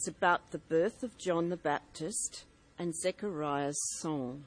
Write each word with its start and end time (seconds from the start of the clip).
It's 0.00 0.08
about 0.08 0.50
the 0.50 0.56
birth 0.58 1.02
of 1.02 1.18
John 1.18 1.50
the 1.50 1.58
Baptist 1.58 2.46
and 2.78 2.96
Zechariah's 2.96 3.78
song. 3.98 4.44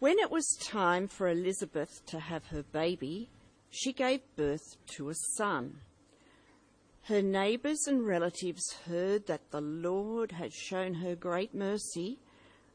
When 0.00 0.18
it 0.18 0.28
was 0.28 0.58
time 0.60 1.06
for 1.06 1.28
Elizabeth 1.28 2.04
to 2.06 2.18
have 2.18 2.46
her 2.46 2.64
baby, 2.64 3.28
she 3.70 3.92
gave 3.92 4.22
birth 4.34 4.74
to 4.96 5.08
a 5.08 5.14
son. 5.36 5.76
Her 7.02 7.22
neighbours 7.22 7.86
and 7.86 8.04
relatives 8.04 8.74
heard 8.88 9.28
that 9.28 9.52
the 9.52 9.60
Lord 9.60 10.32
had 10.32 10.52
shown 10.52 10.94
her 10.94 11.14
great 11.14 11.54
mercy, 11.54 12.18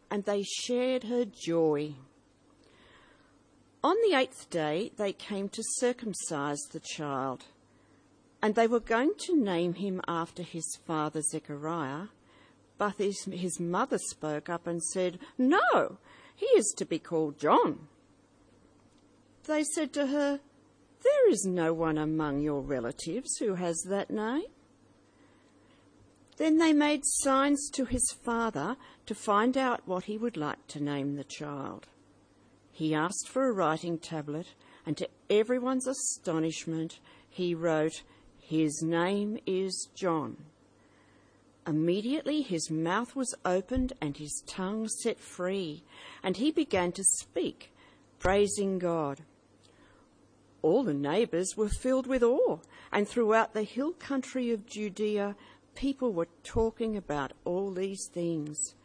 and 0.10 0.24
they 0.24 0.44
shared 0.44 1.04
her 1.04 1.26
joy. 1.26 1.96
On 3.84 3.98
the 4.10 4.18
eighth 4.18 4.50
day, 4.50 4.94
they 4.96 5.12
came 5.12 5.50
to 5.50 5.62
circumcise 5.62 6.62
the 6.72 6.80
child, 6.80 7.44
and 8.42 8.56
they 8.56 8.68
were 8.68 8.80
going 8.80 9.14
to 9.20 9.36
name 9.36 9.76
him 9.76 10.02
after 10.08 10.44
his 10.44 10.78
father 10.86 11.22
Zechariah. 11.22 12.08
But 12.78 12.96
his, 12.98 13.26
his 13.26 13.60
mother 13.60 14.00
spoke 14.00 14.50
up 14.50 14.66
and 14.66 14.84
said, 14.84 15.20
No, 15.38 15.98
he 16.36 16.48
is 16.48 16.74
to 16.78 16.86
be 16.86 16.98
called 16.98 17.38
John. 17.38 17.88
They 19.46 19.64
said 19.64 19.94
to 19.94 20.08
her, 20.08 20.40
There 21.04 21.30
is 21.30 21.46
no 21.46 21.74
one 21.74 21.98
among 21.98 22.42
your 22.42 22.62
relatives 22.62 23.38
who 23.38 23.56
has 23.56 23.84
that 23.90 24.10
name. 24.10 24.46
Then 26.38 26.58
they 26.58 26.74
made 26.74 27.02
signs 27.04 27.70
to 27.74 27.86
his 27.86 28.16
father 28.24 28.76
to 29.06 29.14
find 29.14 29.56
out 29.56 29.88
what 29.88 30.06
he 30.06 30.18
would 30.18 30.38
like 30.38 30.66
to 30.70 30.84
name 30.84 31.16
the 31.16 31.24
child. 31.24 31.86
He 32.72 32.96
asked 32.96 33.30
for 33.30 33.48
a 33.48 33.52
writing 33.52 34.00
tablet, 34.00 34.48
and 34.86 34.98
to 34.98 35.08
everyone's 35.30 35.86
astonishment, 35.86 37.00
he 37.30 37.54
wrote, 37.54 38.02
His 38.52 38.84
name 38.84 39.38
is 39.46 39.88
John. 39.96 40.36
Immediately 41.66 42.42
his 42.42 42.70
mouth 42.70 43.16
was 43.16 43.34
opened 43.46 43.94
and 44.02 44.18
his 44.18 44.44
tongue 44.46 44.90
set 44.90 45.22
free, 45.22 45.86
and 46.22 46.36
he 46.36 46.52
began 46.52 46.92
to 46.92 47.04
speak, 47.06 47.72
praising 48.20 48.78
God. 48.78 49.22
All 50.62 50.84
the 50.84 50.94
neighbours 50.94 51.56
were 51.56 51.70
filled 51.70 52.08
with 52.08 52.24
awe, 52.24 52.58
and 52.92 53.08
throughout 53.08 53.54
the 53.54 53.64
hill 53.64 53.94
country 53.94 54.52
of 54.52 54.66
Judea, 54.66 55.38
people 55.74 56.12
were 56.12 56.28
talking 56.44 56.98
about 56.98 57.32
all 57.46 57.72
these 57.72 58.10
things. 58.14 58.76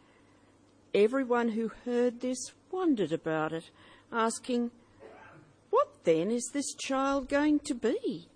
Everyone 0.93 1.49
who 1.49 1.73
heard 1.83 2.21
this 2.21 2.53
wondered 2.71 3.11
about 3.11 3.51
it, 3.51 3.69
asking, 4.13 4.71
What 5.71 6.05
then 6.05 6.31
is 6.31 6.51
this 6.53 6.73
child 6.73 7.27
going 7.27 7.59
to 7.65 7.75
be? 7.75 8.29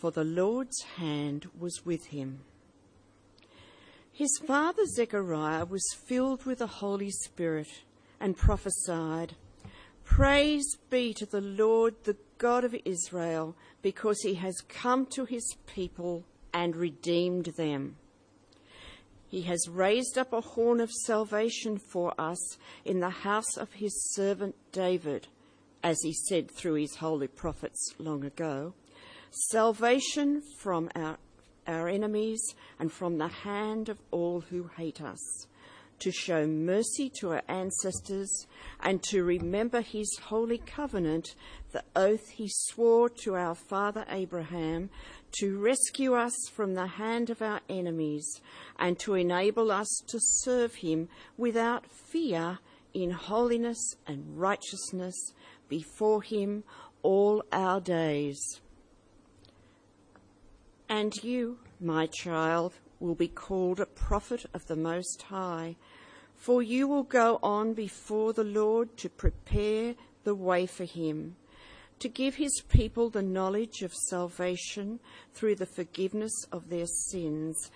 For 0.00 0.10
the 0.10 0.24
Lord's 0.24 0.80
hand 0.96 1.50
was 1.58 1.84
with 1.84 2.06
him. 2.06 2.40
His 4.10 4.40
father 4.46 4.86
Zechariah 4.86 5.66
was 5.66 5.84
filled 6.06 6.46
with 6.46 6.60
the 6.60 6.66
Holy 6.66 7.10
Spirit 7.10 7.68
and 8.18 8.34
prophesied, 8.34 9.34
Praise 10.06 10.78
be 10.88 11.12
to 11.12 11.26
the 11.26 11.42
Lord, 11.42 11.96
the 12.04 12.16
God 12.38 12.64
of 12.64 12.74
Israel, 12.86 13.54
because 13.82 14.22
he 14.22 14.36
has 14.36 14.62
come 14.70 15.04
to 15.10 15.26
his 15.26 15.56
people 15.66 16.24
and 16.54 16.76
redeemed 16.76 17.52
them. 17.58 17.96
He 19.28 19.42
has 19.42 19.68
raised 19.68 20.16
up 20.16 20.32
a 20.32 20.40
horn 20.40 20.80
of 20.80 20.90
salvation 20.90 21.76
for 21.76 22.14
us 22.18 22.56
in 22.86 23.00
the 23.00 23.10
house 23.10 23.58
of 23.58 23.74
his 23.74 24.14
servant 24.14 24.54
David, 24.72 25.28
as 25.82 26.00
he 26.00 26.14
said 26.14 26.50
through 26.50 26.76
his 26.76 26.96
holy 26.96 27.28
prophets 27.28 27.94
long 27.98 28.24
ago. 28.24 28.72
Salvation 29.32 30.42
from 30.58 30.90
our, 30.96 31.16
our 31.64 31.88
enemies 31.88 32.42
and 32.80 32.90
from 32.90 33.18
the 33.18 33.28
hand 33.28 33.88
of 33.88 33.98
all 34.10 34.40
who 34.40 34.68
hate 34.76 35.00
us, 35.00 35.46
to 36.00 36.10
show 36.10 36.48
mercy 36.48 37.08
to 37.20 37.30
our 37.30 37.42
ancestors 37.46 38.48
and 38.80 39.00
to 39.04 39.22
remember 39.22 39.82
his 39.82 40.18
holy 40.24 40.58
covenant, 40.58 41.36
the 41.70 41.84
oath 41.94 42.28
he 42.30 42.48
swore 42.48 43.08
to 43.08 43.36
our 43.36 43.54
father 43.54 44.04
Abraham 44.08 44.90
to 45.38 45.58
rescue 45.60 46.14
us 46.14 46.34
from 46.52 46.74
the 46.74 46.88
hand 46.88 47.30
of 47.30 47.40
our 47.40 47.60
enemies 47.68 48.40
and 48.80 48.98
to 48.98 49.14
enable 49.14 49.70
us 49.70 50.02
to 50.08 50.18
serve 50.18 50.74
him 50.74 51.08
without 51.36 51.86
fear 51.86 52.58
in 52.92 53.12
holiness 53.12 53.94
and 54.08 54.40
righteousness 54.40 55.14
before 55.68 56.22
him 56.22 56.64
all 57.02 57.44
our 57.52 57.80
days. 57.80 58.60
And 60.90 61.14
you, 61.24 61.60
my 61.80 62.04
child, 62.04 62.74
will 62.98 63.14
be 63.14 63.28
called 63.28 63.80
a 63.80 63.86
prophet 63.86 64.44
of 64.52 64.66
the 64.66 64.76
Most 64.76 65.22
High, 65.22 65.76
for 66.36 66.60
you 66.60 66.86
will 66.86 67.04
go 67.04 67.38
on 67.42 67.72
before 67.72 68.34
the 68.34 68.44
Lord 68.44 68.98
to 68.98 69.08
prepare 69.08 69.94
the 70.24 70.34
way 70.34 70.66
for 70.66 70.84
him 70.84 71.36
to 72.00 72.08
give 72.08 72.34
his 72.36 72.62
people 72.68 73.10
the 73.10 73.22
knowledge 73.22 73.82
of 73.82 73.92
salvation 73.92 74.98
through 75.34 75.54
the 75.54 75.66
forgiveness 75.66 76.32
of 76.50 76.70
their 76.70 76.86
sins, 76.86 77.70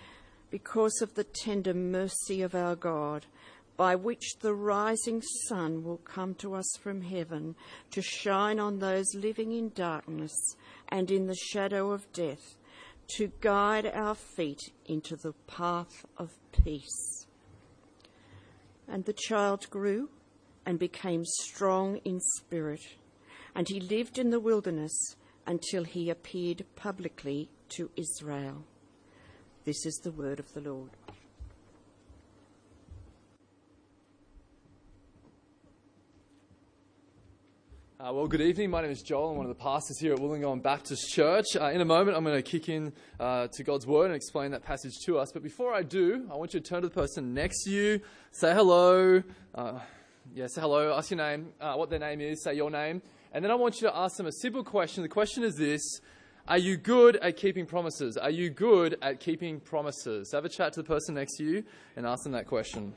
because 0.51 1.03
of 1.03 1.15
the 1.15 1.25
tender 1.25 1.75
mercy 1.75 2.41
of 2.41 2.55
our 2.55 2.75
God, 2.75 3.27
by 3.77 3.95
which 3.95 4.39
the 4.41 4.55
rising 4.55 5.21
sun 5.47 5.85
will 5.85 5.99
come 5.99 6.35
to 6.35 6.55
us 6.55 6.77
from 6.81 7.03
heaven 7.03 7.55
to 7.91 8.01
shine 8.01 8.59
on 8.59 8.79
those 8.79 9.15
living 9.15 9.53
in 9.53 9.69
darkness 9.71 10.33
and 10.89 11.11
in 11.11 11.27
the 11.27 11.35
shadow 11.35 11.91
of 11.93 12.11
death, 12.13 12.57
to 13.17 13.33
guide 13.41 13.87
our 13.87 14.15
feet 14.15 14.61
into 14.87 15.17
the 15.17 15.33
path 15.47 16.05
of 16.17 16.31
peace. 16.53 17.27
And 18.89 19.05
the 19.05 19.13
child 19.13 19.69
grew 19.71 20.11
and 20.67 20.79
became 20.79 21.25
strong 21.25 21.99
in 22.05 22.21
spirit 22.21 22.81
and 23.55 23.69
he 23.69 23.81
lived 23.81 24.19
in 24.19 24.31
the 24.31 24.41
wilderness 24.41 25.17
until 25.47 25.85
he 25.85 26.11
appeared 26.11 26.65
publicly 26.75 27.49
to 27.69 27.91
Israel. 27.97 28.65
This 29.65 29.87
is 29.87 30.01
the 30.03 30.11
word 30.11 30.41
of 30.41 30.53
the 30.53 30.61
Lord. 30.61 30.91
Uh, 38.05 38.13
well, 38.13 38.27
good 38.27 38.43
evening. 38.43 38.69
My 38.69 38.83
name 38.83 38.91
is 38.91 39.01
Joel. 39.01 39.31
I'm 39.31 39.37
one 39.39 39.47
of 39.47 39.57
the 39.57 39.63
pastors 39.63 39.99
here 39.99 40.13
at 40.13 40.19
Wollongong 40.19 40.63
Baptist 40.63 41.11
Church. 41.11 41.47
Uh, 41.59 41.71
in 41.71 41.81
a 41.81 41.87
moment, 41.87 42.15
I'm 42.15 42.23
going 42.23 42.37
to 42.37 42.43
kick 42.43 42.69
in 42.69 42.93
uh, 43.19 43.47
to 43.51 43.65
God's 43.65 43.87
Word 43.87 44.07
and 44.07 44.15
explain 44.15 44.51
that 44.51 44.63
passage 44.63 44.93
to 45.07 45.19
us. 45.19 45.33
But 45.33 45.43
before 45.43 45.73
I 45.73 45.83
do, 45.83 46.29
I 46.31 46.37
want 46.37 46.53
you 46.53 46.61
to 46.61 46.69
turn 46.69 46.83
to 46.83 46.89
the 46.89 46.95
person 46.95 47.33
next 47.33 47.65
to 47.65 47.71
you, 47.71 48.01
say 48.31 48.53
hello. 48.53 49.23
Uh, 49.55 49.79
yeah, 50.35 50.49
say 50.49 50.61
hello, 50.61 50.95
ask 50.95 51.13
your 51.13 51.17
name, 51.17 51.55
uh, 51.63 51.77
what 51.77 51.89
their 51.89 51.99
name 51.99 52.21
is, 52.21 52.43
say 52.43 52.53
your 52.53 52.71
name, 52.71 53.01
and 53.33 53.43
then 53.43 53.51
I 53.51 53.55
want 53.55 53.77
you 53.77 53.89
to 53.89 53.97
ask 53.97 54.19
them 54.19 54.27
a 54.27 54.33
simple 54.33 54.65
question. 54.65 55.03
The 55.03 55.09
question 55.09 55.43
is 55.43 55.55
this 55.55 56.03
Are 56.47 56.59
you 56.59 56.77
good 56.77 57.17
at 57.17 57.39
keeping 57.39 57.65
promises? 57.65 58.19
Are 58.19 58.29
you 58.29 58.51
good 58.51 58.99
at 59.01 59.19
keeping 59.19 59.61
promises? 59.61 60.31
So 60.31 60.37
Have 60.37 60.45
a 60.45 60.51
chat 60.51 60.75
to 60.75 60.83
the 60.83 60.87
person 60.87 61.15
next 61.15 61.39
to 61.39 61.45
you 61.45 61.65
and 61.97 62.05
ask 62.05 62.25
them 62.25 62.33
that 62.33 62.49
question. 62.49 62.93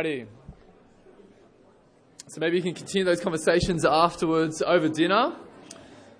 Alrighty. 0.00 0.26
So 2.28 2.40
maybe 2.40 2.56
you 2.56 2.62
can 2.62 2.72
continue 2.72 3.04
those 3.04 3.20
conversations 3.20 3.84
afterwards 3.84 4.62
over 4.62 4.88
dinner 4.88 5.36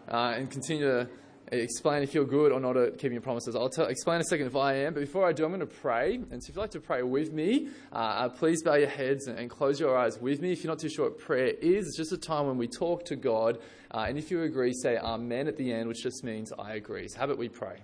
uh, 0.06 0.34
and 0.36 0.50
continue 0.50 0.84
to 0.84 1.08
explain 1.50 2.02
if 2.02 2.12
you're 2.12 2.26
good 2.26 2.52
or 2.52 2.60
not 2.60 2.76
at 2.76 2.98
keeping 2.98 3.12
your 3.12 3.22
promises. 3.22 3.56
I'll 3.56 3.68
explain 3.68 4.16
in 4.16 4.20
a 4.20 4.24
second 4.24 4.48
if 4.48 4.56
I 4.56 4.74
am, 4.74 4.92
but 4.92 5.00
before 5.00 5.26
I 5.26 5.32
do, 5.32 5.46
I'm 5.46 5.50
going 5.50 5.60
to 5.60 5.66
pray. 5.66 6.16
And 6.16 6.42
so 6.42 6.50
if 6.50 6.56
you'd 6.56 6.60
like 6.60 6.72
to 6.72 6.80
pray 6.80 7.02
with 7.02 7.32
me, 7.32 7.68
uh, 7.90 7.96
uh, 7.96 8.28
please 8.28 8.62
bow 8.62 8.74
your 8.74 8.88
heads 8.88 9.28
and, 9.28 9.48
close 9.48 9.80
your 9.80 9.96
eyes 9.96 10.18
with 10.20 10.42
me. 10.42 10.52
If 10.52 10.62
you're 10.62 10.70
not 10.72 10.80
too 10.80 10.90
sure 10.90 11.08
what 11.08 11.18
prayer 11.18 11.54
is, 11.62 11.86
it's 11.86 11.96
just 11.96 12.12
a 12.12 12.18
time 12.18 12.48
when 12.48 12.58
we 12.58 12.68
talk 12.68 13.06
to 13.06 13.16
God. 13.16 13.60
Uh, 13.90 14.04
and 14.06 14.18
if 14.18 14.30
you 14.30 14.42
agree, 14.42 14.74
say 14.74 14.98
Amen 14.98 15.48
at 15.48 15.56
the 15.56 15.72
end, 15.72 15.88
which 15.88 16.02
just 16.02 16.22
means 16.22 16.52
I 16.58 16.74
agree. 16.74 17.08
So, 17.08 17.18
how 17.18 17.24
about 17.24 17.38
we 17.38 17.48
pray? 17.48 17.78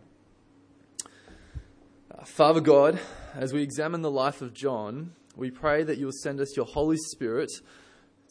Uh, 2.10 2.22
Father 2.24 2.60
God, 2.60 3.00
as 3.34 3.54
we 3.54 3.62
examine 3.62 4.02
the 4.02 4.10
life 4.10 4.42
of 4.42 4.52
John, 4.52 5.12
we 5.36 5.50
pray 5.50 5.84
that 5.84 5.98
you'll 5.98 6.10
send 6.12 6.40
us 6.40 6.56
your 6.56 6.66
Holy 6.66 6.96
Spirit 6.96 7.50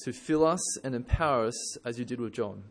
to 0.04 0.12
fill 0.12 0.46
us 0.46 0.78
and 0.80 0.94
empower 0.94 1.46
us 1.46 1.78
as 1.86 1.98
you 1.98 2.06
did 2.06 2.20
with 2.20 2.34
John 2.34 2.64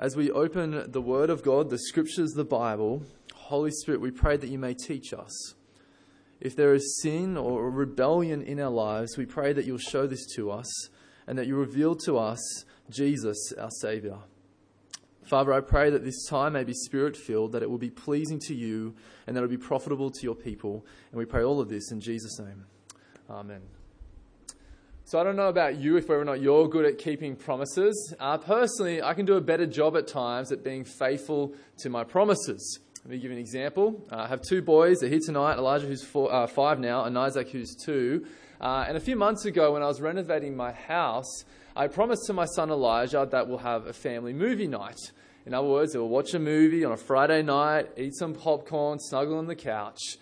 as 0.00 0.16
we 0.16 0.30
open 0.30 0.90
the 0.90 1.02
Word 1.02 1.28
of 1.28 1.42
God, 1.42 1.68
the 1.68 1.78
Scriptures, 1.78 2.30
the 2.30 2.42
Bible, 2.42 3.02
Holy 3.34 3.70
Spirit, 3.70 4.00
we 4.00 4.10
pray 4.10 4.38
that 4.38 4.48
you 4.48 4.58
may 4.58 4.72
teach 4.72 5.12
us. 5.12 5.54
If 6.40 6.56
there 6.56 6.72
is 6.72 7.02
sin 7.02 7.36
or 7.36 7.70
rebellion 7.70 8.40
in 8.40 8.58
our 8.60 8.70
lives, 8.70 9.18
we 9.18 9.26
pray 9.26 9.52
that 9.52 9.66
you'll 9.66 9.76
show 9.76 10.06
this 10.06 10.24
to 10.36 10.50
us 10.50 10.88
and 11.26 11.36
that 11.38 11.46
you 11.46 11.54
reveal 11.54 11.94
to 12.06 12.16
us 12.16 12.64
Jesus, 12.88 13.52
our 13.58 13.68
Saviour. 13.70 14.20
Father, 15.22 15.52
I 15.52 15.60
pray 15.60 15.90
that 15.90 16.02
this 16.02 16.26
time 16.26 16.54
may 16.54 16.64
be 16.64 16.72
spirit 16.72 17.14
filled, 17.14 17.52
that 17.52 17.62
it 17.62 17.68
will 17.68 17.76
be 17.76 17.90
pleasing 17.90 18.40
to 18.46 18.54
you, 18.54 18.94
and 19.26 19.36
that 19.36 19.40
it 19.40 19.42
will 19.42 19.50
be 19.50 19.58
profitable 19.58 20.10
to 20.10 20.22
your 20.22 20.34
people. 20.34 20.86
And 21.10 21.18
we 21.18 21.26
pray 21.26 21.44
all 21.44 21.60
of 21.60 21.68
this 21.68 21.92
in 21.92 22.00
Jesus' 22.00 22.38
name. 22.38 22.64
Amen. 23.30 23.60
So 25.04 25.20
I 25.20 25.22
don't 25.22 25.36
know 25.36 25.48
about 25.48 25.76
you, 25.76 25.96
if 25.96 26.08
whether 26.08 26.20
or 26.20 26.24
not 26.24 26.40
you're 26.40 26.68
good 26.68 26.84
at 26.84 26.98
keeping 26.98 27.36
promises. 27.36 28.12
Uh, 28.18 28.38
personally, 28.38 29.00
I 29.00 29.14
can 29.14 29.24
do 29.24 29.34
a 29.34 29.40
better 29.40 29.66
job 29.66 29.96
at 29.96 30.08
times 30.08 30.50
at 30.50 30.64
being 30.64 30.84
faithful 30.84 31.54
to 31.78 31.90
my 31.90 32.02
promises. 32.02 32.80
Let 33.04 33.10
me 33.10 33.18
give 33.18 33.30
you 33.30 33.36
an 33.36 33.38
example. 33.38 34.04
Uh, 34.10 34.16
I 34.16 34.26
have 34.26 34.42
two 34.42 34.62
boys. 34.62 34.98
They're 34.98 35.08
here 35.08 35.20
tonight. 35.24 35.58
Elijah, 35.58 35.86
who's 35.86 36.02
four, 36.02 36.32
uh, 36.32 36.48
five 36.48 36.80
now, 36.80 37.04
and 37.04 37.16
Isaac, 37.16 37.50
who's 37.50 37.76
two. 37.76 38.26
Uh, 38.60 38.84
and 38.88 38.96
a 38.96 39.00
few 39.00 39.14
months 39.14 39.44
ago, 39.44 39.74
when 39.74 39.82
I 39.82 39.86
was 39.86 40.00
renovating 40.00 40.56
my 40.56 40.72
house, 40.72 41.44
I 41.76 41.86
promised 41.86 42.26
to 42.26 42.32
my 42.32 42.46
son 42.46 42.70
Elijah 42.70 43.28
that 43.30 43.46
we'll 43.46 43.58
have 43.58 43.86
a 43.86 43.92
family 43.92 44.32
movie 44.32 44.66
night. 44.66 44.98
In 45.46 45.54
other 45.54 45.68
words, 45.68 45.94
we'll 45.94 46.08
watch 46.08 46.34
a 46.34 46.40
movie 46.40 46.84
on 46.84 46.90
a 46.90 46.96
Friday 46.96 47.42
night, 47.42 47.90
eat 47.96 48.16
some 48.16 48.34
popcorn, 48.34 48.98
snuggle 48.98 49.38
on 49.38 49.46
the 49.46 49.54
couch. 49.54 50.18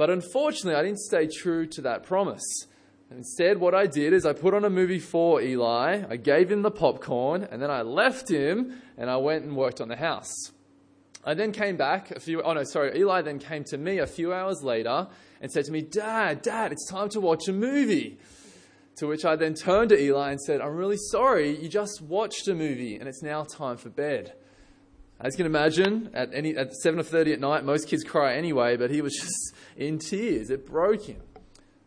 But 0.00 0.08
unfortunately, 0.08 0.80
I 0.80 0.82
didn't 0.82 1.00
stay 1.00 1.26
true 1.26 1.66
to 1.66 1.82
that 1.82 2.04
promise. 2.04 2.66
Instead, 3.10 3.58
what 3.58 3.74
I 3.74 3.86
did 3.86 4.14
is 4.14 4.24
I 4.24 4.32
put 4.32 4.54
on 4.54 4.64
a 4.64 4.70
movie 4.70 4.98
for 4.98 5.42
Eli, 5.42 6.04
I 6.08 6.16
gave 6.16 6.50
him 6.50 6.62
the 6.62 6.70
popcorn, 6.70 7.46
and 7.50 7.60
then 7.60 7.70
I 7.70 7.82
left 7.82 8.30
him 8.30 8.80
and 8.96 9.10
I 9.10 9.18
went 9.18 9.44
and 9.44 9.54
worked 9.54 9.78
on 9.78 9.88
the 9.88 9.96
house. 9.96 10.52
I 11.22 11.34
then 11.34 11.52
came 11.52 11.76
back 11.76 12.12
a 12.12 12.18
few, 12.18 12.40
oh 12.40 12.54
no, 12.54 12.64
sorry, 12.64 12.98
Eli 12.98 13.20
then 13.20 13.38
came 13.38 13.62
to 13.64 13.76
me 13.76 13.98
a 13.98 14.06
few 14.06 14.32
hours 14.32 14.62
later 14.62 15.06
and 15.42 15.52
said 15.52 15.66
to 15.66 15.70
me, 15.70 15.82
Dad, 15.82 16.40
Dad, 16.40 16.72
it's 16.72 16.88
time 16.88 17.10
to 17.10 17.20
watch 17.20 17.46
a 17.48 17.52
movie. 17.52 18.18
To 19.00 19.06
which 19.06 19.26
I 19.26 19.36
then 19.36 19.52
turned 19.52 19.90
to 19.90 20.00
Eli 20.00 20.30
and 20.30 20.40
said, 20.40 20.62
I'm 20.62 20.76
really 20.76 20.96
sorry, 21.10 21.60
you 21.60 21.68
just 21.68 22.00
watched 22.00 22.48
a 22.48 22.54
movie 22.54 22.96
and 22.96 23.06
it's 23.06 23.22
now 23.22 23.44
time 23.44 23.76
for 23.76 23.90
bed. 23.90 24.32
As 25.22 25.34
you 25.34 25.44
can 25.44 25.46
imagine, 25.46 26.08
at, 26.14 26.32
any, 26.32 26.56
at 26.56 26.72
7.30 26.82 27.34
at 27.34 27.40
night, 27.40 27.62
most 27.62 27.88
kids 27.88 28.04
cry 28.04 28.36
anyway, 28.36 28.78
but 28.78 28.90
he 28.90 29.02
was 29.02 29.14
just 29.14 29.54
in 29.76 29.98
tears. 29.98 30.48
It 30.48 30.66
broke 30.66 31.04
him. 31.04 31.20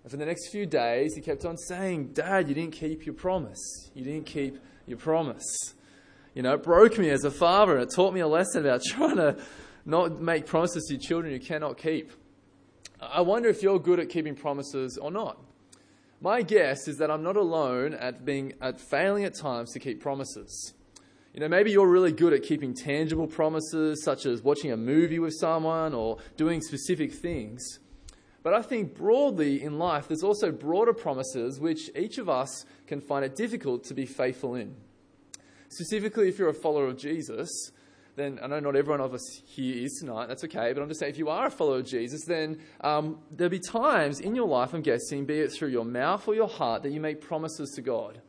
And 0.04 0.12
for 0.12 0.18
the 0.18 0.26
next 0.26 0.52
few 0.52 0.68
days, 0.68 1.16
he 1.16 1.22
kept 1.22 1.44
on 1.44 1.58
saying, 1.58 2.10
Dad, 2.14 2.48
you 2.48 2.54
didn't 2.54 2.74
keep 2.74 3.08
your 3.08 3.16
promise. 3.16 3.90
You 3.96 4.04
didn't 4.04 4.28
keep 4.28 4.60
your 4.86 5.00
promise. 5.00 5.74
You 6.36 6.44
know, 6.44 6.54
it 6.54 6.64
broke 6.64 7.00
me 7.00 7.10
as 7.10 7.24
a 7.24 7.32
father 7.32 7.78
and 7.78 7.90
it 7.90 7.96
taught 7.96 8.14
me 8.14 8.20
a 8.20 8.28
lesson 8.28 8.66
about 8.66 8.84
trying 8.88 9.18
to 9.18 9.38
not 9.84 10.22
make 10.22 10.46
promises 10.46 10.86
to 10.90 10.98
children 10.98 11.34
you 11.34 11.40
cannot 11.40 11.78
keep. 11.78 12.12
I 13.02 13.22
wonder 13.22 13.50
if 13.50 13.64
you're 13.64 13.80
good 13.80 14.00
at 14.00 14.10
keeping 14.10 14.36
promises 14.36 14.98
or 14.98 15.10
not. 15.10 15.40
My 16.22 16.42
guess 16.44 16.88
is 16.88 16.98
that 16.98 17.10
I'm 17.10 17.24
not 17.24 17.36
alone 17.36 17.96
at 17.96 18.24
being 18.24 18.54
at 18.62 18.80
failing 18.80 19.26
at 19.26 19.34
times 19.34 19.72
to 19.74 19.80
keep 19.80 20.02
promises. 20.02 20.74
You 21.34 21.40
know, 21.40 21.48
maybe 21.48 21.72
you're 21.72 21.88
really 21.88 22.12
good 22.12 22.32
at 22.34 22.44
keeping 22.44 22.76
tangible 22.76 23.26
promises, 23.26 24.04
such 24.04 24.28
as 24.28 24.44
watching 24.44 24.72
a 24.72 24.78
movie 24.78 25.18
with 25.18 25.34
someone 25.34 25.94
or 25.94 26.18
doing 26.38 26.62
specific 26.62 27.12
things. 27.12 27.80
But 28.44 28.54
I 28.54 28.62
think 28.62 28.94
broadly 28.94 29.64
in 29.64 29.80
life, 29.80 30.08
there's 30.08 30.24
also 30.24 30.52
broader 30.52 30.94
promises 30.94 31.60
which 31.60 31.90
each 31.96 32.18
of 32.18 32.30
us 32.30 32.66
can 32.86 33.02
find 33.02 33.26
it 33.26 33.36
difficult 33.36 33.84
to 33.86 33.94
be 33.94 34.06
faithful 34.06 34.56
in. 34.56 34.76
Specifically, 35.70 36.30
if 36.30 36.38
you're 36.38 36.50
a 36.50 36.54
follower 36.54 36.88
of 36.88 36.98
Jesus, 36.98 37.72
then 38.16 38.38
I 38.44 38.48
know 38.48 38.60
not 38.60 38.76
everyone 38.76 39.02
of 39.02 39.16
us 39.16 39.42
here 39.46 39.84
is 39.86 39.98
tonight, 40.00 40.28
that's 40.28 40.44
okay, 40.44 40.72
but 40.72 40.84
I'm 40.84 40.88
just 40.88 41.00
saying 41.00 41.14
if 41.14 41.18
you 41.18 41.30
are 41.30 41.48
a 41.48 41.50
follower 41.50 41.78
of 41.78 41.86
Jesus, 41.86 42.26
then 42.26 42.60
um, 42.82 43.18
there'll 43.32 43.50
be 43.50 43.60
times 43.60 44.20
in 44.20 44.36
your 44.36 44.48
life, 44.48 44.74
I'm 44.74 44.82
guessing, 44.82 45.26
be 45.26 45.40
it 45.40 45.52
through 45.52 45.70
your 45.70 45.86
mouth 45.86 46.28
or 46.28 46.36
your 46.36 46.48
heart, 46.48 46.84
that 46.84 46.92
you 46.92 47.02
make 47.02 47.22
promises 47.22 47.72
to 47.72 47.82
God. 47.82 48.22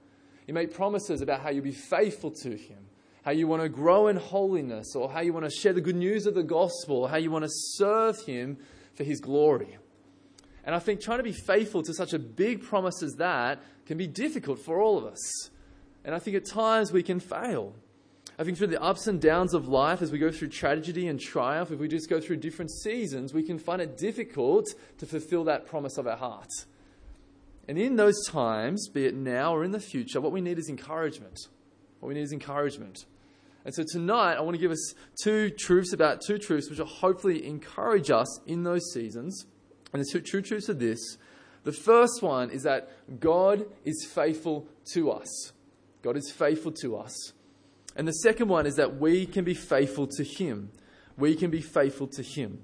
You 0.47 0.55
make 0.55 0.73
promises 0.73 1.21
about 1.21 1.41
how 1.41 1.51
you'll 1.51 1.65
be 1.65 1.73
faithful 1.73 2.31
to 2.31 2.57
Him, 2.57 2.84
how 3.25 3.31
you 3.33 3.47
want 3.47 3.63
to 3.63 3.69
grow 3.69 4.09
in 4.09 4.17
holiness, 4.17 4.95
or 4.95 5.11
how 5.11 5.21
you 5.21 5.33
want 5.33 5.45
to 5.45 5.51
share 5.51 5.73
the 5.73 5.81
good 5.81 5.97
news 5.97 6.27
of 6.27 6.35
the 6.35 6.43
gospel, 6.43 6.99
or 6.99 7.09
how 7.09 7.17
you 7.17 7.31
want 7.31 7.45
to 7.45 7.51
serve 7.51 8.21
Him 8.27 8.59
for 8.95 9.05
His 9.05 9.21
glory. 9.21 9.79
And 10.65 10.75
I 10.75 10.79
think 10.79 11.01
trying 11.01 11.19
to 11.19 11.25
be 11.25 11.33
faithful 11.33 11.83
to 11.83 11.95
such 11.95 12.13
a 12.13 12.19
big 12.19 12.63
promise 12.63 13.03
as 13.03 13.15
that 13.15 13.63
can 13.87 13.99
be 13.99 14.07
difficult 14.07 14.59
for 14.59 14.81
all 14.81 14.99
of 14.99 15.05
us. 15.05 15.51
And 16.05 16.15
I 16.15 16.19
think 16.19 16.37
at 16.37 16.47
times 16.47 16.93
we 16.93 17.03
can 17.03 17.21
fail. 17.21 17.75
I 18.39 18.45
think 18.45 18.59
through 18.59 18.69
the 18.69 18.83
ups 18.83 19.07
and 19.07 19.21
downs 19.21 19.55
of 19.55 19.69
life, 19.69 20.03
as 20.03 20.11
we 20.11 20.19
go 20.19 20.31
through 20.31 20.49
tragedy 20.49 21.07
and 21.07 21.21
triumph, 21.21 21.71
if 21.71 21.79
we 21.79 21.87
just 21.87 22.11
go 22.11 22.21
through 22.21 22.37
different 22.37 22.71
seasons, 22.71 23.33
we 23.33 23.43
can 23.43 23.59
find 23.59 23.81
it 23.81 23.97
difficult 23.97 24.67
to 24.99 25.07
fulfill 25.07 25.45
that 25.45 25.67
promise 25.67 25.99
of 25.99 26.07
our 26.07 26.17
heart. 26.17 26.51
And 27.69 27.79
in 27.79 27.97
those 27.97 28.27
times, 28.27 28.89
be 28.89 29.07
it 29.07 29.15
now 29.15 29.55
or 29.55 29.65
in 29.65 29.71
the 29.71 29.81
future, 29.81 30.21
what 30.21 30.33
we 30.33 30.41
need 30.41 30.59
is 30.59 30.69
encouragement. 30.69 31.39
What 32.01 32.09
we 32.09 32.15
need 32.15 32.23
is 32.23 32.33
encouragement. 32.33 33.07
And 33.65 33.75
so 33.75 33.83
tonight, 33.83 34.35
I 34.35 34.41
want 34.41 34.55
to 34.57 34.61
give 34.61 34.71
us 34.71 34.95
two 35.23 35.51
truths 35.51 35.93
about 35.93 36.21
two 36.21 36.39
truths 36.39 36.69
which 36.69 36.79
will 36.79 36.87
hopefully 36.87 37.47
encourage 37.47 38.11
us 38.11 38.41
in 38.47 38.63
those 38.63 38.93
seasons. 38.93 39.47
And 39.93 40.03
the 40.03 40.09
two 40.11 40.21
true 40.21 40.43
truths 40.43 40.69
are 40.69 40.75
this. 40.75 41.17
The 41.63 41.73
first 41.73 42.23
one 42.23 42.51
is 42.51 42.63
that 42.65 42.91
God 43.21 43.65
is 43.85 44.05
faithful 44.05 44.69
to 44.93 45.11
us. 45.11 45.53
God 46.03 46.17
is 46.17 46.31
faithful 46.31 46.73
to 46.83 46.97
us. 46.97 47.33
And 47.97 48.07
the 48.07 48.13
second 48.13 48.49
one 48.49 48.67
is 48.67 48.77
that 48.77 48.99
we 48.99 49.25
can 49.25 49.45
be 49.45 49.55
faithful 49.55 50.07
to 50.09 50.25
Him. 50.25 50.71
We 51.17 51.35
can 51.35 51.51
be 51.51 51.63
faithful 51.63 52.09
to 52.09 52.23
Him. 52.23 52.59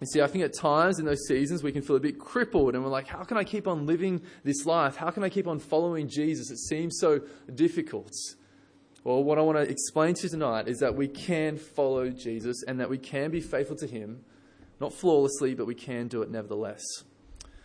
You 0.00 0.08
see, 0.08 0.20
I 0.20 0.26
think 0.26 0.44
at 0.44 0.52
times 0.52 0.98
in 0.98 1.06
those 1.06 1.26
seasons 1.26 1.62
we 1.62 1.72
can 1.72 1.80
feel 1.80 1.96
a 1.96 2.00
bit 2.00 2.18
crippled 2.18 2.74
and 2.74 2.84
we're 2.84 2.90
like, 2.90 3.06
how 3.06 3.22
can 3.22 3.38
I 3.38 3.44
keep 3.44 3.66
on 3.66 3.86
living 3.86 4.20
this 4.42 4.66
life? 4.66 4.96
How 4.96 5.10
can 5.10 5.22
I 5.22 5.30
keep 5.30 5.46
on 5.46 5.58
following 5.58 6.08
Jesus? 6.08 6.50
It 6.50 6.58
seems 6.58 6.98
so 6.98 7.20
difficult. 7.54 8.12
Well, 9.04 9.22
what 9.22 9.38
I 9.38 9.42
want 9.42 9.58
to 9.58 9.70
explain 9.70 10.14
to 10.14 10.22
you 10.22 10.28
tonight 10.30 10.66
is 10.66 10.78
that 10.78 10.96
we 10.96 11.08
can 11.08 11.58
follow 11.58 12.08
Jesus 12.08 12.64
and 12.66 12.80
that 12.80 12.88
we 12.88 12.96
can 12.96 13.30
be 13.30 13.42
faithful 13.42 13.76
to 13.76 13.86
Him, 13.86 14.24
not 14.80 14.94
flawlessly, 14.94 15.54
but 15.54 15.66
we 15.66 15.74
can 15.74 16.08
do 16.08 16.22
it 16.22 16.30
nevertheless. 16.30 16.82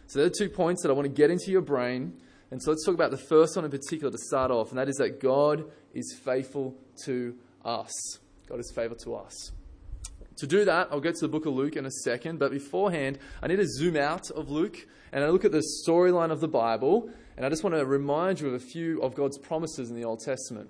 So, 0.08 0.20
there 0.20 0.26
are 0.26 0.34
two 0.38 0.50
points 0.50 0.84
that 0.84 0.90
I 0.90 0.92
want 0.94 1.06
to 1.06 1.14
get 1.14 1.32
into 1.32 1.50
your 1.50 1.62
brain. 1.62 2.20
And 2.52 2.62
so, 2.62 2.72
let's 2.72 2.86
talk 2.86 2.94
about 2.94 3.12
the 3.12 3.18
first 3.18 3.56
one 3.56 3.64
in 3.64 3.72
particular 3.72 4.12
to 4.12 4.18
start 4.18 4.52
off, 4.52 4.72
and 4.72 4.78
that 4.80 4.90
is 4.90 4.98
that 4.98 5.22
God 5.22 5.64
is 5.94 6.14
faithful 6.26 6.76
to 7.06 7.38
us. 7.64 8.20
God 8.50 8.60
is 8.60 8.70
faithful 8.76 8.98
to 8.98 9.16
us. 9.16 9.54
To 10.40 10.48
do 10.48 10.66
that, 10.66 10.90
I'll 10.92 11.00
get 11.00 11.16
to 11.16 11.22
the 11.22 11.30
book 11.30 11.46
of 11.46 11.54
Luke 11.54 11.78
in 11.78 11.86
a 11.86 11.92
second, 12.04 12.40
but 12.40 12.52
beforehand, 12.52 13.18
I 13.42 13.48
need 13.48 13.58
to 13.58 13.68
zoom 13.68 13.96
out 13.96 14.30
of 14.32 14.50
Luke 14.50 14.86
and 15.14 15.24
I 15.24 15.30
look 15.30 15.46
at 15.46 15.54
the 15.54 15.64
storyline 15.88 16.32
of 16.32 16.42
the 16.42 16.48
Bible, 16.50 17.10
and 17.38 17.46
I 17.46 17.50
just 17.50 17.64
want 17.64 17.78
to 17.78 17.86
remind 17.86 18.42
you 18.42 18.50
of 18.50 18.54
a 18.56 18.60
few 18.60 19.02
of 19.02 19.16
God's 19.16 19.38
promises 19.38 19.90
in 19.90 19.96
the 19.96 20.04
Old 20.04 20.20
Testament. 20.20 20.70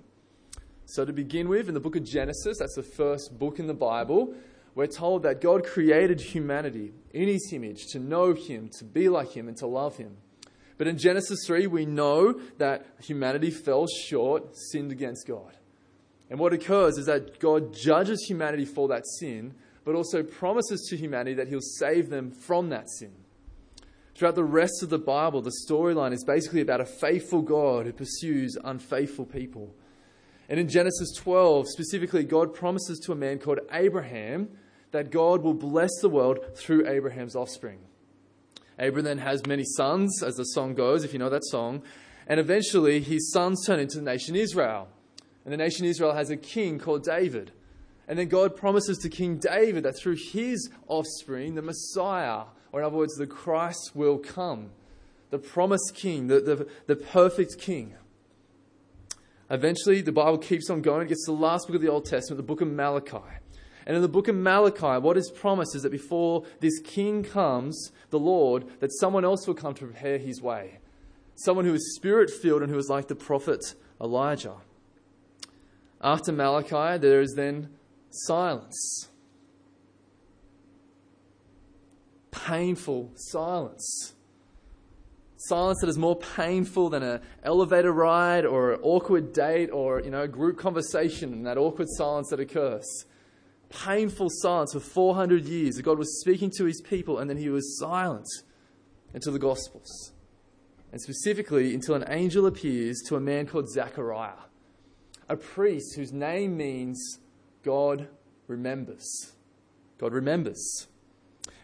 So, 0.92 1.04
to 1.04 1.12
begin 1.12 1.48
with, 1.48 1.68
in 1.68 1.74
the 1.74 1.80
book 1.80 1.94
of 1.94 2.02
Genesis, 2.02 2.58
that's 2.58 2.74
the 2.74 2.82
first 2.82 3.38
book 3.38 3.60
in 3.60 3.68
the 3.68 3.74
Bible, 3.74 4.34
we're 4.74 4.88
told 4.88 5.22
that 5.22 5.40
God 5.40 5.64
created 5.64 6.20
humanity 6.20 6.92
in 7.12 7.28
his 7.28 7.52
image 7.52 7.86
to 7.92 8.00
know 8.00 8.34
him, 8.34 8.68
to 8.78 8.84
be 8.84 9.08
like 9.08 9.30
him, 9.30 9.46
and 9.46 9.56
to 9.58 9.68
love 9.68 9.98
him. 9.98 10.16
But 10.78 10.88
in 10.88 10.98
Genesis 10.98 11.44
3, 11.46 11.68
we 11.68 11.86
know 11.86 12.40
that 12.58 12.86
humanity 13.04 13.52
fell 13.52 13.86
short, 13.86 14.56
sinned 14.56 14.90
against 14.90 15.28
God. 15.28 15.56
And 16.28 16.40
what 16.40 16.52
occurs 16.52 16.98
is 16.98 17.06
that 17.06 17.38
God 17.38 17.72
judges 17.72 18.24
humanity 18.26 18.64
for 18.64 18.88
that 18.88 19.06
sin, 19.06 19.54
but 19.84 19.94
also 19.94 20.24
promises 20.24 20.88
to 20.90 20.96
humanity 20.96 21.34
that 21.34 21.46
he'll 21.46 21.60
save 21.60 22.10
them 22.10 22.32
from 22.32 22.70
that 22.70 22.90
sin. 22.90 23.12
Throughout 24.16 24.34
the 24.34 24.42
rest 24.42 24.82
of 24.82 24.90
the 24.90 24.98
Bible, 24.98 25.40
the 25.40 25.54
storyline 25.68 26.12
is 26.12 26.24
basically 26.24 26.62
about 26.62 26.80
a 26.80 26.84
faithful 26.84 27.42
God 27.42 27.86
who 27.86 27.92
pursues 27.92 28.56
unfaithful 28.64 29.24
people. 29.24 29.72
And 30.50 30.58
in 30.58 30.68
Genesis 30.68 31.12
12, 31.14 31.68
specifically, 31.68 32.24
God 32.24 32.52
promises 32.52 32.98
to 33.04 33.12
a 33.12 33.14
man 33.14 33.38
called 33.38 33.60
Abraham 33.72 34.48
that 34.90 35.12
God 35.12 35.42
will 35.42 35.54
bless 35.54 35.90
the 36.02 36.08
world 36.08 36.40
through 36.56 36.88
Abraham's 36.88 37.36
offspring. 37.36 37.78
Abraham 38.76 39.04
then 39.04 39.18
has 39.18 39.46
many 39.46 39.62
sons, 39.64 40.24
as 40.24 40.34
the 40.34 40.42
song 40.42 40.74
goes, 40.74 41.04
if 41.04 41.12
you 41.12 41.20
know 41.20 41.30
that 41.30 41.44
song. 41.44 41.82
And 42.26 42.40
eventually, 42.40 43.00
his 43.00 43.30
sons 43.32 43.64
turn 43.64 43.78
into 43.78 43.98
the 43.98 44.04
nation 44.04 44.34
Israel. 44.34 44.88
And 45.44 45.52
the 45.52 45.56
nation 45.56 45.86
Israel 45.86 46.14
has 46.14 46.30
a 46.30 46.36
king 46.36 46.80
called 46.80 47.04
David. 47.04 47.52
And 48.08 48.18
then 48.18 48.26
God 48.26 48.56
promises 48.56 48.98
to 48.98 49.08
King 49.08 49.38
David 49.38 49.84
that 49.84 49.96
through 49.96 50.16
his 50.16 50.68
offspring, 50.88 51.54
the 51.54 51.62
Messiah, 51.62 52.46
or 52.72 52.80
in 52.80 52.86
other 52.86 52.96
words, 52.96 53.14
the 53.14 53.26
Christ, 53.26 53.92
will 53.94 54.18
come. 54.18 54.70
The 55.30 55.38
promised 55.38 55.94
king, 55.94 56.26
the, 56.26 56.40
the, 56.40 56.68
the 56.88 56.96
perfect 56.96 57.60
king. 57.60 57.94
Eventually, 59.50 60.00
the 60.00 60.12
Bible 60.12 60.38
keeps 60.38 60.70
on 60.70 60.80
going. 60.80 61.02
It 61.02 61.08
gets 61.08 61.26
to 61.26 61.32
the 61.32 61.38
last 61.38 61.66
book 61.66 61.76
of 61.76 61.82
the 61.82 61.88
Old 61.88 62.04
Testament, 62.04 62.36
the 62.36 62.44
book 62.44 62.60
of 62.60 62.68
Malachi. 62.68 63.18
And 63.84 63.96
in 63.96 64.02
the 64.02 64.08
book 64.08 64.28
of 64.28 64.36
Malachi, 64.36 65.02
what 65.02 65.16
is 65.16 65.30
promised 65.30 65.74
is 65.74 65.82
that 65.82 65.90
before 65.90 66.44
this 66.60 66.78
king 66.80 67.24
comes, 67.24 67.90
the 68.10 68.18
Lord, 68.18 68.66
that 68.78 68.92
someone 68.92 69.24
else 69.24 69.46
will 69.46 69.54
come 69.54 69.74
to 69.74 69.86
prepare 69.86 70.18
his 70.18 70.40
way. 70.40 70.78
Someone 71.34 71.64
who 71.64 71.74
is 71.74 71.96
spirit 71.96 72.30
filled 72.30 72.62
and 72.62 72.70
who 72.70 72.78
is 72.78 72.88
like 72.88 73.08
the 73.08 73.16
prophet 73.16 73.74
Elijah. 74.00 74.56
After 76.00 76.30
Malachi, 76.30 76.98
there 76.98 77.20
is 77.20 77.34
then 77.34 77.70
silence. 78.10 79.08
Painful 82.30 83.10
silence. 83.16 84.14
Silence 85.44 85.80
that 85.80 85.88
is 85.88 85.96
more 85.96 86.16
painful 86.16 86.90
than 86.90 87.02
an 87.02 87.18
elevator 87.44 87.92
ride 87.92 88.44
or 88.44 88.72
an 88.72 88.80
awkward 88.82 89.32
date 89.32 89.70
or, 89.70 90.02
you 90.02 90.10
know, 90.10 90.20
a 90.20 90.28
group 90.28 90.58
conversation 90.58 91.32
and 91.32 91.46
that 91.46 91.56
awkward 91.56 91.88
silence 91.96 92.28
that 92.28 92.40
occurs. 92.40 92.84
Painful 93.70 94.28
silence 94.28 94.74
for 94.74 94.80
400 94.80 95.46
years 95.46 95.80
God 95.80 95.96
was 95.96 96.20
speaking 96.20 96.52
to 96.58 96.66
his 96.66 96.82
people 96.82 97.18
and 97.18 97.30
then 97.30 97.38
he 97.38 97.48
was 97.48 97.78
silent 97.78 98.26
until 99.14 99.32
the 99.32 99.38
Gospels. 99.38 100.12
And 100.92 101.00
specifically 101.00 101.74
until 101.74 101.94
an 101.94 102.04
angel 102.08 102.44
appears 102.44 103.00
to 103.06 103.16
a 103.16 103.20
man 103.20 103.46
called 103.46 103.70
Zechariah, 103.70 104.44
a 105.26 105.36
priest 105.36 105.96
whose 105.96 106.12
name 106.12 106.58
means 106.58 107.18
God 107.62 108.08
remembers. 108.46 109.32
God 109.96 110.12
remembers. 110.12 110.86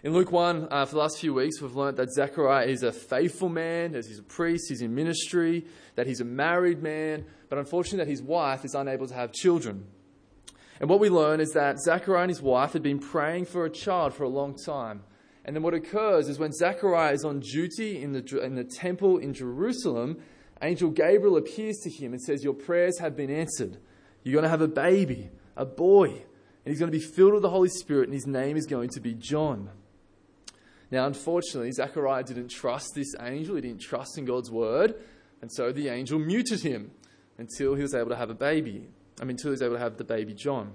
In 0.02 0.12
Luke 0.12 0.30
1, 0.30 0.68
uh, 0.70 0.84
for 0.84 0.92
the 0.92 1.00
last 1.00 1.18
few 1.18 1.32
weeks, 1.32 1.60
we've 1.60 1.74
learned 1.74 1.96
that 1.96 2.12
Zechariah 2.12 2.66
is 2.66 2.82
a 2.82 2.92
faithful 2.92 3.48
man, 3.48 3.92
that 3.92 4.04
he's 4.04 4.18
a 4.18 4.22
priest, 4.22 4.66
he's 4.68 4.82
in 4.82 4.94
ministry, 4.94 5.66
that 5.94 6.06
he's 6.06 6.20
a 6.20 6.24
married 6.24 6.82
man, 6.82 7.24
but 7.48 7.58
unfortunately, 7.58 8.04
that 8.04 8.10
his 8.10 8.22
wife 8.22 8.64
is 8.64 8.74
unable 8.74 9.06
to 9.06 9.14
have 9.14 9.32
children. 9.32 9.86
And 10.80 10.90
what 10.90 11.00
we 11.00 11.08
learn 11.08 11.40
is 11.40 11.52
that 11.52 11.80
Zechariah 11.80 12.24
and 12.24 12.30
his 12.30 12.42
wife 12.42 12.74
had 12.74 12.82
been 12.82 12.98
praying 12.98 13.46
for 13.46 13.64
a 13.64 13.70
child 13.70 14.12
for 14.12 14.24
a 14.24 14.28
long 14.28 14.54
time. 14.54 15.02
And 15.46 15.56
then 15.56 15.62
what 15.62 15.72
occurs 15.72 16.28
is 16.28 16.38
when 16.38 16.52
Zechariah 16.52 17.14
is 17.14 17.24
on 17.24 17.40
duty 17.40 18.02
in 18.02 18.12
the, 18.12 18.40
in 18.44 18.54
the 18.54 18.64
temple 18.64 19.16
in 19.16 19.32
Jerusalem, 19.32 20.18
Angel 20.60 20.90
Gabriel 20.90 21.38
appears 21.38 21.78
to 21.78 21.90
him 21.90 22.12
and 22.12 22.20
says, 22.20 22.44
Your 22.44 22.52
prayers 22.52 22.98
have 22.98 23.16
been 23.16 23.30
answered. 23.30 23.78
You're 24.22 24.34
going 24.34 24.42
to 24.42 24.50
have 24.50 24.60
a 24.60 24.68
baby, 24.68 25.30
a 25.56 25.64
boy, 25.64 26.08
and 26.08 26.72
he's 26.72 26.78
going 26.78 26.92
to 26.92 26.98
be 26.98 27.04
filled 27.04 27.32
with 27.32 27.42
the 27.42 27.50
Holy 27.50 27.70
Spirit, 27.70 28.08
and 28.08 28.14
his 28.14 28.26
name 28.26 28.58
is 28.58 28.66
going 28.66 28.90
to 28.90 29.00
be 29.00 29.14
John. 29.14 29.70
Now, 30.90 31.06
unfortunately, 31.06 31.72
Zechariah 31.72 32.22
didn't 32.22 32.48
trust 32.48 32.94
this 32.94 33.14
angel, 33.20 33.56
he 33.56 33.62
didn't 33.62 33.80
trust 33.80 34.18
in 34.18 34.24
God's 34.24 34.50
word, 34.50 34.94
and 35.42 35.52
so 35.52 35.72
the 35.72 35.88
angel 35.88 36.18
muted 36.18 36.62
him 36.62 36.92
until 37.38 37.74
he 37.74 37.82
was 37.82 37.94
able 37.94 38.10
to 38.10 38.16
have 38.16 38.30
a 38.30 38.34
baby. 38.34 38.88
I 39.20 39.24
mean, 39.24 39.32
until 39.32 39.50
he 39.50 39.52
was 39.52 39.62
able 39.62 39.74
to 39.74 39.80
have 39.80 39.96
the 39.96 40.04
baby 40.04 40.34
John. 40.34 40.72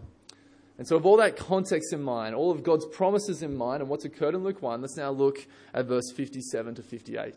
And 0.78 0.88
so, 0.88 0.98
with 0.98 1.06
all 1.06 1.18
that 1.18 1.38
context 1.38 1.94
in 1.94 2.02
mind, 2.02 2.34
all 2.34 2.50
of 2.50 2.64
God's 2.64 2.86
promises 2.88 3.44
in 3.44 3.56
mind, 3.56 3.82
and 3.82 3.90
what's 3.90 4.06
occurred 4.06 4.34
in 4.34 4.44
Luke 4.44 4.62
1, 4.62 4.82
let's 4.82 4.98
now 4.98 5.12
look 5.12 5.46
at 5.74 5.86
verse 5.86 6.12
57 6.16 6.76
to 6.76 6.82
58. 6.82 7.36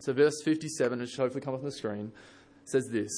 So, 0.00 0.12
verse 0.12 0.42
57, 0.44 0.98
which 0.98 1.10
should 1.10 1.20
hopefully 1.20 1.40
come 1.40 1.54
up 1.54 1.60
on 1.60 1.66
the 1.66 1.72
screen, 1.72 2.12
says 2.64 2.88
this 2.90 3.12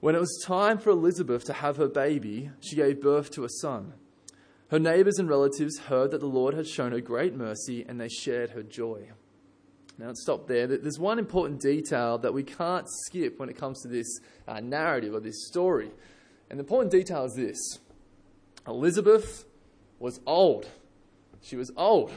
When 0.00 0.14
it 0.14 0.20
was 0.20 0.42
time 0.44 0.78
for 0.78 0.90
Elizabeth 0.90 1.44
to 1.44 1.52
have 1.52 1.76
her 1.76 1.88
baby, 1.88 2.50
she 2.60 2.76
gave 2.76 3.00
birth 3.00 3.30
to 3.32 3.44
a 3.44 3.48
son. 3.48 3.92
Her 4.70 4.78
neighbors 4.78 5.18
and 5.18 5.28
relatives 5.28 5.78
heard 5.80 6.12
that 6.12 6.20
the 6.20 6.26
Lord 6.26 6.54
had 6.54 6.66
shown 6.66 6.92
her 6.92 7.00
great 7.00 7.34
mercy, 7.34 7.84
and 7.88 8.00
they 8.00 8.08
shared 8.08 8.50
her 8.50 8.62
joy. 8.62 9.08
Now, 9.98 10.06
let's 10.06 10.22
stop 10.22 10.46
there. 10.46 10.68
There's 10.68 10.98
one 10.98 11.18
important 11.18 11.60
detail 11.60 12.18
that 12.18 12.32
we 12.32 12.44
can't 12.44 12.86
skip 12.88 13.40
when 13.40 13.48
it 13.48 13.58
comes 13.58 13.82
to 13.82 13.88
this 13.88 14.06
uh, 14.46 14.60
narrative 14.60 15.12
or 15.12 15.20
this 15.20 15.48
story. 15.48 15.90
And 16.48 16.58
the 16.58 16.62
important 16.62 16.92
detail 16.92 17.24
is 17.24 17.34
this 17.34 17.80
Elizabeth 18.66 19.44
was 19.98 20.20
old. 20.24 20.68
She 21.42 21.56
was 21.56 21.72
old. 21.76 22.12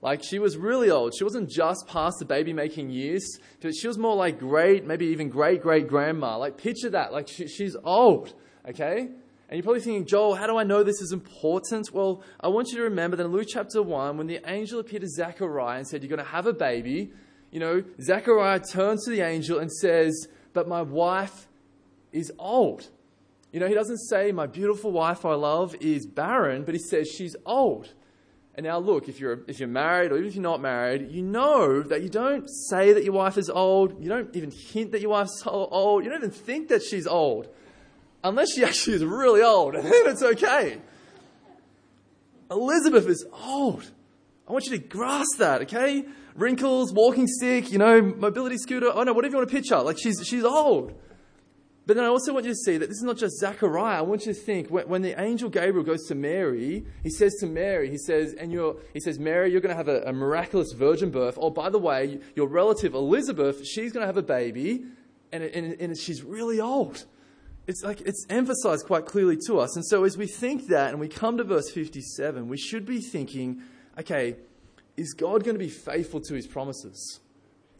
Like, 0.00 0.22
she 0.22 0.38
was 0.38 0.56
really 0.56 0.90
old. 0.90 1.14
She 1.18 1.24
wasn't 1.24 1.50
just 1.50 1.88
past 1.88 2.20
the 2.20 2.24
baby 2.24 2.52
making 2.52 2.90
years, 2.90 3.40
she 3.76 3.88
was 3.88 3.98
more 3.98 4.14
like 4.14 4.38
great, 4.38 4.86
maybe 4.86 5.06
even 5.06 5.28
great 5.30 5.62
great 5.62 5.88
grandma. 5.88 6.38
Like, 6.38 6.56
picture 6.56 6.90
that. 6.90 7.12
Like, 7.12 7.26
she, 7.26 7.48
she's 7.48 7.76
old, 7.82 8.34
okay? 8.68 9.08
And 9.48 9.56
you're 9.56 9.64
probably 9.64 9.80
thinking, 9.80 10.04
Joel, 10.04 10.34
how 10.34 10.46
do 10.46 10.58
I 10.58 10.62
know 10.62 10.82
this 10.82 11.00
is 11.00 11.12
important? 11.12 11.90
Well, 11.90 12.22
I 12.38 12.48
want 12.48 12.68
you 12.68 12.76
to 12.76 12.82
remember 12.82 13.16
that 13.16 13.24
in 13.24 13.32
Luke 13.32 13.46
chapter 13.48 13.82
1, 13.82 14.18
when 14.18 14.26
the 14.26 14.40
angel 14.46 14.78
appeared 14.78 15.02
to 15.02 15.08
Zechariah 15.08 15.78
and 15.78 15.88
said, 15.88 16.02
You're 16.02 16.14
going 16.14 16.24
to 16.24 16.32
have 16.32 16.46
a 16.46 16.52
baby, 16.52 17.12
you 17.50 17.58
know, 17.58 17.82
Zechariah 17.98 18.60
turns 18.60 19.06
to 19.06 19.10
the 19.10 19.22
angel 19.22 19.58
and 19.58 19.72
says, 19.72 20.28
But 20.52 20.68
my 20.68 20.82
wife 20.82 21.48
is 22.12 22.30
old. 22.38 22.88
You 23.50 23.60
know, 23.60 23.68
he 23.68 23.74
doesn't 23.74 24.00
say, 24.10 24.32
My 24.32 24.46
beautiful 24.46 24.92
wife 24.92 25.24
I 25.24 25.32
love 25.32 25.74
is 25.80 26.06
barren, 26.06 26.64
but 26.64 26.74
he 26.74 26.80
says, 26.80 27.08
She's 27.08 27.34
old. 27.46 27.94
And 28.54 28.66
now, 28.66 28.78
look, 28.78 29.08
if 29.08 29.18
you're, 29.18 29.44
if 29.46 29.60
you're 29.60 29.68
married 29.68 30.12
or 30.12 30.16
even 30.16 30.28
if 30.28 30.34
you're 30.34 30.42
not 30.42 30.60
married, 30.60 31.10
you 31.10 31.22
know 31.22 31.80
that 31.80 32.02
you 32.02 32.10
don't 32.10 32.46
say 32.68 32.92
that 32.92 33.04
your 33.04 33.12
wife 33.14 33.38
is 33.38 33.48
old. 33.48 34.02
You 34.02 34.10
don't 34.10 34.34
even 34.36 34.50
hint 34.50 34.92
that 34.92 35.00
your 35.00 35.10
wife's 35.10 35.42
old. 35.46 36.04
You 36.04 36.10
don't 36.10 36.18
even 36.18 36.32
think 36.32 36.68
that 36.68 36.82
she's 36.82 37.06
old 37.06 37.48
unless 38.24 38.54
she 38.54 38.64
actually 38.64 38.96
is 38.96 39.04
really 39.04 39.42
old, 39.42 39.74
and 39.76 39.84
then 39.84 40.06
it's 40.06 40.22
okay. 40.22 40.78
Elizabeth 42.50 43.06
is 43.06 43.26
old. 43.32 43.90
I 44.48 44.52
want 44.52 44.64
you 44.66 44.72
to 44.72 44.78
grasp 44.78 45.38
that, 45.38 45.62
okay? 45.62 46.04
Wrinkles, 46.34 46.92
walking 46.92 47.26
stick, 47.26 47.70
you 47.70 47.78
know, 47.78 48.00
mobility 48.00 48.56
scooter, 48.56 48.90
oh 48.92 49.02
no, 49.02 49.12
whatever 49.12 49.32
you 49.32 49.38
want 49.38 49.48
to 49.48 49.54
picture. 49.54 49.78
Like 49.82 49.98
she's, 49.98 50.22
she's 50.24 50.44
old. 50.44 50.94
But 51.84 51.96
then 51.96 52.04
I 52.04 52.08
also 52.08 52.34
want 52.34 52.44
you 52.44 52.52
to 52.52 52.56
see 52.56 52.76
that 52.76 52.86
this 52.88 52.98
is 52.98 53.02
not 53.02 53.16
just 53.16 53.38
Zechariah. 53.38 53.98
I 53.98 54.02
want 54.02 54.26
you 54.26 54.34
to 54.34 54.38
think 54.38 54.68
when, 54.68 54.88
when 54.88 55.02
the 55.02 55.18
angel 55.20 55.48
Gabriel 55.48 55.84
goes 55.84 56.06
to 56.08 56.14
Mary, 56.14 56.84
he 57.02 57.10
says 57.10 57.34
to 57.40 57.46
Mary, 57.46 57.90
he 57.90 57.96
says, 57.96 58.34
and 58.34 58.52
you're, 58.52 58.76
he 58.92 59.00
says, 59.00 59.18
Mary, 59.18 59.50
you're 59.50 59.62
going 59.62 59.74
to 59.74 59.76
have 59.76 59.88
a, 59.88 60.02
a 60.02 60.12
miraculous 60.12 60.72
virgin 60.72 61.10
birth. 61.10 61.38
Oh, 61.40 61.48
by 61.50 61.70
the 61.70 61.78
way, 61.78 62.20
your 62.36 62.46
relative 62.46 62.94
Elizabeth, 62.94 63.66
she's 63.66 63.90
going 63.92 64.02
to 64.02 64.06
have 64.06 64.18
a 64.18 64.22
baby, 64.22 64.84
and, 65.32 65.42
and, 65.42 65.80
and 65.80 65.98
she's 65.98 66.22
really 66.22 66.60
old 66.60 67.06
it's 67.68 67.84
like 67.84 68.00
it's 68.00 68.24
emphasized 68.30 68.86
quite 68.86 69.04
clearly 69.04 69.36
to 69.46 69.58
us. 69.60 69.76
And 69.76 69.86
so 69.86 70.04
as 70.04 70.16
we 70.16 70.26
think 70.26 70.68
that 70.68 70.90
and 70.90 70.98
we 70.98 71.06
come 71.06 71.36
to 71.36 71.44
verse 71.44 71.70
57, 71.70 72.48
we 72.48 72.56
should 72.56 72.86
be 72.86 73.00
thinking, 73.00 73.60
okay, 74.00 74.36
is 74.96 75.12
God 75.12 75.44
going 75.44 75.54
to 75.54 75.62
be 75.62 75.68
faithful 75.68 76.20
to 76.22 76.34
his 76.34 76.46
promises? 76.46 77.20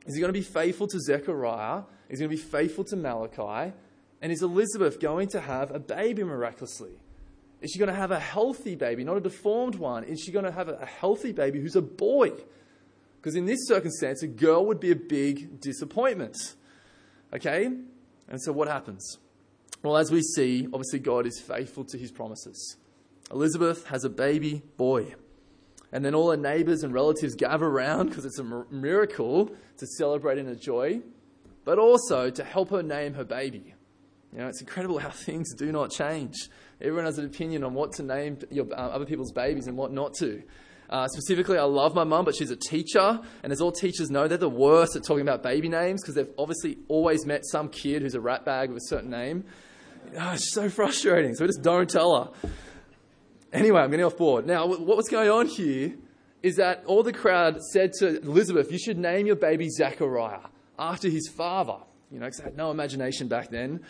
Is 0.06 0.14
he 0.14 0.20
going 0.20 0.32
to 0.32 0.38
be 0.38 0.44
faithful 0.44 0.86
to 0.88 1.00
Zechariah? 1.00 1.84
Is 2.10 2.18
he 2.20 2.26
going 2.26 2.36
to 2.36 2.42
be 2.42 2.50
faithful 2.50 2.84
to 2.84 2.96
Malachi? 2.96 3.72
And 4.20 4.30
is 4.30 4.42
Elizabeth 4.42 5.00
going 5.00 5.28
to 5.28 5.40
have 5.40 5.74
a 5.74 5.78
baby 5.78 6.22
miraculously? 6.22 6.92
Is 7.62 7.70
she 7.72 7.78
going 7.78 7.88
to 7.88 7.94
have 7.94 8.10
a 8.10 8.20
healthy 8.20 8.74
baby, 8.74 9.04
not 9.04 9.16
a 9.16 9.20
deformed 9.20 9.76
one? 9.76 10.04
Is 10.04 10.20
she 10.20 10.32
going 10.32 10.44
to 10.44 10.52
have 10.52 10.68
a 10.68 10.84
healthy 10.84 11.32
baby 11.32 11.60
who's 11.60 11.76
a 11.76 11.82
boy? 11.82 12.32
Because 13.16 13.36
in 13.36 13.46
this 13.46 13.66
circumstance, 13.66 14.22
a 14.22 14.28
girl 14.28 14.66
would 14.66 14.80
be 14.80 14.90
a 14.90 14.96
big 14.96 15.60
disappointment. 15.60 16.36
Okay? 17.32 17.64
And 18.28 18.42
so 18.42 18.52
what 18.52 18.68
happens? 18.68 19.18
Well, 19.82 19.96
as 19.96 20.10
we 20.10 20.22
see, 20.22 20.66
obviously 20.66 20.98
God 20.98 21.26
is 21.26 21.40
faithful 21.40 21.84
to 21.84 21.98
his 21.98 22.10
promises. 22.10 22.76
Elizabeth 23.30 23.86
has 23.86 24.04
a 24.04 24.10
baby 24.10 24.62
boy. 24.76 25.14
And 25.92 26.04
then 26.04 26.14
all 26.14 26.30
her 26.30 26.36
neighbors 26.36 26.82
and 26.82 26.92
relatives 26.92 27.34
gather 27.34 27.66
around 27.66 28.08
because 28.08 28.24
it's 28.24 28.38
a 28.38 28.44
miracle 28.70 29.50
to 29.78 29.86
celebrate 29.86 30.38
in 30.38 30.46
her 30.46 30.54
joy, 30.54 31.00
but 31.64 31.78
also 31.78 32.28
to 32.28 32.44
help 32.44 32.70
her 32.70 32.82
name 32.82 33.14
her 33.14 33.24
baby. 33.24 33.74
You 34.32 34.40
know, 34.40 34.48
it's 34.48 34.60
incredible 34.60 34.98
how 34.98 35.10
things 35.26 35.54
do 35.54 35.72
not 35.72 35.90
change. 35.90 36.34
Everyone 36.80 37.06
has 37.06 37.18
an 37.18 37.24
opinion 37.24 37.64
on 37.64 37.74
what 37.74 37.92
to 37.94 38.02
name 38.02 38.38
your, 38.50 38.66
uh, 38.72 38.76
other 38.76 39.06
people's 39.06 39.32
babies 39.32 39.66
and 39.66 39.76
what 39.76 39.92
not 39.92 40.14
to. 40.14 40.42
Uh, 40.90 41.06
specifically, 41.08 41.58
I 41.58 41.64
love 41.64 41.94
my 41.94 42.04
mum, 42.04 42.24
but 42.24 42.34
she's 42.34 42.50
a 42.50 42.56
teacher, 42.56 43.20
and 43.42 43.52
as 43.52 43.60
all 43.60 43.72
teachers 43.72 44.08
know, 44.08 44.26
they're 44.26 44.38
the 44.38 44.48
worst 44.48 44.96
at 44.96 45.04
talking 45.04 45.20
about 45.20 45.42
baby 45.42 45.68
names 45.68 46.02
because 46.02 46.14
they've 46.14 46.32
obviously 46.38 46.78
always 46.88 47.26
met 47.26 47.44
some 47.44 47.68
kid 47.68 48.00
who's 48.00 48.14
a 48.14 48.20
rat 48.20 48.46
bag 48.46 48.70
with 48.70 48.78
a 48.78 48.86
certain 48.86 49.10
name. 49.10 49.44
Oh, 50.16 50.32
it's 50.32 50.52
so 50.52 50.68
frustrating. 50.68 51.34
So 51.34 51.44
we 51.44 51.48
just 51.48 51.62
don't 51.62 51.88
tell 51.88 52.24
her. 52.24 52.50
Anyway, 53.52 53.80
I'm 53.80 53.90
getting 53.90 54.04
off 54.04 54.16
board. 54.16 54.46
Now, 54.46 54.66
what 54.66 54.96
was 54.96 55.08
going 55.08 55.30
on 55.30 55.46
here 55.46 55.94
is 56.42 56.56
that 56.56 56.84
all 56.86 57.02
the 57.02 57.12
crowd 57.12 57.62
said 57.72 57.92
to 58.00 58.20
Elizabeth, 58.20 58.70
You 58.70 58.78
should 58.78 58.98
name 58.98 59.26
your 59.26 59.36
baby 59.36 59.68
Zechariah 59.68 60.46
after 60.78 61.08
his 61.08 61.28
father. 61.28 61.78
You 62.10 62.20
know, 62.20 62.26
because 62.26 62.40
I 62.40 62.44
had 62.44 62.56
no 62.56 62.70
imagination 62.70 63.28
back 63.28 63.50
then. 63.50 63.80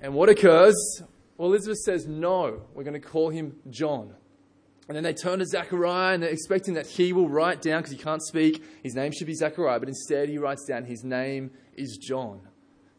And 0.00 0.14
what 0.14 0.28
occurs? 0.28 0.74
Well, 1.36 1.48
Elizabeth 1.48 1.78
says, 1.78 2.06
No, 2.06 2.62
we're 2.74 2.84
going 2.84 3.00
to 3.00 3.06
call 3.06 3.30
him 3.30 3.56
John. 3.70 4.14
And 4.88 4.96
then 4.96 5.04
they 5.04 5.14
turn 5.14 5.38
to 5.38 5.46
Zechariah 5.46 6.14
and 6.14 6.22
they're 6.22 6.30
expecting 6.30 6.74
that 6.74 6.86
he 6.86 7.12
will 7.12 7.28
write 7.28 7.62
down, 7.62 7.80
because 7.80 7.92
he 7.92 8.02
can't 8.02 8.22
speak, 8.22 8.62
his 8.82 8.94
name 8.94 9.12
should 9.12 9.26
be 9.26 9.34
Zechariah, 9.34 9.78
but 9.78 9.88
instead 9.88 10.28
he 10.28 10.38
writes 10.38 10.64
down, 10.66 10.84
His 10.84 11.04
name 11.04 11.52
is 11.74 11.96
John. 11.96 12.40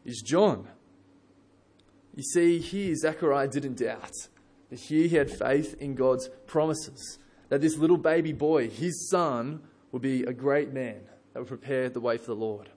Is 0.04 0.22
John. 0.24 0.68
You 2.14 2.22
see, 2.22 2.58
here 2.60 2.94
Zechariah 2.94 3.48
didn't 3.48 3.78
doubt. 3.78 4.12
Here 4.70 5.08
he 5.08 5.16
had 5.16 5.30
faith 5.30 5.74
in 5.80 5.94
God's 5.94 6.28
promises. 6.46 7.18
That 7.48 7.60
this 7.60 7.76
little 7.76 7.98
baby 7.98 8.32
boy, 8.32 8.68
his 8.68 9.08
son, 9.08 9.62
would 9.92 10.02
be 10.02 10.22
a 10.24 10.32
great 10.32 10.72
man 10.72 11.00
that 11.32 11.40
would 11.40 11.48
prepare 11.48 11.88
the 11.88 12.00
way 12.00 12.16
for 12.16 12.26
the 12.26 12.36
Lord. 12.36 12.70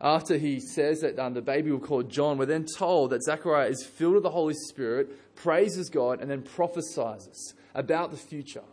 After 0.00 0.36
he 0.36 0.60
says 0.60 1.00
that 1.00 1.18
um, 1.18 1.34
the 1.34 1.40
baby 1.40 1.70
will 1.70 1.80
call 1.80 2.02
John, 2.02 2.36
we're 2.36 2.46
then 2.46 2.66
told 2.66 3.10
that 3.10 3.22
Zechariah 3.22 3.68
is 3.68 3.84
filled 3.84 4.14
with 4.14 4.22
the 4.22 4.30
Holy 4.30 4.54
Spirit, 4.54 5.34
praises 5.34 5.88
God, 5.88 6.20
and 6.20 6.30
then 6.30 6.42
prophesies 6.42 7.54
about 7.74 8.10
the 8.10 8.16
future. 8.16 8.64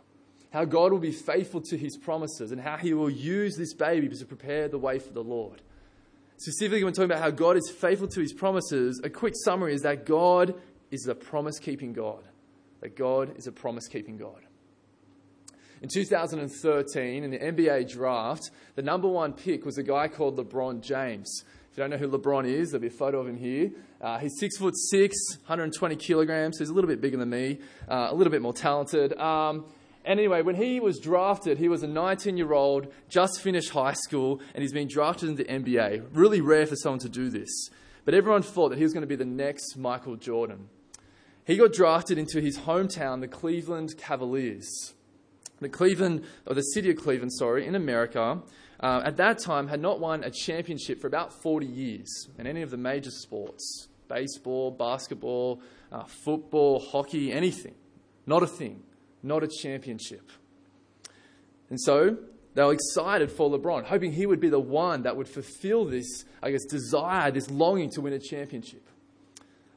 How 0.52 0.66
God 0.66 0.92
will 0.92 0.98
be 0.98 1.12
faithful 1.12 1.62
to 1.62 1.78
his 1.78 1.96
promises 1.96 2.52
and 2.52 2.60
how 2.60 2.76
he 2.76 2.92
will 2.92 3.08
use 3.08 3.56
this 3.56 3.72
baby 3.72 4.08
to 4.08 4.26
prepare 4.26 4.68
the 4.68 4.78
way 4.78 4.98
for 4.98 5.12
the 5.12 5.24
Lord. 5.24 5.62
Specifically, 6.36 6.84
when 6.84 6.92
talking 6.92 7.10
about 7.10 7.22
how 7.22 7.30
God 7.30 7.56
is 7.56 7.70
faithful 7.70 8.08
to 8.08 8.20
his 8.20 8.32
promises, 8.32 9.00
a 9.04 9.10
quick 9.10 9.34
summary 9.44 9.74
is 9.74 9.82
that 9.82 10.06
God 10.06 10.54
is 10.90 11.06
a 11.06 11.14
promise 11.14 11.58
keeping 11.58 11.92
God. 11.92 12.24
That 12.80 12.96
God 12.96 13.36
is 13.36 13.46
a 13.46 13.52
promise 13.52 13.86
keeping 13.88 14.16
God. 14.16 14.42
In 15.82 15.88
2013, 15.88 17.24
in 17.24 17.30
the 17.30 17.38
NBA 17.38 17.90
draft, 17.90 18.50
the 18.76 18.82
number 18.82 19.08
one 19.08 19.32
pick 19.32 19.64
was 19.64 19.78
a 19.78 19.82
guy 19.82 20.06
called 20.06 20.36
LeBron 20.36 20.80
James. 20.80 21.44
If 21.72 21.78
you 21.78 21.82
don't 21.82 21.90
know 21.90 21.96
who 21.96 22.08
LeBron 22.08 22.46
is, 22.46 22.70
there'll 22.70 22.82
be 22.82 22.88
a 22.88 22.90
photo 22.90 23.20
of 23.20 23.26
him 23.26 23.36
here. 23.36 23.70
Uh, 24.00 24.18
he's 24.18 24.38
six 24.38 24.58
foot 24.58 24.76
six, 24.76 25.16
120 25.46 25.96
kilograms, 25.96 26.58
so 26.58 26.62
he's 26.62 26.68
a 26.68 26.74
little 26.74 26.88
bit 26.88 27.00
bigger 27.00 27.16
than 27.16 27.30
me, 27.30 27.58
uh, 27.88 28.08
a 28.10 28.14
little 28.14 28.30
bit 28.30 28.42
more 28.42 28.52
talented. 28.52 29.12
Um, 29.18 29.64
and 30.04 30.18
anyway, 30.18 30.42
when 30.42 30.56
he 30.56 30.80
was 30.80 30.98
drafted, 30.98 31.58
he 31.58 31.68
was 31.68 31.82
a 31.82 31.86
19 31.86 32.36
year 32.36 32.52
old, 32.52 32.92
just 33.08 33.40
finished 33.40 33.70
high 33.70 33.92
school, 33.92 34.40
and 34.54 34.62
he's 34.62 34.72
been 34.72 34.88
drafted 34.88 35.28
into 35.28 35.44
the 35.44 35.50
NBA. 35.50 36.08
Really 36.12 36.40
rare 36.40 36.66
for 36.66 36.76
someone 36.76 36.98
to 37.00 37.08
do 37.08 37.28
this. 37.30 37.70
But 38.04 38.14
everyone 38.14 38.42
thought 38.42 38.70
that 38.70 38.78
he 38.78 38.84
was 38.84 38.92
going 38.92 39.02
to 39.02 39.06
be 39.06 39.16
the 39.16 39.24
next 39.24 39.76
Michael 39.76 40.16
Jordan. 40.16 40.68
He 41.44 41.56
got 41.56 41.72
drafted 41.72 42.18
into 42.18 42.40
his 42.40 42.60
hometown, 42.60 43.20
the 43.20 43.28
Cleveland 43.28 43.96
Cavaliers. 43.96 44.94
The 45.60 45.68
Cleveland, 45.68 46.24
or 46.46 46.54
the 46.54 46.62
city 46.62 46.90
of 46.90 46.96
Cleveland, 46.96 47.32
sorry, 47.32 47.64
in 47.64 47.76
America, 47.76 48.42
uh, 48.80 49.02
at 49.04 49.16
that 49.18 49.38
time 49.38 49.68
had 49.68 49.80
not 49.80 50.00
won 50.00 50.24
a 50.24 50.30
championship 50.30 51.00
for 51.00 51.06
about 51.06 51.32
40 51.32 51.66
years 51.66 52.28
in 52.36 52.48
any 52.48 52.62
of 52.62 52.70
the 52.70 52.76
major 52.76 53.10
sports 53.10 53.88
baseball, 54.08 54.70
basketball, 54.70 55.62
uh, 55.90 56.04
football, 56.04 56.80
hockey, 56.80 57.32
anything. 57.32 57.74
Not 58.26 58.42
a 58.42 58.46
thing, 58.46 58.82
not 59.22 59.42
a 59.42 59.48
championship. 59.48 60.30
And 61.70 61.80
so 61.80 62.16
they 62.54 62.62
were 62.62 62.74
excited 62.74 63.30
for 63.30 63.50
LeBron, 63.50 63.84
hoping 63.84 64.12
he 64.12 64.26
would 64.26 64.40
be 64.40 64.48
the 64.48 64.60
one 64.60 65.02
that 65.02 65.16
would 65.16 65.28
fulfill 65.28 65.84
this, 65.84 66.24
I 66.42 66.50
guess, 66.50 66.64
desire, 66.64 67.30
this 67.30 67.50
longing 67.50 67.90
to 67.90 68.02
win 68.02 68.12
a 68.12 68.18
championship. 68.18 68.86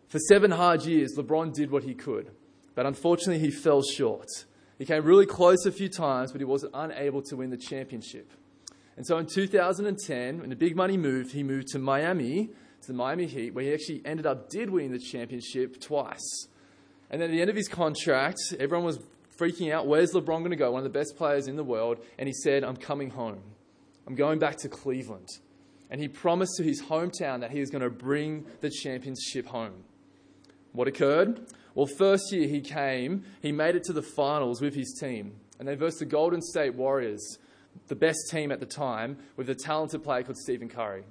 For 0.10 0.20
seven 0.20 0.52
hard 0.52 0.84
years, 0.84 1.16
LeBron 1.18 1.54
did 1.54 1.72
what 1.72 1.84
he 1.84 1.94
could, 1.94 2.32
but 2.76 2.86
unfortunately, 2.86 3.40
he 3.40 3.52
fell 3.52 3.82
short. 3.82 4.28
He 4.78 4.86
came 4.86 5.04
really 5.04 5.26
close 5.26 5.66
a 5.66 5.72
few 5.72 5.88
times, 5.88 6.32
but 6.32 6.42
he 6.42 6.46
was 6.46 6.66
unable 6.74 7.22
to 7.24 7.38
win 7.38 7.50
the 7.50 7.58
championship. 7.58 8.30
And 8.98 9.06
so 9.06 9.18
in 9.18 9.26
2010, 9.26 10.40
when 10.40 10.50
the 10.50 10.56
big 10.56 10.76
money 10.76 10.98
moved, 10.98 11.32
he 11.32 11.44
moved 11.44 11.70
to 11.70 11.80
Miami, 11.80 12.50
to 12.82 12.88
the 12.88 12.94
Miami 12.94 13.26
Heat, 13.26 13.54
where 13.54 13.64
he 13.64 13.74
actually 13.74 14.02
ended 14.06 14.26
up 14.26 14.50
did 14.50 14.70
win 14.70 14.92
the 14.92 15.00
championship 15.00 15.80
twice. 15.80 16.48
And 17.10 17.22
then 17.22 17.30
at 17.30 17.34
the 17.34 17.42
end 17.42 17.50
of 17.50 17.56
his 17.56 17.68
contract, 17.68 18.40
everyone 18.60 18.86
was 18.86 19.00
freaking 19.40 19.72
out. 19.72 19.88
Where's 19.88 20.14
LeBron 20.14 20.40
going 20.40 20.52
to 20.52 20.56
go? 20.56 20.72
One 20.72 20.86
of 20.86 20.92
the 20.92 20.98
best 20.98 21.16
players 21.18 21.48
in 21.48 21.56
the 21.56 21.64
world. 21.64 22.00
And 22.18 22.28
he 22.28 22.34
said, 22.34 22.64
I'm 22.64 22.78
coming 22.78 23.10
home. 23.10 23.42
I'm 24.08 24.16
going 24.16 24.40
back 24.40 24.58
to 24.58 24.70
Cleveland. 24.70 25.30
And 25.90 26.02
he 26.02 26.08
promised 26.08 26.54
to 26.58 26.64
his 26.64 26.84
hometown 26.84 27.42
that 27.42 27.52
he 27.52 27.60
was 27.60 27.70
going 27.70 27.84
to 27.84 27.90
bring 27.90 28.46
the 28.62 28.70
championship 28.70 29.48
home. 29.48 29.84
What 30.72 30.88
occurred? 30.88 31.48
Well, 31.74 31.88
first 31.98 32.32
year 32.32 32.48
he 32.48 32.62
came, 32.62 33.24
he 33.42 33.52
made 33.52 33.76
it 33.76 33.84
to 33.84 33.94
the 33.94 34.02
finals 34.02 34.62
with 34.62 34.76
his 34.76 34.98
team. 35.00 35.36
And 35.60 35.68
they 35.68 35.76
versed 35.76 36.00
the 36.00 36.06
Golden 36.06 36.42
State 36.42 36.76
Warriors, 36.76 37.38
the 37.88 37.96
best 37.96 38.30
team 38.32 38.52
at 38.52 38.60
the 38.60 38.66
time, 38.66 39.18
with 39.38 39.50
a 39.50 39.56
talented 39.56 40.04
player 40.04 40.24
called 40.24 40.38
Stephen 40.38 40.70
Curry. 40.70 41.04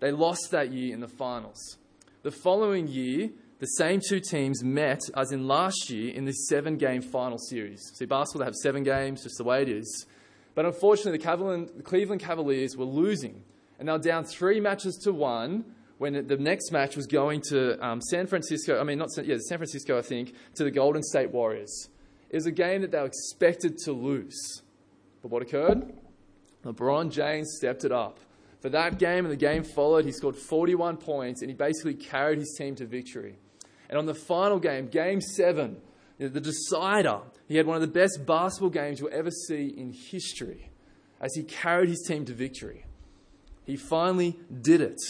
They 0.00 0.12
lost 0.12 0.50
that 0.50 0.72
year 0.72 0.94
in 0.94 1.00
the 1.00 1.08
finals. 1.08 1.78
The 2.22 2.30
following 2.30 2.86
year, 2.88 3.30
the 3.58 3.66
same 3.66 4.00
two 4.00 4.20
teams 4.20 4.62
met 4.62 5.00
as 5.16 5.32
in 5.32 5.48
last 5.48 5.90
year 5.90 6.14
in 6.14 6.24
this 6.24 6.46
seven 6.48 6.76
game 6.76 7.02
final 7.02 7.38
series. 7.38 7.82
See, 7.94 8.04
basketball, 8.04 8.40
they 8.40 8.44
have 8.44 8.54
seven 8.54 8.84
games, 8.84 9.24
just 9.24 9.38
the 9.38 9.44
way 9.44 9.62
it 9.62 9.68
is. 9.68 10.06
But 10.54 10.64
unfortunately, 10.64 11.18
the, 11.18 11.82
Cleveland 11.82 12.20
Cavaliers 12.20 12.76
were 12.76 12.84
losing, 12.84 13.42
and 13.78 13.88
they 13.88 13.92
were 13.92 13.98
down 13.98 14.24
three 14.24 14.60
matches 14.60 14.96
to 15.04 15.12
one 15.12 15.64
when 15.98 16.26
the 16.26 16.36
next 16.36 16.70
match 16.70 16.94
was 16.94 17.06
going 17.06 17.42
to 17.50 17.84
um, 17.84 18.00
San 18.00 18.28
Francisco, 18.28 18.80
I 18.80 18.84
mean, 18.84 18.98
not 18.98 19.10
San, 19.10 19.24
yeah, 19.24 19.36
San 19.40 19.58
Francisco, 19.58 19.98
I 19.98 20.02
think, 20.02 20.32
to 20.54 20.62
the 20.62 20.70
Golden 20.70 21.02
State 21.02 21.32
Warriors. 21.32 21.88
It 22.30 22.36
was 22.36 22.46
a 22.46 22.52
game 22.52 22.82
that 22.82 22.92
they 22.92 22.98
were 22.98 23.06
expected 23.06 23.76
to 23.78 23.92
lose. 23.92 24.62
But 25.22 25.32
what 25.32 25.42
occurred? 25.42 25.92
LeBron 26.64 27.10
James 27.10 27.54
stepped 27.56 27.84
it 27.84 27.90
up. 27.90 28.20
For 28.60 28.68
that 28.70 28.98
game 28.98 29.24
and 29.24 29.32
the 29.32 29.36
game 29.36 29.64
followed, 29.64 30.04
he 30.04 30.12
scored 30.12 30.36
41 30.36 30.96
points 30.98 31.42
and 31.42 31.50
he 31.50 31.54
basically 31.54 31.94
carried 31.94 32.38
his 32.38 32.54
team 32.58 32.74
to 32.76 32.86
victory. 32.86 33.38
And 33.88 33.98
on 33.98 34.06
the 34.06 34.14
final 34.14 34.58
game, 34.58 34.88
game 34.88 35.20
seven, 35.20 35.78
the 36.18 36.40
decider, 36.40 37.20
he 37.46 37.56
had 37.56 37.66
one 37.66 37.76
of 37.76 37.80
the 37.80 37.86
best 37.86 38.26
basketball 38.26 38.70
games 38.70 39.00
you'll 39.00 39.10
ever 39.12 39.30
see 39.30 39.74
in 39.76 39.92
history 39.92 40.70
as 41.20 41.34
he 41.34 41.42
carried 41.42 41.88
his 41.88 42.04
team 42.06 42.24
to 42.26 42.34
victory. 42.34 42.84
He 43.64 43.76
finally 43.76 44.38
did 44.62 44.80
it. 44.80 45.00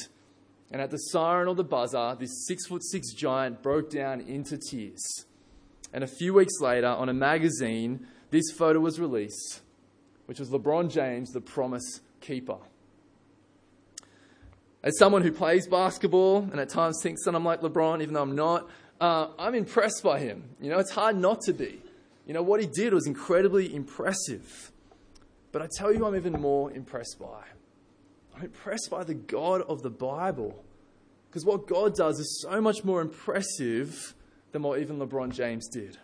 And 0.70 0.82
at 0.82 0.90
the 0.90 0.96
siren 0.96 1.48
or 1.48 1.54
the 1.54 1.64
buzzer, 1.64 2.16
this 2.18 2.46
six 2.46 2.66
foot 2.66 2.84
six 2.84 3.12
giant 3.14 3.62
broke 3.62 3.90
down 3.90 4.20
into 4.20 4.58
tears. 4.58 5.24
And 5.92 6.04
a 6.04 6.06
few 6.06 6.34
weeks 6.34 6.60
later, 6.60 6.88
on 6.88 7.08
a 7.08 7.14
magazine, 7.14 8.06
this 8.30 8.50
photo 8.50 8.80
was 8.80 9.00
released, 9.00 9.62
which 10.26 10.38
was 10.38 10.50
LeBron 10.50 10.90
James, 10.90 11.30
the 11.30 11.40
promise 11.40 12.00
keeper. 12.20 12.58
As 14.82 14.96
someone 14.98 15.22
who 15.22 15.32
plays 15.32 15.66
basketball 15.66 16.48
and 16.50 16.60
at 16.60 16.68
times 16.68 17.00
thinks 17.02 17.24
that 17.24 17.34
I'm 17.34 17.44
like 17.44 17.60
LeBron, 17.60 18.00
even 18.00 18.14
though 18.14 18.22
I'm 18.22 18.36
not, 18.36 18.68
uh, 19.00 19.28
I'm 19.38 19.54
impressed 19.54 20.02
by 20.02 20.20
him. 20.20 20.44
You 20.60 20.70
know, 20.70 20.78
it's 20.78 20.92
hard 20.92 21.16
not 21.16 21.40
to 21.42 21.52
be. 21.52 21.80
You 22.26 22.34
know, 22.34 22.42
what 22.42 22.60
he 22.60 22.66
did 22.66 22.92
was 22.92 23.06
incredibly 23.06 23.74
impressive. 23.74 24.70
But 25.50 25.62
I 25.62 25.68
tell 25.76 25.92
you, 25.92 26.06
I'm 26.06 26.14
even 26.14 26.40
more 26.40 26.70
impressed 26.70 27.18
by. 27.18 27.42
I'm 28.36 28.44
impressed 28.44 28.88
by 28.90 29.02
the 29.02 29.14
God 29.14 29.62
of 29.62 29.82
the 29.82 29.90
Bible. 29.90 30.64
Because 31.28 31.44
what 31.44 31.66
God 31.66 31.94
does 31.94 32.18
is 32.18 32.46
so 32.48 32.60
much 32.60 32.84
more 32.84 33.00
impressive 33.00 34.14
than 34.52 34.62
what 34.62 34.80
even 34.80 34.98
LeBron 34.98 35.32
James 35.32 35.68
did. 35.68 35.98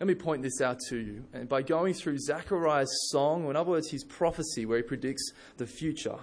Let 0.00 0.06
me 0.06 0.14
point 0.14 0.42
this 0.42 0.60
out 0.60 0.78
to 0.88 0.96
you. 0.96 1.24
And 1.32 1.48
by 1.48 1.62
going 1.62 1.94
through 1.94 2.18
Zechariah's 2.18 2.90
song, 3.10 3.44
or 3.44 3.50
in 3.50 3.56
other 3.56 3.70
words, 3.70 3.90
his 3.90 4.02
prophecy, 4.02 4.64
where 4.64 4.78
he 4.78 4.82
predicts 4.82 5.32
the 5.58 5.66
future. 5.66 6.18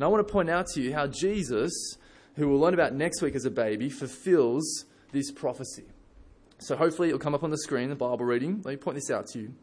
And 0.00 0.06
I 0.06 0.08
want 0.08 0.26
to 0.26 0.32
point 0.32 0.48
out 0.48 0.66
to 0.68 0.80
you 0.80 0.94
how 0.94 1.08
Jesus, 1.08 1.98
who 2.36 2.48
we'll 2.48 2.58
learn 2.58 2.72
about 2.72 2.94
next 2.94 3.20
week 3.20 3.34
as 3.34 3.44
a 3.44 3.50
baby, 3.50 3.90
fulfills 3.90 4.86
this 5.12 5.30
prophecy. 5.30 5.84
So 6.56 6.74
hopefully 6.74 7.08
it'll 7.08 7.20
come 7.20 7.34
up 7.34 7.44
on 7.44 7.50
the 7.50 7.58
screen, 7.58 7.90
the 7.90 7.96
Bible 7.96 8.24
reading. 8.24 8.62
Let 8.64 8.70
me 8.70 8.76
point 8.78 8.94
this 8.94 9.10
out 9.10 9.26
to 9.32 9.40
you. 9.40 9.54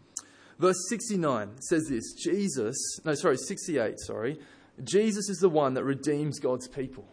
Verse 0.60 0.78
69 0.90 1.60
says 1.60 1.88
this 1.90 2.14
Jesus, 2.14 2.78
no, 3.04 3.16
sorry, 3.16 3.36
68, 3.36 4.00
sorry. 4.00 4.40
Jesus 4.84 5.28
is 5.28 5.40
the 5.40 5.50
one 5.50 5.74
that 5.74 5.84
redeems 5.84 6.40
God's 6.40 6.68
people. 6.68 7.08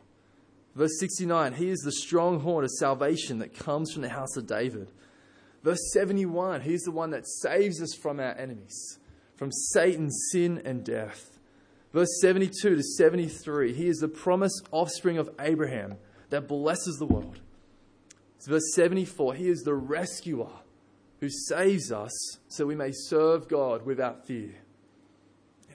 Verse 0.74 1.00
69 1.00 1.54
He 1.54 1.70
is 1.70 1.80
the 1.80 1.92
strong 1.92 2.40
horn 2.40 2.62
of 2.62 2.72
salvation 2.72 3.38
that 3.38 3.58
comes 3.58 3.90
from 3.90 4.02
the 4.02 4.10
house 4.10 4.36
of 4.36 4.46
David. 4.46 4.90
Verse 5.62 5.80
71 5.94 6.60
He's 6.60 6.82
the 6.82 6.92
one 6.92 7.08
that 7.12 7.26
saves 7.26 7.80
us 7.80 7.94
from 7.94 8.20
our 8.20 8.36
enemies, 8.36 8.98
from 9.34 9.50
Satan, 9.50 10.10
sin, 10.10 10.60
and 10.62 10.84
death. 10.84 11.33
Verse 11.94 12.20
72 12.20 12.76
to 12.76 12.82
73 12.82 13.72
He 13.72 13.86
is 13.86 13.98
the 13.98 14.08
promised 14.08 14.68
offspring 14.70 15.16
of 15.16 15.30
Abraham 15.40 15.96
that 16.28 16.46
blesses 16.46 16.96
the 16.98 17.06
world. 17.06 17.40
It's 18.36 18.46
verse 18.46 18.74
74 18.74 19.34
He 19.36 19.48
is 19.48 19.62
the 19.62 19.74
rescuer 19.74 20.50
who 21.20 21.30
saves 21.30 21.90
us 21.90 22.12
so 22.48 22.66
we 22.66 22.74
may 22.74 22.90
serve 22.92 23.48
God 23.48 23.86
without 23.86 24.26
fear 24.26 24.56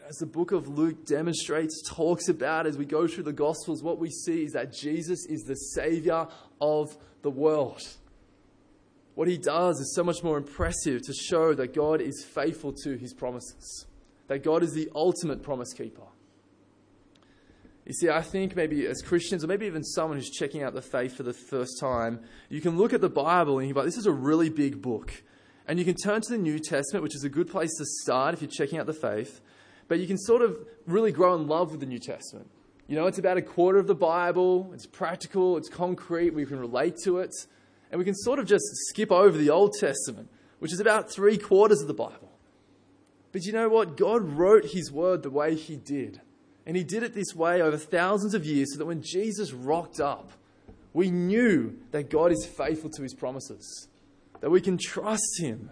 as 0.10 0.18
the 0.18 0.26
book 0.26 0.52
of 0.52 0.68
Luke 0.68 1.06
demonstrates, 1.06 1.84
talks 1.88 2.30
about 2.30 2.66
as 2.66 2.80
we 2.80 2.86
go 2.86 3.08
through 3.08 3.26
the 3.26 3.32
Gospels, 3.32 3.84
what 3.84 4.00
we 4.00 4.10
see 4.10 4.44
is 4.44 4.54
that 4.54 4.74
Jesus 4.74 5.28
is 5.28 5.44
the 5.44 5.54
Savior 5.54 6.28
of 6.60 6.98
the 7.22 7.30
world. 7.30 7.84
What 9.14 9.28
he 9.28 9.38
does 9.38 9.80
is 9.80 9.94
so 9.94 10.04
much 10.04 10.24
more 10.24 10.38
impressive 10.38 11.04
to 11.04 11.14
show 11.14 11.54
that 11.54 11.76
God 11.76 12.02
is 12.02 12.26
faithful 12.26 12.74
to 12.84 12.98
his 12.98 13.14
promises, 13.14 13.86
that 14.30 14.42
God 14.42 14.64
is 14.64 14.72
the 14.72 14.90
ultimate 14.96 15.44
promise 15.44 15.74
keeper. 15.74 16.08
You 17.86 17.94
see, 17.94 18.10
I 18.10 18.22
think 18.22 18.56
maybe 18.56 18.88
as 18.88 19.02
Christians, 19.02 19.44
or 19.44 19.48
maybe 19.48 19.66
even 19.66 19.84
someone 19.84 20.18
who's 20.18 20.30
checking 20.30 20.64
out 20.64 20.74
the 20.74 20.82
faith 20.82 21.18
for 21.18 21.24
the 21.24 21.34
first 21.34 21.78
time, 21.82 22.22
you 22.48 22.62
can 22.62 22.78
look 22.78 22.94
at 22.94 23.02
the 23.02 23.10
Bible 23.10 23.60
and 23.60 23.68
you're 23.68 23.76
like, 23.76 23.86
this 23.86 23.98
is 23.98 24.06
a 24.06 24.12
really 24.14 24.50
big 24.50 24.82
book. 24.82 25.12
And 25.68 25.78
you 25.78 25.84
can 25.84 25.96
turn 25.96 26.22
to 26.22 26.30
the 26.30 26.38
New 26.38 26.60
Testament, 26.60 27.04
which 27.04 27.16
is 27.16 27.26
a 27.26 27.30
good 27.30 27.50
place 27.50 27.76
to 27.78 27.86
start 28.02 28.34
if 28.34 28.42
you're 28.42 28.50
checking 28.50 28.80
out 28.80 28.86
the 28.86 28.94
faith 28.94 29.42
but 29.90 30.00
you 30.00 30.08
can 30.08 30.18
sort 30.18 30.42
of 30.42 30.58
really 30.86 31.12
grow 31.12 31.36
in 31.36 31.48
love 31.48 31.72
with 31.72 31.82
the 31.82 31.86
New 31.86 32.00
Testament. 32.00 32.50
You 32.88 32.96
know, 32.96 33.08
it's 33.08 33.18
about 33.18 33.38
a 33.38 33.42
quarter 33.42 33.78
of 33.78 33.88
the 33.88 33.96
Bible, 33.96 34.72
it's 34.74 34.86
practical, 34.86 35.58
it's 35.58 35.68
concrete, 35.68 36.34
we 36.34 36.46
can 36.46 36.60
relate 36.60 36.96
to 37.04 37.18
it, 37.18 37.34
and 37.92 38.00
we 38.00 38.06
can 38.06 38.16
sort 38.16 38.40
of 38.40 38.46
just 38.46 38.64
skip 38.88 39.12
over 39.12 39.38
the 39.38 39.50
Old 39.50 39.74
Testament, 39.80 40.30
which 40.60 40.72
is 40.72 40.80
about 40.80 41.12
three 41.12 41.38
quarters 41.38 41.82
of 41.82 41.88
the 41.88 41.94
Bible. 41.94 42.29
But 43.32 43.44
you 43.46 43.54
know 43.54 43.70
what? 43.70 43.98
God 43.98 44.24
wrote 44.24 44.66
His 44.72 44.92
word 44.92 45.24
the 45.24 45.30
way 45.30 45.56
He 45.56 45.76
did. 45.76 46.22
And 46.66 46.76
He 46.76 46.84
did 46.84 47.04
it 47.04 47.14
this 47.14 47.36
way 47.36 47.62
over 47.62 47.78
thousands 47.78 48.34
of 48.34 48.46
years 48.46 48.74
so 48.74 48.80
that 48.80 48.86
when 48.86 49.02
Jesus 49.02 49.54
rocked 49.54 50.00
up, 50.00 50.32
we 50.94 51.12
knew 51.12 51.78
that 51.92 52.10
God 52.10 52.32
is 52.32 52.46
faithful 52.46 52.90
to 52.92 53.04
His 53.04 53.14
promises, 53.14 53.88
that 54.42 54.50
we 54.50 54.62
can 54.62 54.78
trust 54.78 55.40
Him, 55.40 55.72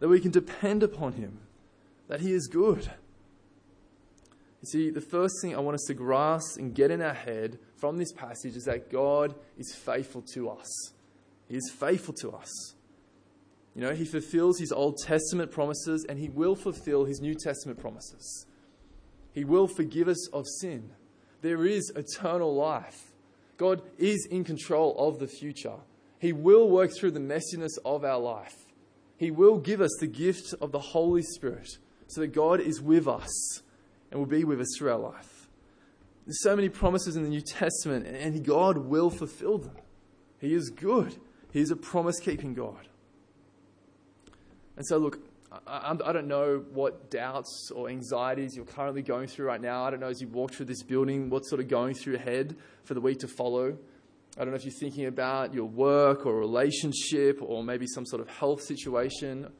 that 0.00 0.08
we 0.08 0.20
can 0.20 0.30
depend 0.30 0.82
upon 0.82 1.14
Him, 1.14 1.40
that 2.08 2.20
He 2.20 2.32
is 2.32 2.48
good. 2.48 2.90
You 4.62 4.66
see, 4.68 4.90
the 4.90 5.00
first 5.00 5.34
thing 5.40 5.54
I 5.54 5.60
want 5.60 5.76
us 5.76 5.84
to 5.86 5.94
grasp 5.94 6.58
and 6.58 6.74
get 6.74 6.90
in 6.90 7.00
our 7.00 7.14
head 7.14 7.58
from 7.76 7.98
this 7.98 8.12
passage 8.12 8.56
is 8.56 8.64
that 8.64 8.90
God 8.90 9.34
is 9.56 9.74
faithful 9.74 10.22
to 10.34 10.50
us. 10.50 10.92
He 11.48 11.56
is 11.56 11.70
faithful 11.70 12.14
to 12.22 12.32
us. 12.32 12.75
You 13.76 13.82
know, 13.82 13.94
he 13.94 14.06
fulfills 14.06 14.58
his 14.58 14.72
Old 14.72 14.96
Testament 14.96 15.50
promises 15.50 16.06
and 16.08 16.18
he 16.18 16.30
will 16.30 16.56
fulfill 16.56 17.04
his 17.04 17.20
New 17.20 17.34
Testament 17.34 17.78
promises. 17.78 18.46
He 19.34 19.44
will 19.44 19.68
forgive 19.68 20.08
us 20.08 20.28
of 20.28 20.46
sin. 20.60 20.92
There 21.42 21.66
is 21.66 21.92
eternal 21.94 22.54
life. 22.54 23.12
God 23.58 23.82
is 23.98 24.26
in 24.30 24.44
control 24.44 24.96
of 24.98 25.18
the 25.18 25.26
future. 25.26 25.76
He 26.18 26.32
will 26.32 26.70
work 26.70 26.90
through 26.96 27.10
the 27.10 27.20
messiness 27.20 27.72
of 27.84 28.02
our 28.02 28.18
life. 28.18 28.64
He 29.18 29.30
will 29.30 29.58
give 29.58 29.82
us 29.82 29.94
the 30.00 30.06
gift 30.06 30.54
of 30.58 30.72
the 30.72 30.80
Holy 30.80 31.22
Spirit 31.22 31.68
so 32.06 32.22
that 32.22 32.28
God 32.28 32.60
is 32.60 32.80
with 32.80 33.06
us 33.06 33.62
and 34.10 34.18
will 34.18 34.26
be 34.26 34.44
with 34.44 34.58
us 34.58 34.74
through 34.78 34.92
our 34.92 34.98
life. 34.98 35.48
There's 36.24 36.42
so 36.42 36.56
many 36.56 36.70
promises 36.70 37.14
in 37.14 37.24
the 37.24 37.28
New 37.28 37.42
Testament, 37.42 38.06
and 38.06 38.42
God 38.44 38.78
will 38.78 39.10
fulfill 39.10 39.58
them. 39.58 39.76
He 40.40 40.54
is 40.54 40.70
good, 40.70 41.16
He 41.52 41.60
is 41.60 41.70
a 41.70 41.76
promise 41.76 42.18
keeping 42.18 42.54
God. 42.54 42.88
And 44.76 44.86
so, 44.86 44.98
look, 44.98 45.18
I, 45.66 45.96
I, 46.04 46.12
don't 46.12 46.26
know 46.26 46.64
what 46.72 47.10
doubts 47.10 47.70
or 47.74 47.88
anxieties 47.88 48.56
you're 48.56 48.64
currently 48.64 49.02
going 49.02 49.26
through 49.28 49.46
right 49.46 49.60
now. 49.60 49.84
I 49.84 49.90
don't 49.90 50.00
know 50.00 50.08
as 50.08 50.20
you 50.20 50.28
walk 50.28 50.52
through 50.52 50.66
this 50.66 50.82
building 50.82 51.30
what's 51.30 51.48
sort 51.48 51.60
of 51.60 51.68
going 51.68 51.94
through 51.94 52.14
your 52.14 52.22
head 52.22 52.56
for 52.84 52.94
the 52.94 53.00
week 53.00 53.20
to 53.20 53.28
follow. 53.28 53.76
I 54.36 54.40
don't 54.40 54.50
know 54.50 54.56
if 54.56 54.64
you're 54.64 54.74
thinking 54.78 55.06
about 55.06 55.54
your 55.54 55.64
work 55.64 56.26
or 56.26 56.36
relationship 56.36 57.40
or 57.40 57.62
maybe 57.62 57.86
some 57.86 58.04
sort 58.04 58.20
of 58.20 58.28
health 58.28 58.62
situation. 58.62 59.50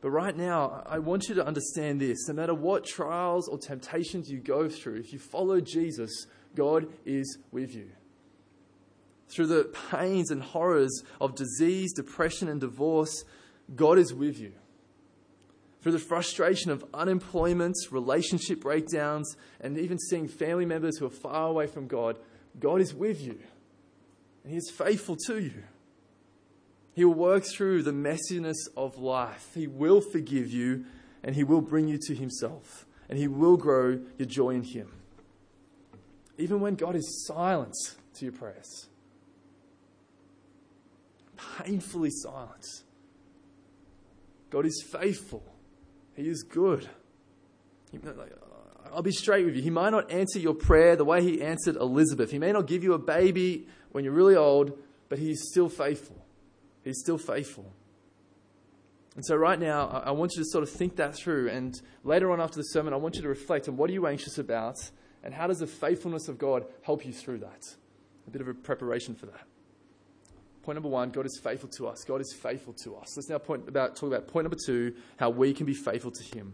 But 0.00 0.10
right 0.10 0.36
now, 0.36 0.84
I 0.86 1.00
want 1.00 1.28
you 1.28 1.34
to 1.36 1.44
understand 1.44 2.00
this 2.00 2.28
no 2.28 2.34
matter 2.34 2.54
what 2.54 2.84
trials 2.84 3.48
or 3.48 3.58
temptations 3.58 4.30
you 4.30 4.38
go 4.38 4.68
through, 4.68 4.96
if 4.96 5.12
you 5.12 5.18
follow 5.18 5.60
Jesus, 5.60 6.26
God 6.54 6.86
is 7.04 7.38
with 7.50 7.74
you. 7.74 7.90
Through 9.28 9.48
the 9.48 9.64
pains 9.90 10.30
and 10.30 10.42
horrors 10.42 11.02
of 11.20 11.34
disease, 11.34 11.92
depression, 11.92 12.48
and 12.48 12.60
divorce, 12.60 13.24
God 13.74 13.98
is 13.98 14.14
with 14.14 14.38
you. 14.38 14.52
Through 15.80 15.92
the 15.92 15.98
frustration 15.98 16.70
of 16.70 16.84
unemployment, 16.92 17.76
relationship 17.90 18.60
breakdowns, 18.60 19.36
and 19.60 19.78
even 19.78 19.98
seeing 19.98 20.26
family 20.26 20.66
members 20.66 20.98
who 20.98 21.06
are 21.06 21.10
far 21.10 21.48
away 21.48 21.66
from 21.66 21.86
God, 21.86 22.18
God 22.58 22.80
is 22.80 22.94
with 22.94 23.20
you. 23.20 23.38
And 24.42 24.52
He 24.52 24.56
is 24.56 24.70
faithful 24.70 25.16
to 25.26 25.38
you. 25.38 25.62
He 26.94 27.04
will 27.04 27.14
work 27.14 27.44
through 27.44 27.84
the 27.84 27.92
messiness 27.92 28.56
of 28.76 28.98
life. 28.98 29.50
He 29.54 29.68
will 29.68 30.00
forgive 30.00 30.50
you 30.50 30.84
and 31.22 31.36
He 31.36 31.44
will 31.44 31.60
bring 31.60 31.86
you 31.86 31.98
to 32.06 32.14
Himself. 32.14 32.86
And 33.08 33.18
He 33.18 33.28
will 33.28 33.56
grow 33.56 34.00
your 34.18 34.26
joy 34.26 34.50
in 34.50 34.64
Him. 34.64 34.90
Even 36.38 36.60
when 36.60 36.74
God 36.74 36.96
is 36.96 37.24
silent 37.26 37.74
to 38.14 38.24
your 38.24 38.32
prayers, 38.32 38.88
painfully 41.36 42.10
silent, 42.10 42.64
God 44.50 44.66
is 44.66 44.84
faithful. 44.90 45.42
He 46.14 46.28
is 46.28 46.42
good. 46.42 46.88
I'll 48.92 49.02
be 49.02 49.12
straight 49.12 49.44
with 49.44 49.56
you. 49.56 49.62
He 49.62 49.70
might 49.70 49.90
not 49.90 50.10
answer 50.10 50.38
your 50.38 50.54
prayer 50.54 50.96
the 50.96 51.04
way 51.04 51.22
He 51.22 51.42
answered 51.42 51.76
Elizabeth. 51.76 52.30
He 52.30 52.38
may 52.38 52.52
not 52.52 52.66
give 52.66 52.82
you 52.82 52.94
a 52.94 52.98
baby 52.98 53.66
when 53.92 54.04
you're 54.04 54.12
really 54.12 54.36
old, 54.36 54.78
but 55.08 55.18
He's 55.18 55.48
still 55.50 55.68
faithful. 55.68 56.16
He's 56.82 57.00
still 57.00 57.18
faithful. 57.18 57.72
And 59.14 59.26
so, 59.26 59.34
right 59.34 59.58
now, 59.58 59.88
I 60.04 60.12
want 60.12 60.32
you 60.36 60.42
to 60.42 60.48
sort 60.48 60.62
of 60.62 60.70
think 60.70 60.96
that 60.96 61.14
through. 61.14 61.50
And 61.50 61.74
later 62.04 62.30
on 62.30 62.40
after 62.40 62.56
the 62.56 62.62
sermon, 62.62 62.92
I 62.92 62.96
want 62.96 63.16
you 63.16 63.22
to 63.22 63.28
reflect 63.28 63.68
on 63.68 63.76
what 63.76 63.90
are 63.90 63.92
you 63.92 64.06
anxious 64.06 64.38
about 64.38 64.76
and 65.24 65.34
how 65.34 65.48
does 65.48 65.58
the 65.58 65.66
faithfulness 65.66 66.28
of 66.28 66.38
God 66.38 66.64
help 66.82 67.04
you 67.04 67.12
through 67.12 67.38
that? 67.38 67.62
A 68.26 68.30
bit 68.30 68.40
of 68.40 68.48
a 68.48 68.54
preparation 68.54 69.14
for 69.14 69.26
that. 69.26 69.44
Point 70.68 70.76
number 70.76 70.90
one, 70.90 71.08
God 71.08 71.24
is 71.24 71.40
faithful 71.42 71.70
to 71.78 71.86
us. 71.86 72.04
God 72.04 72.20
is 72.20 72.36
faithful 72.42 72.74
to 72.84 72.96
us. 72.96 73.16
Let's 73.16 73.30
now 73.30 73.38
point 73.38 73.66
about, 73.66 73.96
talk 73.96 74.12
about 74.12 74.28
point 74.28 74.44
number 74.44 74.58
two, 74.66 74.96
how 75.16 75.30
we 75.30 75.54
can 75.54 75.64
be 75.64 75.72
faithful 75.72 76.10
to 76.10 76.22
Him. 76.22 76.52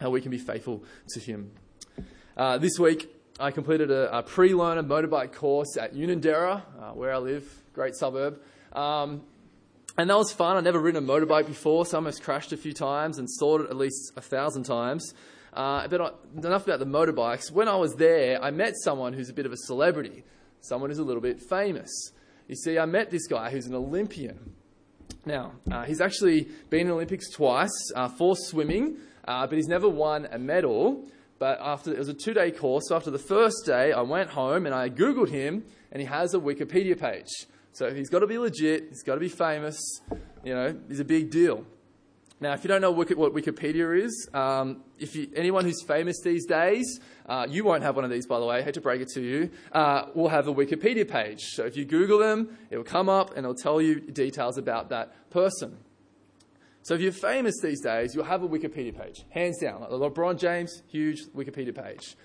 How 0.00 0.10
we 0.10 0.20
can 0.20 0.30
be 0.30 0.38
faithful 0.38 0.84
to 1.08 1.18
Him. 1.18 1.50
Uh, 2.36 2.58
this 2.58 2.78
week, 2.78 3.12
I 3.40 3.50
completed 3.50 3.90
a, 3.90 4.18
a 4.18 4.22
pre 4.22 4.54
learner 4.54 4.84
motorbike 4.84 5.32
course 5.32 5.76
at 5.76 5.92
Unanderra, 5.92 6.62
uh, 6.80 6.92
where 6.92 7.12
I 7.12 7.18
live, 7.18 7.52
great 7.72 7.96
suburb. 7.96 8.40
Um, 8.74 9.22
and 9.96 10.08
that 10.08 10.16
was 10.16 10.30
fun. 10.30 10.56
I'd 10.56 10.62
never 10.62 10.78
ridden 10.78 11.02
a 11.02 11.04
motorbike 11.04 11.48
before, 11.48 11.84
so 11.84 11.96
I 11.96 11.98
almost 11.98 12.22
crashed 12.22 12.52
a 12.52 12.56
few 12.56 12.72
times 12.72 13.18
and 13.18 13.28
stalled 13.28 13.62
it 13.62 13.70
at 13.70 13.76
least 13.76 14.12
a 14.16 14.20
thousand 14.20 14.66
times. 14.66 15.14
Uh, 15.52 15.88
but 15.88 16.16
enough 16.36 16.64
about 16.64 16.78
the 16.78 16.86
motorbikes. 16.86 17.50
When 17.50 17.66
I 17.66 17.74
was 17.74 17.96
there, 17.96 18.40
I 18.40 18.52
met 18.52 18.74
someone 18.76 19.14
who's 19.14 19.30
a 19.30 19.34
bit 19.34 19.46
of 19.46 19.52
a 19.52 19.56
celebrity, 19.56 20.22
someone 20.60 20.90
who's 20.90 21.00
a 21.00 21.04
little 21.04 21.22
bit 21.22 21.40
famous. 21.40 22.12
You 22.48 22.56
see, 22.56 22.78
I 22.78 22.86
met 22.86 23.10
this 23.10 23.26
guy 23.26 23.50
who's 23.50 23.66
an 23.66 23.74
Olympian. 23.74 24.54
Now, 25.26 25.52
uh, 25.70 25.84
he's 25.84 26.00
actually 26.00 26.48
been 26.70 26.82
in 26.82 26.86
the 26.88 26.94
Olympics 26.94 27.30
twice 27.30 27.92
uh, 27.94 28.08
for 28.08 28.34
swimming, 28.36 28.96
uh, 29.26 29.46
but 29.46 29.56
he's 29.56 29.68
never 29.68 29.88
won 29.88 30.26
a 30.30 30.38
medal. 30.38 31.04
But 31.38 31.58
after 31.60 31.92
it 31.92 31.98
was 31.98 32.08
a 32.08 32.14
two-day 32.14 32.52
course, 32.52 32.88
so 32.88 32.96
after 32.96 33.10
the 33.10 33.18
first 33.18 33.66
day, 33.66 33.92
I 33.92 34.00
went 34.00 34.30
home 34.30 34.64
and 34.64 34.74
I 34.74 34.88
googled 34.88 35.28
him, 35.28 35.64
and 35.92 36.00
he 36.00 36.06
has 36.06 36.32
a 36.32 36.38
Wikipedia 36.38 36.98
page. 36.98 37.28
So 37.72 37.94
he's 37.94 38.08
got 38.08 38.20
to 38.20 38.26
be 38.26 38.38
legit, 38.38 38.88
he's 38.88 39.02
got 39.02 39.14
to 39.14 39.20
be 39.20 39.28
famous, 39.28 39.78
you 40.42 40.54
know, 40.54 40.74
he's 40.88 41.00
a 41.00 41.04
big 41.04 41.30
deal. 41.30 41.64
Now, 42.40 42.52
if 42.52 42.62
you 42.62 42.68
don't 42.68 42.80
know 42.80 42.92
what 42.92 43.08
Wikipedia 43.08 44.00
is, 44.00 44.28
um, 44.32 44.84
if 44.96 45.16
you, 45.16 45.28
anyone 45.34 45.64
who's 45.64 45.82
famous 45.82 46.20
these 46.20 46.46
days, 46.46 47.00
uh, 47.26 47.46
you 47.50 47.64
won't 47.64 47.82
have 47.82 47.96
one 47.96 48.04
of 48.04 48.12
these, 48.12 48.28
by 48.28 48.38
the 48.38 48.46
way, 48.46 48.58
I 48.58 48.62
hate 48.62 48.74
to 48.74 48.80
break 48.80 49.00
it 49.00 49.08
to 49.14 49.20
you, 49.20 49.50
uh, 49.72 50.06
will 50.14 50.28
have 50.28 50.46
a 50.46 50.54
Wikipedia 50.54 51.08
page. 51.08 51.40
So 51.40 51.64
if 51.64 51.76
you 51.76 51.84
Google 51.84 52.20
them, 52.20 52.56
it 52.70 52.76
will 52.76 52.84
come 52.84 53.08
up 53.08 53.30
and 53.30 53.38
it'll 53.38 53.56
tell 53.56 53.82
you 53.82 54.00
details 54.00 54.56
about 54.56 54.88
that 54.90 55.30
person. 55.30 55.78
So 56.82 56.94
if 56.94 57.00
you're 57.00 57.10
famous 57.10 57.56
these 57.60 57.80
days, 57.80 58.14
you'll 58.14 58.24
have 58.24 58.44
a 58.44 58.48
Wikipedia 58.48 58.96
page, 58.96 59.24
hands 59.30 59.58
down. 59.58 59.80
Like 59.80 59.90
LeBron 59.90 60.38
James, 60.38 60.82
huge 60.86 61.26
Wikipedia 61.36 61.74
page. 61.74 62.16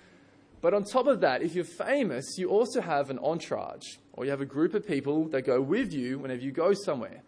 But 0.60 0.74
on 0.74 0.84
top 0.84 1.08
of 1.08 1.20
that, 1.22 1.42
if 1.42 1.56
you're 1.56 1.64
famous, 1.64 2.38
you 2.38 2.48
also 2.48 2.80
have 2.80 3.10
an 3.10 3.18
entourage, 3.18 3.96
or 4.12 4.24
you 4.24 4.30
have 4.30 4.40
a 4.40 4.46
group 4.46 4.74
of 4.74 4.86
people 4.86 5.28
that 5.30 5.42
go 5.42 5.60
with 5.60 5.92
you 5.92 6.20
whenever 6.20 6.40
you 6.40 6.52
go 6.52 6.72
somewhere. 6.72 7.22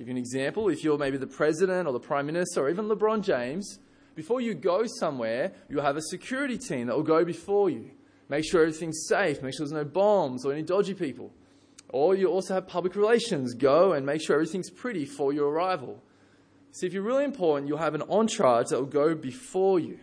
Give 0.00 0.08
you 0.08 0.12
an 0.12 0.16
example. 0.18 0.70
If 0.70 0.82
you're 0.82 0.96
maybe 0.96 1.18
the 1.18 1.26
president 1.26 1.86
or 1.86 1.92
the 1.92 2.00
prime 2.00 2.24
minister 2.24 2.62
or 2.62 2.70
even 2.70 2.86
LeBron 2.86 3.22
James, 3.22 3.80
before 4.14 4.40
you 4.40 4.54
go 4.54 4.86
somewhere, 4.86 5.52
you'll 5.68 5.82
have 5.82 5.98
a 5.98 6.00
security 6.00 6.56
team 6.56 6.86
that 6.86 6.96
will 6.96 7.02
go 7.02 7.22
before 7.22 7.68
you. 7.68 7.90
Make 8.30 8.46
sure 8.50 8.62
everything's 8.62 9.04
safe, 9.06 9.42
make 9.42 9.52
sure 9.52 9.66
there's 9.66 9.72
no 9.72 9.84
bombs 9.84 10.46
or 10.46 10.54
any 10.54 10.62
dodgy 10.62 10.94
people. 10.94 11.34
Or 11.90 12.14
you 12.14 12.28
also 12.28 12.54
have 12.54 12.66
public 12.66 12.96
relations 12.96 13.52
go 13.52 13.92
and 13.92 14.06
make 14.06 14.22
sure 14.22 14.36
everything's 14.36 14.70
pretty 14.70 15.04
for 15.04 15.34
your 15.34 15.50
arrival. 15.50 16.02
See, 16.72 16.86
if 16.86 16.94
you're 16.94 17.02
really 17.02 17.24
important, 17.24 17.68
you'll 17.68 17.76
have 17.76 17.94
an 17.94 18.04
entourage 18.08 18.70
that 18.70 18.78
will 18.78 18.86
go 18.86 19.14
before 19.14 19.80
you. 19.80 19.98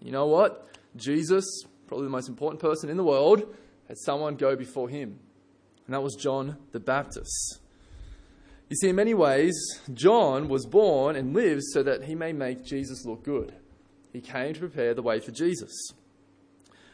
You 0.00 0.10
know 0.10 0.26
what? 0.26 0.70
Jesus, 0.96 1.44
probably 1.86 2.06
the 2.06 2.12
most 2.12 2.30
important 2.30 2.62
person 2.62 2.88
in 2.88 2.96
the 2.96 3.04
world, 3.04 3.42
had 3.88 3.98
someone 3.98 4.36
go 4.36 4.56
before 4.56 4.88
him. 4.88 5.18
And 5.84 5.92
that 5.94 6.02
was 6.02 6.14
John 6.14 6.56
the 6.72 6.80
Baptist. 6.80 7.60
You 8.68 8.76
see, 8.76 8.88
in 8.88 8.96
many 8.96 9.14
ways, 9.14 9.54
John 9.94 10.48
was 10.48 10.66
born 10.66 11.14
and 11.14 11.32
lives 11.32 11.72
so 11.72 11.84
that 11.84 12.04
he 12.04 12.16
may 12.16 12.32
make 12.32 12.64
Jesus 12.64 13.04
look 13.04 13.22
good. 13.22 13.54
He 14.12 14.20
came 14.20 14.54
to 14.54 14.60
prepare 14.60 14.92
the 14.92 15.02
way 15.02 15.20
for 15.20 15.30
Jesus. 15.30 15.72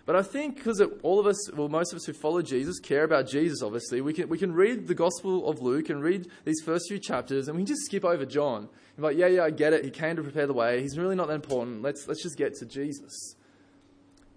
But 0.04 0.16
I 0.16 0.22
think 0.22 0.56
because 0.56 0.82
all 1.02 1.20
of 1.20 1.26
us, 1.26 1.52
well, 1.52 1.68
most 1.68 1.92
of 1.92 1.96
us 1.96 2.04
who 2.04 2.12
follow 2.12 2.42
Jesus 2.42 2.80
care 2.80 3.04
about 3.04 3.28
Jesus, 3.28 3.62
obviously, 3.62 4.00
we 4.00 4.12
can, 4.12 4.28
we 4.28 4.36
can 4.36 4.52
read 4.52 4.88
the 4.88 4.94
Gospel 4.94 5.48
of 5.48 5.62
Luke 5.62 5.88
and 5.88 6.02
read 6.02 6.28
these 6.44 6.60
first 6.64 6.86
few 6.88 6.98
chapters 6.98 7.48
and 7.48 7.56
we 7.56 7.62
can 7.62 7.68
just 7.68 7.86
skip 7.86 8.04
over 8.04 8.26
John. 8.26 8.68
You're 8.98 9.06
like, 9.06 9.16
yeah, 9.16 9.28
yeah, 9.28 9.44
I 9.44 9.50
get 9.50 9.72
it. 9.72 9.84
He 9.84 9.90
came 9.90 10.16
to 10.16 10.22
prepare 10.22 10.46
the 10.46 10.52
way. 10.52 10.82
He's 10.82 10.98
really 10.98 11.14
not 11.14 11.28
that 11.28 11.34
important. 11.34 11.82
Let's, 11.82 12.06
let's 12.08 12.22
just 12.22 12.36
get 12.36 12.54
to 12.56 12.66
Jesus. 12.66 13.36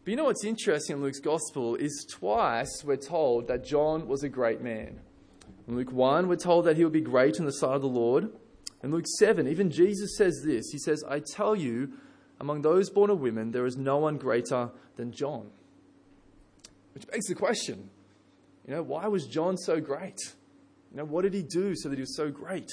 But 0.03 0.11
you 0.11 0.15
know 0.15 0.25
what's 0.25 0.45
interesting 0.45 0.97
in 0.97 1.01
Luke's 1.01 1.19
gospel 1.19 1.75
is 1.75 2.05
twice 2.07 2.83
we're 2.85 2.95
told 2.95 3.47
that 3.47 3.65
John 3.65 4.07
was 4.07 4.23
a 4.23 4.29
great 4.29 4.61
man. 4.61 4.99
In 5.67 5.75
Luke 5.75 5.91
1, 5.91 6.27
we're 6.27 6.35
told 6.35 6.65
that 6.65 6.77
he 6.77 6.83
will 6.83 6.91
be 6.91 7.01
great 7.01 7.37
in 7.37 7.45
the 7.45 7.51
sight 7.51 7.75
of 7.75 7.81
the 7.81 7.87
Lord. 7.87 8.29
In 8.83 8.91
Luke 8.91 9.05
7, 9.19 9.47
even 9.47 9.71
Jesus 9.71 10.15
says 10.17 10.41
this 10.45 10.69
He 10.71 10.77
says, 10.77 11.03
I 11.09 11.19
tell 11.19 11.55
you, 11.55 11.93
among 12.39 12.61
those 12.61 12.89
born 12.89 13.09
of 13.09 13.21
women, 13.21 13.51
there 13.51 13.65
is 13.65 13.77
no 13.77 13.97
one 13.97 14.17
greater 14.17 14.69
than 14.95 15.11
John. 15.11 15.49
Which 16.93 17.07
begs 17.07 17.25
the 17.27 17.35
question 17.35 17.89
you 18.67 18.73
know, 18.73 18.81
why 18.81 19.07
was 19.07 19.27
John 19.27 19.57
so 19.57 19.79
great? 19.79 20.19
You 20.91 20.97
know, 20.97 21.05
what 21.05 21.21
did 21.21 21.33
he 21.33 21.43
do 21.43 21.75
so 21.75 21.89
that 21.89 21.95
he 21.95 22.01
was 22.01 22.15
so 22.15 22.31
great? 22.31 22.71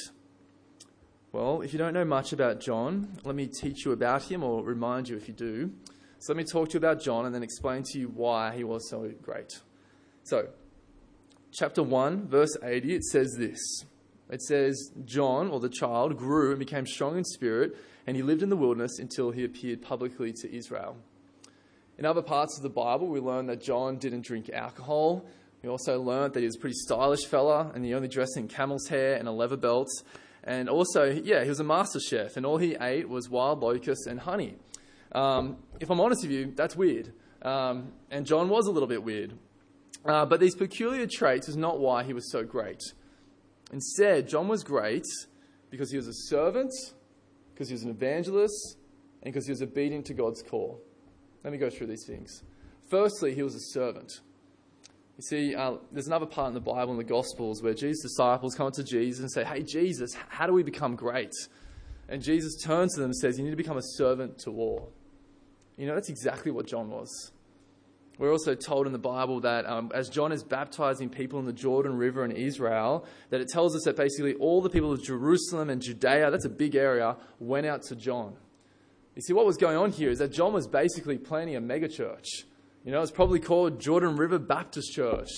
Well, 1.33 1.63
if 1.63 1.73
you 1.73 1.79
don't 1.79 1.93
know 1.93 2.05
much 2.05 2.33
about 2.33 2.61
John, 2.61 3.19
let 3.25 3.35
me 3.35 3.47
teach 3.47 3.85
you 3.85 3.93
about 3.93 4.23
him 4.23 4.43
or 4.43 4.63
remind 4.63 5.09
you 5.09 5.17
if 5.17 5.29
you 5.29 5.35
do. 5.35 5.73
So 6.19 6.33
let 6.33 6.37
me 6.37 6.45
talk 6.45 6.69
to 6.69 6.75
you 6.75 6.79
about 6.79 7.03
John 7.03 7.27
and 7.27 7.35
then 7.35 7.43
explain 7.43 7.83
to 7.85 7.99
you 7.99 8.09
why 8.09 8.55
he 8.55 8.65
was 8.65 8.89
so 8.89 9.11
great. 9.23 9.61
So, 10.25 10.49
chapter 11.53 11.83
1, 11.83 12.29
verse 12.29 12.57
80, 12.63 12.95
it 12.95 13.05
says 13.05 13.37
this. 13.39 13.59
It 14.31 14.43
says, 14.43 14.91
John, 15.05 15.51
or 15.51 15.61
the 15.61 15.69
child, 15.69 16.17
grew 16.17 16.51
and 16.51 16.59
became 16.59 16.87
strong 16.87 17.19
in 17.19 17.25
spirit, 17.25 17.77
and 18.07 18.17
he 18.17 18.23
lived 18.23 18.43
in 18.43 18.49
the 18.49 18.57
wilderness 18.57 18.99
until 18.99 19.31
he 19.31 19.45
appeared 19.45 19.83
publicly 19.83 20.33
to 20.33 20.55
Israel. 20.55 20.97
In 21.99 22.07
other 22.07 22.23
parts 22.23 22.57
of 22.57 22.63
the 22.63 22.71
Bible, 22.71 23.09
we 23.09 23.21
learn 23.21 23.47
that 23.47 23.61
John 23.61 23.99
didn't 23.99 24.23
drink 24.23 24.49
alcohol. 24.51 25.27
We 25.63 25.69
also 25.69 26.01
learned 26.01 26.33
that 26.35 26.41
he 26.41 26.47
was 26.47 26.57
a 26.57 26.59
pretty 26.59 26.77
stylish 26.77 27.27
fella, 27.27 27.71
and 27.75 27.85
he 27.85 27.95
only 27.95 28.09
dressed 28.09 28.37
in 28.37 28.49
camel's 28.49 28.89
hair 28.89 29.17
and 29.17 29.29
a 29.29 29.33
leather 29.33 29.59
belt. 29.59 29.89
And 30.43 30.69
also, 30.69 31.05
yeah, 31.05 31.43
he 31.43 31.49
was 31.51 31.61
a 31.61 31.65
master 31.65 32.01
chef, 32.01 32.37
and 32.37 32.47
all 32.47 32.57
he 32.57 32.75
ate 32.81 33.09
was 33.09 33.29
wild 33.29 33.61
locusts 33.61 34.07
and 34.07 34.19
honey. 34.19 34.57
Um, 35.13 35.59
if 35.79 35.91
I'm 35.91 36.01
honest 36.01 36.23
with 36.23 36.33
you, 36.33 36.53
that's 36.57 36.75
weird. 36.75 37.13
Um, 37.43 37.93
and 38.11 38.25
John 38.25 38.49
was 38.49 38.67
a 38.67 38.71
little 38.71 38.89
bit 38.89 39.05
weird. 39.05 39.35
Uh, 40.05 40.27
but 40.27 40.41
these 40.41 40.55
peculiar 40.55 41.07
traits 41.07 41.49
is 41.49 41.57
not 41.57 41.79
why 41.79 42.03
he 42.03 42.13
was 42.13 42.31
so 42.31 42.43
great. 42.43 42.81
Instead, 43.73 44.29
John 44.29 44.49
was 44.49 44.65
great 44.65 45.07
because 45.71 45.91
he 45.91 45.97
was 45.97 46.09
a 46.09 46.13
servant, 46.13 46.73
because 47.55 47.69
he 47.69 47.75
was 47.75 47.83
an 47.85 47.91
evangelist, 47.91 48.77
and 49.23 49.33
because 49.33 49.47
he 49.47 49.53
was 49.53 49.63
obedient 49.63 50.07
to 50.07 50.15
God's 50.15 50.43
call. 50.43 50.81
Let 51.45 51.53
me 51.53 51.59
go 51.59 51.71
through 51.71 51.87
these 51.87 52.05
things. 52.07 52.43
Firstly, 52.91 53.35
he 53.35 53.43
was 53.43 53.55
a 53.55 53.61
servant. 53.61 54.13
You 55.17 55.23
see, 55.23 55.55
uh, 55.55 55.75
there's 55.93 56.07
another 56.07 56.27
part 56.27 56.49
in 56.49 56.55
the 56.55 56.61
Bible 56.61 56.93
in 56.93 56.99
the 56.99 57.05
Gospels 57.05 57.63
where 57.63 57.75
Jesus' 57.75 58.03
disciples 58.03 58.55
come 58.55 58.71
to 58.73 58.85
Jesus 58.85 59.21
and 59.21 59.31
say, 59.31 59.45
Hey, 59.45 59.63
Jesus, 59.63 60.15
how 60.29 60.47
do 60.47 60.53
we 60.53 60.63
become 60.63 60.97
great? 60.97 61.33
And 62.09 62.23
Jesus 62.23 62.61
turns 62.63 62.95
to 62.95 63.01
them 63.01 63.11
and 63.11 63.17
says, 63.17 63.39
You 63.39 63.45
need 63.45 63.51
to 63.51 63.57
become 63.57 63.77
a 63.77 63.83
servant 63.83 64.39
to 64.41 64.51
all. 64.51 64.93
You 65.77 65.87
know, 65.87 65.95
that's 65.95 66.09
exactly 66.09 66.51
what 66.51 66.67
John 66.67 66.91
was. 66.91 67.33
We're 68.19 68.31
also 68.31 68.55
told 68.55 68.87
in 68.87 68.93
the 68.93 68.99
Bible 68.99 69.41
that 69.41 69.67
um, 69.67 69.91
as 69.95 70.09
John 70.09 70.33
is 70.33 70.45
baptizing 70.45 71.09
people 71.09 71.39
in 71.39 71.47
the 71.47 71.53
Jordan 71.53 71.97
River 71.97 72.25
in 72.25 72.31
Israel, 72.31 73.07
that 73.31 73.41
it 73.41 73.49
tells 73.49 73.75
us 73.75 73.85
that 73.85 73.97
basically 73.97 74.35
all 74.35 74.61
the 74.61 74.71
people 74.71 74.93
of 74.93 75.03
Jerusalem 75.03 75.71
and 75.71 75.81
Judea, 75.81 76.31
that's 76.31 76.45
a 76.45 76.51
big 76.51 76.77
area, 76.77 77.17
went 77.41 77.67
out 77.67 77.83
to 77.85 77.97
John. 77.97 78.37
You 79.17 79.23
see, 79.23 79.33
what 79.33 79.47
was 79.47 79.57
going 79.57 79.77
on 79.77 79.91
here 79.93 80.11
is 80.11 80.19
that 80.19 80.33
John 80.33 80.53
was 80.53 80.67
basically 80.67 81.19
planning 81.19 81.57
a 81.57 81.61
megachurch. 81.61 82.45
You 82.85 82.93
know, 82.93 83.03
it's 83.03 83.11
probably 83.11 83.41
called 83.41 83.81
Jordan 83.81 84.17
River 84.17 84.39
Baptist 84.39 84.93
Church, 84.93 85.31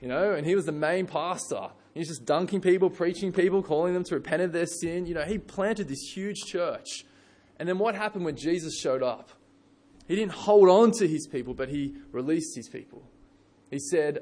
you 0.00 0.08
know, 0.08 0.32
and 0.32 0.46
he 0.46 0.54
was 0.54 0.64
the 0.64 0.72
main 0.72 1.06
pastor. 1.06 1.68
He 1.94 2.00
was 2.00 2.08
just 2.08 2.24
dunking 2.24 2.60
people, 2.60 2.90
preaching 2.90 3.32
people, 3.32 3.62
calling 3.62 3.94
them 3.94 4.04
to 4.04 4.14
repent 4.14 4.42
of 4.42 4.52
their 4.52 4.66
sin. 4.66 5.06
You 5.06 5.14
know, 5.14 5.24
he 5.24 5.38
planted 5.38 5.88
this 5.88 6.12
huge 6.14 6.38
church. 6.46 7.04
And 7.58 7.68
then 7.68 7.78
what 7.78 7.94
happened 7.94 8.24
when 8.24 8.36
Jesus 8.36 8.78
showed 8.78 9.02
up? 9.02 9.30
He 10.08 10.16
didn't 10.16 10.32
hold 10.32 10.70
on 10.70 10.90
to 10.92 11.06
his 11.06 11.26
people, 11.26 11.52
but 11.52 11.68
he 11.68 11.94
released 12.12 12.56
his 12.56 12.68
people. 12.68 13.02
He 13.70 13.78
said, 13.78 14.20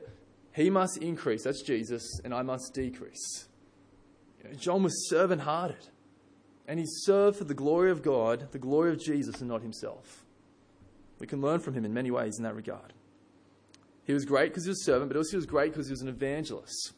He 0.52 0.68
must 0.68 0.98
increase, 0.98 1.44
that's 1.44 1.62
Jesus, 1.62 2.20
and 2.24 2.34
I 2.34 2.42
must 2.42 2.74
decrease. 2.74 3.46
You 4.42 4.50
know, 4.50 4.56
John 4.56 4.82
was 4.82 5.08
servant 5.08 5.42
hearted, 5.42 5.88
and 6.66 6.80
he 6.80 6.86
served 6.86 7.38
for 7.38 7.44
the 7.44 7.54
glory 7.54 7.92
of 7.92 8.02
God, 8.02 8.48
the 8.50 8.58
glory 8.58 8.90
of 8.90 9.00
Jesus, 9.00 9.40
and 9.40 9.48
not 9.48 9.62
himself. 9.62 10.24
We 11.20 11.28
can 11.28 11.40
learn 11.40 11.60
from 11.60 11.74
him 11.74 11.84
in 11.84 11.94
many 11.94 12.10
ways 12.10 12.36
in 12.36 12.42
that 12.42 12.56
regard. 12.56 12.92
He 14.04 14.12
was 14.12 14.24
great 14.24 14.50
because 14.50 14.64
he 14.64 14.70
was 14.70 14.80
a 14.80 14.84
servant, 14.84 15.08
but 15.08 15.16
also 15.16 15.30
he 15.30 15.36
was 15.36 15.46
great 15.46 15.72
because 15.72 15.86
he 15.86 15.92
was 15.92 16.02
an 16.02 16.08
evangelist. 16.08 16.94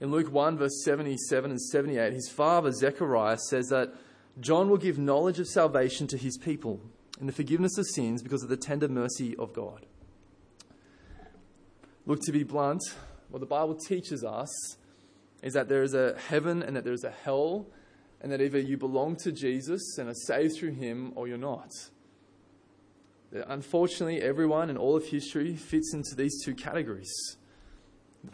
In 0.00 0.12
Luke 0.12 0.32
1, 0.32 0.56
verse 0.56 0.82
77 0.84 1.50
and 1.50 1.60
78, 1.60 2.12
his 2.12 2.28
father, 2.28 2.70
Zechariah, 2.70 3.38
says 3.38 3.68
that 3.68 3.92
John 4.40 4.68
will 4.68 4.78
give 4.78 4.98
knowledge 4.98 5.40
of 5.40 5.48
salvation 5.48 6.06
to 6.08 6.16
his 6.16 6.38
people 6.38 6.80
in 7.22 7.28
the 7.28 7.32
forgiveness 7.32 7.78
of 7.78 7.86
sins 7.86 8.20
because 8.20 8.42
of 8.42 8.48
the 8.48 8.56
tender 8.56 8.88
mercy 8.88 9.36
of 9.36 9.52
God. 9.52 9.86
Look, 12.04 12.18
to 12.22 12.32
be 12.32 12.42
blunt, 12.42 12.82
what 13.30 13.38
the 13.38 13.46
Bible 13.46 13.76
teaches 13.76 14.24
us 14.24 14.50
is 15.40 15.52
that 15.52 15.68
there 15.68 15.84
is 15.84 15.94
a 15.94 16.18
heaven 16.28 16.64
and 16.64 16.74
that 16.74 16.82
there 16.82 16.92
is 16.92 17.04
a 17.04 17.12
hell, 17.12 17.66
and 18.20 18.32
that 18.32 18.40
either 18.40 18.58
you 18.58 18.76
belong 18.76 19.14
to 19.22 19.30
Jesus 19.30 19.98
and 19.98 20.08
are 20.08 20.14
saved 20.14 20.56
through 20.56 20.72
him 20.72 21.12
or 21.14 21.28
you're 21.28 21.38
not. 21.38 21.70
Unfortunately, 23.30 24.20
everyone 24.20 24.68
in 24.68 24.76
all 24.76 24.96
of 24.96 25.06
history 25.06 25.54
fits 25.54 25.94
into 25.94 26.16
these 26.16 26.42
two 26.44 26.56
categories. 26.56 27.12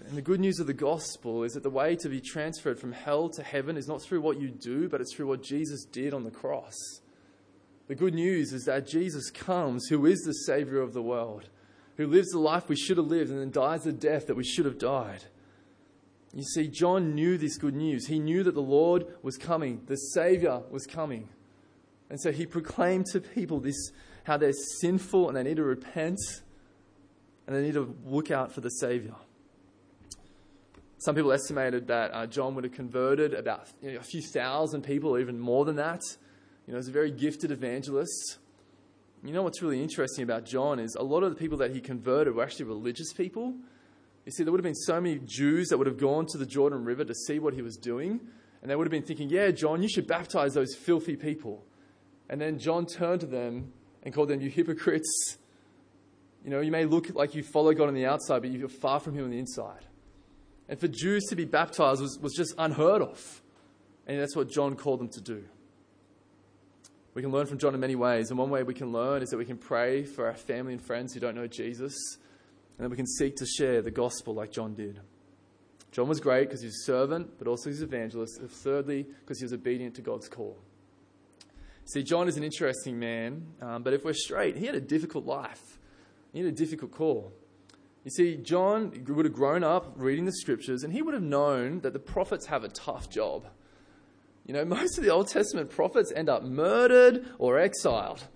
And 0.07 0.17
the 0.17 0.23
good 0.23 0.41
news 0.41 0.61
of 0.61 0.67
the 0.67 0.73
gospel 0.73 1.45
is 1.45 1.53
that 1.53 1.63
the 1.63 1.69
way 1.69 1.95
to 1.97 2.09
be 2.09 2.23
transferred 2.23 2.79
from 2.79 2.93
hell 2.93 3.29
to 3.29 3.43
heaven 3.43 3.77
is 3.77 3.87
not 3.87 4.01
through 4.01 4.23
what 4.23 4.41
you 4.41 4.49
do, 4.49 4.89
but 4.89 5.03
it's 5.03 5.15
through 5.15 5.27
what 5.27 5.43
Jesus 5.43 5.85
did 5.85 6.15
on 6.15 6.25
the 6.25 6.31
cross. 6.31 6.75
The 7.89 7.95
good 7.95 8.15
news 8.15 8.53
is 8.53 8.65
that 8.65 8.87
Jesus 8.87 9.31
comes, 9.31 9.87
who 9.89 10.07
is 10.07 10.21
the 10.21 10.33
Savior 10.33 10.81
of 10.81 10.93
the 10.93 11.03
world, 11.03 11.49
who 11.97 12.07
lives 12.07 12.29
the 12.29 12.39
life 12.39 12.69
we 12.69 12.77
should 12.77 12.99
have 12.99 13.07
lived 13.07 13.31
and 13.31 13.41
then 13.41 13.51
dies 13.51 13.83
the 13.83 13.93
death 13.93 14.27
that 14.27 14.37
we 14.37 14.45
should 14.45 14.67
have 14.67 14.79
died. 14.79 15.25
You 16.35 16.43
see, 16.43 16.69
John 16.69 17.15
knew 17.15 17.39
this 17.39 17.57
good 17.57 17.75
news. 17.75 18.07
He 18.07 18.19
knew 18.19 18.43
that 18.43 18.55
the 18.55 18.61
Lord 18.61 19.07
was 19.23 19.39
coming, 19.39 19.83
the 19.87 19.97
Savior 19.97 20.61
was 20.71 20.87
coming. 20.87 21.31
And 22.11 22.21
so 22.21 22.31
he 22.31 22.47
proclaimed 22.47 23.07
to 23.13 23.21
people 23.21 23.61
this 23.61 23.91
how 24.25 24.37
they're 24.37 24.53
sinful 24.53 25.29
and 25.29 25.37
they 25.37 25.43
need 25.43 25.57
to 25.57 25.65
repent 25.65 26.21
and 27.47 27.57
they 27.57 27.63
need 27.63 27.75
to 27.75 27.97
look 28.05 28.31
out 28.31 28.53
for 28.53 28.61
the 28.61 28.71
Savior. 28.71 29.15
Some 30.99 31.15
people 31.15 31.33
estimated 31.33 31.87
that 31.89 32.11
uh, 32.13 32.27
John 32.27 32.55
would 32.55 32.65
have 32.65 32.75
converted 32.75 33.33
about 33.33 33.69
you 33.81 33.93
know, 33.93 34.01
a 34.01 34.03
few 34.03 34.21
thousand 34.21 34.83
people, 34.83 35.19
even 35.19 35.41
more 35.41 35.65
than 35.65 35.77
that. 35.77 36.03
You 36.69 36.75
know, 36.75 36.81
he's 36.81 36.89
a 36.89 36.93
very 36.93 37.11
gifted 37.11 37.51
evangelist. 37.51 38.37
You 39.25 39.33
know 39.33 39.43
what's 39.43 39.63
really 39.63 39.83
interesting 39.83 40.23
about 40.23 40.45
John 40.45 40.79
is 40.79 40.95
a 40.97 41.03
lot 41.03 41.23
of 41.23 41.31
the 41.31 41.37
people 41.37 41.57
that 41.59 41.71
he 41.71 41.81
converted 41.81 42.35
were 42.35 42.43
actually 42.43 42.67
religious 42.67 43.11
people. 43.15 43.55
You 44.27 44.33
see, 44.33 44.45
there 44.45 44.53
would 44.53 44.59
have 44.59 44.65
been 44.65 44.75
so 44.75 45.01
many 45.01 45.19
Jews 45.25 45.69
that 45.69 45.79
would 45.79 45.87
have 45.87 45.97
gone 45.97 46.27
to 46.27 46.37
the 46.37 46.45
Jordan 46.45 46.85
River 46.85 47.07
to 47.07 47.15
see 47.15 47.39
what 47.39 47.55
he 47.55 47.63
was 47.63 47.79
doing, 47.79 48.21
and 48.61 48.71
they 48.71 48.77
would 48.77 48.87
have 48.87 48.91
been 48.91 49.03
thinking, 49.03 49.31
Yeah, 49.31 49.51
John, 49.51 49.83
you 49.83 49.89
should 49.89 50.07
baptize 50.07 50.53
those 50.53 50.75
filthy 50.75 51.17
people. 51.17 51.65
And 52.29 52.39
then 52.39 52.59
John 52.59 52.85
turned 52.85 53.23
to 53.23 53.27
them 53.27 53.73
and 54.03 54.13
called 54.13 54.29
them, 54.29 54.43
You 54.43 54.51
hypocrites. 54.51 55.39
You 56.45 56.51
know, 56.51 56.61
you 56.61 56.71
may 56.71 56.85
look 56.85 57.15
like 57.15 57.35
you 57.35 57.43
follow 57.43 57.73
God 57.73 57.89
on 57.89 57.95
the 57.95 58.05
outside, 58.05 58.43
but 58.43 58.51
you're 58.51 58.69
far 58.69 59.01
from 59.01 59.15
Him 59.15 59.25
on 59.25 59.31
the 59.31 59.39
inside. 59.39 59.87
And 60.69 60.79
for 60.79 60.87
Jews 60.87 61.25
to 61.31 61.35
be 61.35 61.47
baptized 61.47 62.03
was, 62.03 62.19
was 62.21 62.35
just 62.35 62.53
unheard 62.59 63.01
of. 63.01 63.43
And 64.07 64.21
that's 64.21 64.37
what 64.37 64.51
John 64.51 64.77
called 64.77 65.01
them 65.01 65.09
to 65.09 65.23
do. 65.23 65.45
We 67.15 67.23
can 67.23 67.31
learn 67.31 67.47
from 67.47 67.59
John 67.59 67.75
in 67.75 67.81
many 67.81 67.97
ways. 67.97 68.31
And 68.31 68.39
one 68.39 68.51
way 68.51 68.63
we 68.63 68.75
can 68.75 68.93
learn 68.93 69.23
is 69.23 69.31
that 69.31 69.39
we 69.39 69.45
can 69.45 69.59
pray 69.59 70.05
for 70.05 70.27
our 70.27 70.35
family 70.35 70.73
and 70.73 70.83
friends 70.83 71.15
who 71.15 71.21
don't 71.21 71.35
know 71.35 71.47
Jesus, 71.47 71.95
and 72.77 72.85
then 72.85 72.91
we 72.91 72.97
can 72.97 73.07
seek 73.07 73.37
to 73.37 73.47
share 73.47 73.83
the 73.83 73.91
gospel 73.91 74.35
like 74.35 74.53
John 74.53 74.75
did. 74.75 75.01
John 75.91 76.09
was 76.09 76.21
great 76.21 76.49
because 76.49 76.63
he's 76.63 76.75
a 76.75 76.85
servant, 76.85 77.39
but 77.39 77.49
also 77.49 77.71
he's 77.71 77.81
an 77.81 77.89
evangelist. 77.89 78.39
And 78.39 78.51
thirdly, 78.51 79.05
because 79.21 79.39
he 79.39 79.45
was 79.45 79.53
obedient 79.53 79.95
to 79.97 80.03
God's 80.03 80.29
call. 80.29 80.59
See, 81.87 82.03
John 82.03 82.29
is 82.29 82.37
an 82.37 82.45
interesting 82.45 82.99
man, 82.99 83.47
um, 83.63 83.83
but 83.83 83.95
if 83.95 84.05
we're 84.05 84.13
straight, 84.13 84.59
he 84.59 84.67
had 84.67 84.75
a 84.75 84.81
difficult 84.81 85.25
life. 85.25 85.79
He 86.33 86.41
had 86.41 86.49
a 86.49 86.53
difficult 86.53 86.93
call. 86.93 87.33
You 88.05 88.11
see, 88.11 88.37
John 88.37 88.93
would 89.09 89.25
have 89.25 89.35
grown 89.35 89.65
up 89.65 89.95
reading 89.97 90.27
the 90.27 90.33
scriptures, 90.33 90.83
and 90.83 90.93
he 90.93 91.03
would 91.03 91.15
have 91.15 91.23
known 91.23 91.81
that 91.81 91.95
the 91.95 91.99
prophets 91.99 92.47
have 92.47 92.63
a 92.63 92.69
tough 92.69 93.09
job. 93.11 93.47
You 94.49 94.55
know, 94.55 94.65
most 94.65 94.99
of 94.99 95.05
the 95.05 95.11
Old 95.11 95.29
Testament 95.29 95.71
prophets 95.71 96.13
end 96.17 96.29
up 96.29 96.43
murdered 96.43 97.25
or 97.39 97.61
exiled. 97.61 98.27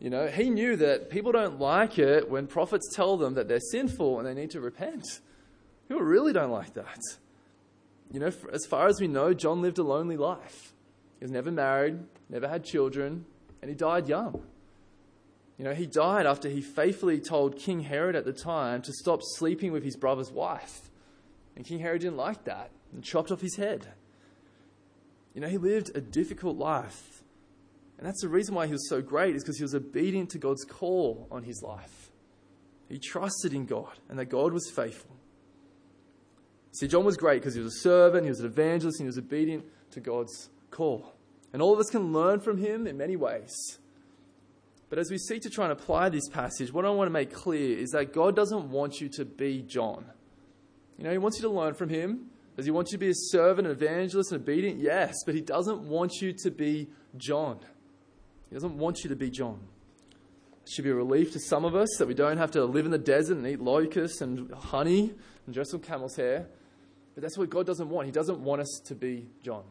You 0.00 0.10
know, 0.10 0.26
he 0.26 0.50
knew 0.50 0.76
that 0.76 1.10
people 1.10 1.32
don't 1.32 1.60
like 1.60 1.98
it 1.98 2.28
when 2.28 2.46
prophets 2.46 2.88
tell 2.94 3.16
them 3.16 3.34
that 3.34 3.46
they're 3.46 3.60
sinful 3.60 4.18
and 4.18 4.26
they 4.26 4.34
need 4.34 4.50
to 4.50 4.60
repent. 4.60 5.04
People 5.88 6.02
really 6.02 6.32
don't 6.32 6.50
like 6.50 6.74
that. 6.74 7.00
You 8.12 8.20
know, 8.20 8.32
as 8.52 8.64
far 8.66 8.86
as 8.86 9.00
we 9.00 9.08
know, 9.08 9.34
John 9.34 9.60
lived 9.60 9.78
a 9.78 9.82
lonely 9.82 10.16
life. 10.16 10.72
He 11.18 11.24
was 11.24 11.32
never 11.32 11.50
married, 11.50 11.98
never 12.28 12.48
had 12.48 12.64
children, 12.64 13.26
and 13.60 13.68
he 13.68 13.74
died 13.74 14.08
young. 14.08 14.42
You 15.58 15.64
know, 15.64 15.74
he 15.74 15.86
died 15.86 16.24
after 16.24 16.48
he 16.48 16.60
faithfully 16.60 17.18
told 17.18 17.58
King 17.58 17.80
Herod 17.80 18.14
at 18.14 18.24
the 18.24 18.32
time 18.32 18.80
to 18.82 18.92
stop 18.92 19.20
sleeping 19.22 19.72
with 19.72 19.82
his 19.82 19.96
brother's 19.96 20.30
wife. 20.30 20.90
And 21.56 21.66
King 21.66 21.80
Herod 21.80 22.02
didn't 22.02 22.16
like 22.16 22.44
that 22.44 22.70
and 22.92 23.02
chopped 23.02 23.32
off 23.32 23.40
his 23.40 23.56
head. 23.56 23.88
You 25.38 25.42
know, 25.42 25.50
he 25.50 25.58
lived 25.58 25.92
a 25.94 26.00
difficult 26.00 26.56
life. 26.56 27.22
And 27.96 28.04
that's 28.04 28.20
the 28.20 28.28
reason 28.28 28.56
why 28.56 28.66
he 28.66 28.72
was 28.72 28.88
so 28.88 29.00
great, 29.00 29.36
is 29.36 29.44
because 29.44 29.56
he 29.56 29.62
was 29.62 29.72
obedient 29.72 30.30
to 30.30 30.38
God's 30.38 30.64
call 30.64 31.28
on 31.30 31.44
his 31.44 31.62
life. 31.62 32.10
He 32.88 32.98
trusted 32.98 33.54
in 33.54 33.64
God 33.64 34.00
and 34.08 34.18
that 34.18 34.24
God 34.24 34.52
was 34.52 34.68
faithful. 34.68 35.14
See, 36.72 36.88
John 36.88 37.04
was 37.04 37.16
great 37.16 37.40
because 37.40 37.54
he 37.54 37.60
was 37.60 37.72
a 37.72 37.78
servant, 37.78 38.24
he 38.24 38.30
was 38.30 38.40
an 38.40 38.46
evangelist, 38.46 38.98
and 38.98 39.04
he 39.04 39.06
was 39.06 39.16
obedient 39.16 39.64
to 39.92 40.00
God's 40.00 40.50
call. 40.72 41.14
And 41.52 41.62
all 41.62 41.72
of 41.72 41.78
us 41.78 41.88
can 41.88 42.12
learn 42.12 42.40
from 42.40 42.58
him 42.58 42.88
in 42.88 42.96
many 42.96 43.14
ways. 43.14 43.78
But 44.90 44.98
as 44.98 45.08
we 45.08 45.18
seek 45.18 45.42
to 45.42 45.50
try 45.50 45.66
and 45.66 45.72
apply 45.72 46.08
this 46.08 46.28
passage, 46.28 46.72
what 46.72 46.84
I 46.84 46.90
want 46.90 47.06
to 47.06 47.12
make 47.12 47.32
clear 47.32 47.78
is 47.78 47.90
that 47.90 48.12
God 48.12 48.34
doesn't 48.34 48.70
want 48.70 49.00
you 49.00 49.08
to 49.10 49.24
be 49.24 49.62
John. 49.62 50.04
You 50.96 51.04
know, 51.04 51.12
He 51.12 51.18
wants 51.18 51.38
you 51.38 51.42
to 51.42 51.54
learn 51.54 51.74
from 51.74 51.90
Him, 51.90 52.30
does 52.58 52.64
he 52.64 52.72
want 52.72 52.88
you 52.88 52.98
to 52.98 52.98
be 52.98 53.10
a 53.10 53.14
servant, 53.14 53.68
an 53.68 53.72
evangelist, 53.72 54.32
and 54.32 54.42
obedient? 54.42 54.80
Yes, 54.80 55.14
but 55.24 55.36
he 55.36 55.40
doesn't 55.40 55.82
want 55.82 56.14
you 56.20 56.32
to 56.42 56.50
be 56.50 56.88
John. 57.16 57.60
He 58.48 58.54
doesn't 58.54 58.76
want 58.76 59.04
you 59.04 59.10
to 59.10 59.14
be 59.14 59.30
John. 59.30 59.60
It 60.64 60.72
should 60.72 60.82
be 60.82 60.90
a 60.90 60.94
relief 60.96 61.32
to 61.34 61.38
some 61.38 61.64
of 61.64 61.76
us 61.76 61.88
that 61.98 62.08
we 62.08 62.14
don't 62.14 62.36
have 62.36 62.50
to 62.50 62.64
live 62.64 62.84
in 62.84 62.90
the 62.90 62.98
desert 62.98 63.36
and 63.36 63.46
eat 63.46 63.60
locusts 63.60 64.20
and 64.22 64.52
honey 64.52 65.14
and 65.46 65.54
dress 65.54 65.72
on 65.72 65.78
camel's 65.78 66.16
hair. 66.16 66.48
But 67.14 67.22
that's 67.22 67.38
what 67.38 67.48
God 67.48 67.64
doesn't 67.64 67.90
want. 67.90 68.06
He 68.06 68.12
doesn't 68.12 68.40
want 68.40 68.60
us 68.60 68.80
to 68.86 68.96
be 68.96 69.28
John. 69.40 69.62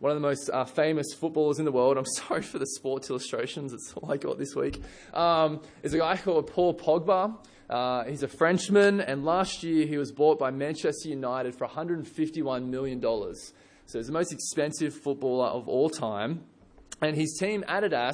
One 0.00 0.10
of 0.10 0.16
the 0.16 0.26
most 0.26 0.50
uh, 0.52 0.64
famous 0.64 1.14
footballers 1.14 1.60
in 1.60 1.64
the 1.64 1.70
world, 1.70 1.98
I'm 1.98 2.04
sorry 2.16 2.42
for 2.42 2.58
the 2.58 2.66
sports 2.66 3.10
illustrations, 3.10 3.72
it's 3.72 3.92
all 3.92 4.10
I 4.10 4.16
got 4.16 4.38
this 4.38 4.56
week, 4.56 4.82
um, 5.14 5.60
is 5.84 5.94
a 5.94 5.98
guy 5.98 6.16
called 6.16 6.48
Paul 6.48 6.74
Pogba. 6.74 7.36
Uh, 7.72 8.04
he's 8.04 8.22
a 8.22 8.28
Frenchman, 8.28 9.00
and 9.00 9.24
last 9.24 9.62
year 9.62 9.86
he 9.86 9.96
was 9.96 10.12
bought 10.12 10.38
by 10.38 10.50
Manchester 10.50 11.08
United 11.08 11.54
for 11.54 11.66
$151 11.66 12.66
million. 12.66 13.00
So 13.00 13.98
he's 13.98 14.08
the 14.08 14.12
most 14.12 14.30
expensive 14.30 14.92
footballer 14.92 15.46
of 15.46 15.70
all 15.70 15.88
time. 15.88 16.42
And 17.00 17.16
his 17.16 17.34
team, 17.40 17.64
Adidas, 17.66 18.12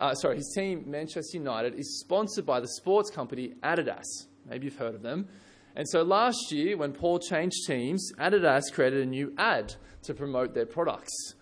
uh, 0.00 0.12
sorry, 0.14 0.38
his 0.38 0.52
team, 0.56 0.82
Manchester 0.88 1.38
United, 1.38 1.76
is 1.76 2.00
sponsored 2.00 2.44
by 2.44 2.58
the 2.58 2.66
sports 2.66 3.08
company 3.08 3.52
Adidas. 3.62 4.02
Maybe 4.44 4.64
you've 4.64 4.76
heard 4.76 4.96
of 4.96 5.02
them. 5.02 5.28
And 5.76 5.88
so 5.88 6.02
last 6.02 6.50
year, 6.50 6.76
when 6.76 6.92
Paul 6.92 7.20
changed 7.20 7.64
teams, 7.64 8.10
Adidas 8.18 8.72
created 8.72 9.04
a 9.04 9.06
new 9.06 9.32
ad 9.38 9.76
to 10.02 10.14
promote 10.14 10.52
their 10.52 10.66
products. 10.66 11.34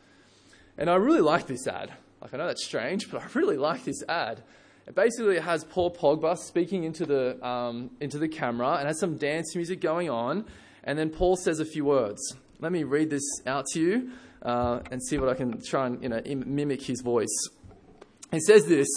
And 0.76 0.90
I 0.90 0.96
really 0.96 1.22
like 1.22 1.46
this 1.46 1.66
ad. 1.66 1.94
Like, 2.20 2.34
I 2.34 2.36
know 2.36 2.46
that's 2.46 2.66
strange, 2.66 3.10
but 3.10 3.22
I 3.22 3.26
really 3.32 3.56
like 3.56 3.84
this 3.84 4.02
ad. 4.06 4.42
It 4.86 4.94
basically 4.94 5.38
has 5.38 5.64
Paul 5.64 5.94
Pogba 5.94 6.36
speaking 6.36 6.84
into 6.84 7.06
the, 7.06 7.44
um, 7.46 7.90
into 8.00 8.18
the 8.18 8.28
camera 8.28 8.74
and 8.74 8.86
has 8.86 9.00
some 9.00 9.16
dance 9.16 9.54
music 9.56 9.80
going 9.80 10.10
on. 10.10 10.44
And 10.82 10.98
then 10.98 11.08
Paul 11.08 11.36
says 11.36 11.58
a 11.58 11.64
few 11.64 11.86
words. 11.86 12.20
Let 12.60 12.70
me 12.70 12.84
read 12.84 13.08
this 13.08 13.24
out 13.46 13.64
to 13.72 13.80
you 13.80 14.10
uh, 14.42 14.80
and 14.90 15.02
see 15.02 15.18
what 15.18 15.28
I 15.28 15.34
can 15.34 15.60
try 15.62 15.86
and 15.86 16.02
you 16.02 16.10
know, 16.10 16.18
Im- 16.18 16.54
mimic 16.54 16.82
his 16.82 17.00
voice. 17.00 17.34
He 18.30 18.40
says 18.40 18.66
this 18.66 18.88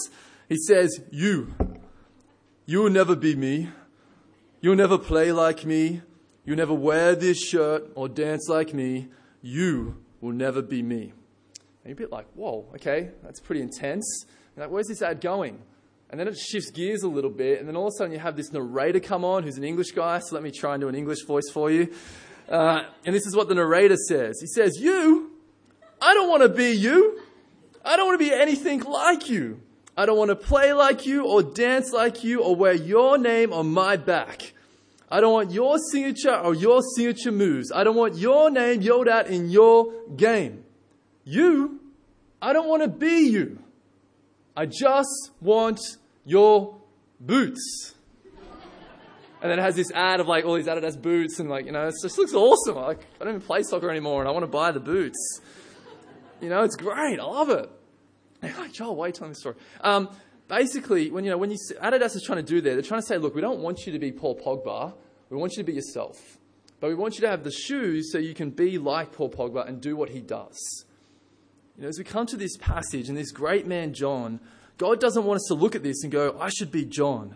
He 0.50 0.58
says, 0.58 1.02
You, 1.10 1.54
you 2.66 2.84
will 2.84 2.90
never 2.90 3.16
be 3.16 3.36
me. 3.36 3.70
You'll 4.60 4.76
never 4.76 4.98
play 4.98 5.32
like 5.32 5.66
me. 5.66 6.02
You'll 6.44 6.58
never 6.58 6.74
wear 6.74 7.16
this 7.16 7.42
shirt 7.42 7.92
or 7.96 8.10
dance 8.10 8.48
like 8.50 8.74
me. 8.74 9.08
You 9.42 10.04
will 10.20 10.34
never 10.34 10.62
be 10.62 10.82
me. 10.82 11.14
And 11.84 11.86
you're 11.86 11.94
a 11.94 11.96
bit 11.96 12.12
like, 12.12 12.28
Whoa, 12.34 12.66
okay, 12.76 13.12
that's 13.24 13.40
pretty 13.40 13.62
intense. 13.62 14.26
You're 14.56 14.66
like, 14.66 14.72
Where's 14.72 14.88
this 14.88 15.02
ad 15.02 15.22
going? 15.22 15.62
And 16.10 16.20
then 16.20 16.28
it 16.28 16.38
shifts 16.38 16.72
gears 16.72 17.04
a 17.04 17.10
little 17.10 17.30
bit, 17.30 17.60
and 17.60 17.68
then 17.68 17.76
all 17.76 17.88
of 17.88 17.94
a 17.94 17.98
sudden 17.98 18.14
you 18.14 18.20
have 18.20 18.38
this 18.38 18.52
narrator 18.54 19.00
come 19.00 19.26
on 19.26 19.44
who's 19.44 19.58
an 19.58 19.64
English 19.64 19.92
guy, 19.92 20.20
so 20.20 20.36
let 20.36 20.44
me 20.44 20.52
try 20.52 20.74
and 20.74 20.82
do 20.82 20.88
an 20.88 20.96
English 20.96 21.26
voice 21.26 21.50
for 21.54 21.70
you. 21.70 21.94
Uh, 22.48 22.84
and 23.06 23.14
this 23.14 23.26
is 23.26 23.36
what 23.36 23.50
the 23.50 23.56
narrator 23.56 23.98
says. 23.98 24.40
He 24.40 24.48
says, 24.48 24.80
You, 24.80 25.32
I 26.02 26.14
don't 26.14 26.30
want 26.30 26.44
to 26.44 26.50
be 26.50 26.72
you. 26.72 27.20
I 27.84 27.98
don't 27.98 28.08
want 28.08 28.20
to 28.20 28.26
be 28.26 28.34
anything 28.34 28.82
like 28.82 29.30
you. 29.30 29.62
I 29.98 30.06
don't 30.06 30.18
want 30.18 30.30
to 30.30 30.36
play 30.36 30.74
like 30.74 31.06
you 31.06 31.26
or 31.26 31.42
dance 31.42 31.92
like 31.92 32.24
you 32.24 32.42
or 32.42 32.56
wear 32.56 32.74
your 32.74 33.18
name 33.18 33.52
on 33.52 33.68
my 33.68 33.98
back. 33.98 34.54
I 35.10 35.22
don't 35.22 35.34
want 35.34 35.52
your 35.52 35.78
signature 35.80 36.36
or 36.36 36.54
your 36.54 36.82
signature 36.96 37.32
moves. 37.32 37.72
I 37.72 37.84
don't 37.84 37.96
want 37.96 38.16
your 38.16 38.50
name 38.50 38.82
yelled 38.82 39.08
out 39.08 39.28
in 39.28 39.50
your 39.50 39.92
game. 40.16 40.64
You, 41.24 41.80
I 42.42 42.54
don't 42.54 42.68
want 42.68 42.84
to 42.84 42.90
be 42.90 43.30
you. 43.30 43.60
I 44.58 44.66
just 44.66 45.30
want 45.40 45.80
your 46.26 46.82
boots. 47.20 47.94
And 49.40 49.52
then 49.52 49.60
it 49.60 49.62
has 49.62 49.76
this 49.76 49.92
ad 49.92 50.20
of 50.20 50.28
like 50.28 50.46
all 50.46 50.56
these 50.56 50.66
Adidas 50.66 51.00
boots 51.00 51.40
and 51.40 51.48
like, 51.48 51.68
you 51.68 51.72
know, 51.72 51.88
it 51.88 51.94
just 52.02 52.18
looks 52.18 52.34
awesome. 52.34 52.76
Like, 52.76 53.06
I 53.22 53.24
don't 53.24 53.36
even 53.36 53.42
play 53.42 53.62
soccer 53.62 53.88
anymore 53.92 54.20
and 54.20 54.28
I 54.28 54.32
want 54.32 54.42
to 54.42 54.52
buy 54.52 54.72
the 54.72 54.80
boots. 54.80 55.42
You 56.42 56.50
know, 56.50 56.64
it's 56.64 56.76
great. 56.76 57.20
I 57.20 57.24
love 57.24 57.52
it. 57.52 57.70
And 58.42 58.58
like, 58.58 58.74
Joel, 58.74 58.96
why 58.96 59.06
are 59.06 59.08
you 59.10 59.14
telling 59.14 59.34
this 59.34 59.42
story? 59.42 59.58
Um, 59.82 60.10
basically, 60.48 61.12
when, 61.12 61.24
you 61.24 61.30
know, 61.30 61.38
when 61.38 61.52
you, 61.52 61.58
Adidas 61.80 62.16
is 62.16 62.24
trying 62.26 62.44
to 62.44 62.44
do 62.44 62.60
that, 62.60 62.72
they're 62.72 62.82
trying 62.82 63.02
to 63.02 63.06
say, 63.06 63.20
look, 63.20 63.36
we 63.36 63.42
don't 63.42 63.60
want 63.60 63.86
you 63.86 63.94
to 63.94 64.00
be 64.00 64.12
Paul 64.12 64.40
Pogba. 64.40 64.96
We 65.30 65.38
want 65.38 65.52
you 65.52 65.58
to 65.58 65.66
be 65.66 65.74
yourself. 65.74 66.40
But 66.80 66.88
we 66.88 66.96
want 66.96 67.14
you 67.14 67.22
to 67.22 67.30
have 67.30 67.44
the 67.44 67.52
shoes 67.52 68.12
so 68.12 68.18
you 68.18 68.34
can 68.34 68.50
be 68.50 68.80
like 68.80 69.12
Paul 69.12 69.30
Pogba 69.30 69.68
and 69.68 69.80
do 69.80 69.96
what 69.96 70.10
he 70.10 70.20
does. 70.20 70.86
You 71.78 71.84
know, 71.84 71.90
as 71.90 72.00
we 72.00 72.04
come 72.04 72.26
to 72.28 72.38
this 72.38 72.58
passage 72.58 73.08
and 73.08 73.16
this 73.16 73.32
great 73.32 73.68
man, 73.68 73.94
John, 73.94 74.40
God 74.78 75.00
doesn't 75.00 75.24
want 75.24 75.38
us 75.38 75.46
to 75.50 75.54
look 75.54 75.76
at 75.76 75.84
this 75.84 76.04
and 76.04 76.12
go, 76.12 76.36
I 76.40 76.50
should 76.50 76.72
be 76.72 76.86
John. 76.86 77.36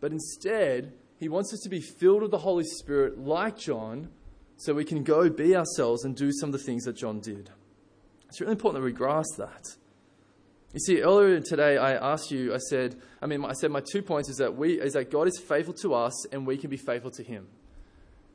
But 0.00 0.10
instead, 0.10 0.92
he 1.18 1.28
wants 1.28 1.54
us 1.54 1.60
to 1.60 1.68
be 1.68 1.80
filled 1.80 2.22
with 2.22 2.32
the 2.32 2.38
Holy 2.38 2.64
Spirit 2.64 3.18
like 3.18 3.56
John 3.56 4.08
so 4.56 4.74
we 4.74 4.84
can 4.84 5.04
go 5.04 5.30
be 5.30 5.54
ourselves 5.54 6.04
and 6.04 6.16
do 6.16 6.32
some 6.32 6.48
of 6.48 6.52
the 6.52 6.64
things 6.64 6.84
that 6.84 6.96
John 6.96 7.20
did. 7.20 7.50
It's 8.28 8.40
really 8.40 8.52
important 8.52 8.82
that 8.82 8.86
we 8.86 8.92
grasp 8.92 9.36
that. 9.38 9.64
You 10.72 10.80
see, 10.80 11.00
earlier 11.02 11.40
today 11.40 11.78
I 11.78 11.94
asked 11.94 12.30
you, 12.30 12.54
I 12.54 12.58
said, 12.58 12.96
I 13.22 13.26
mean, 13.26 13.44
I 13.44 13.52
said 13.52 13.70
my 13.70 13.82
two 13.92 14.02
points 14.02 14.28
is 14.28 14.36
that 14.36 14.56
we 14.56 14.80
is 14.80 14.92
that 14.92 15.10
God 15.10 15.26
is 15.26 15.38
faithful 15.38 15.74
to 15.82 15.94
us 15.94 16.26
and 16.32 16.46
we 16.46 16.56
can 16.56 16.70
be 16.70 16.76
faithful 16.76 17.10
to 17.12 17.22
him. 17.24 17.48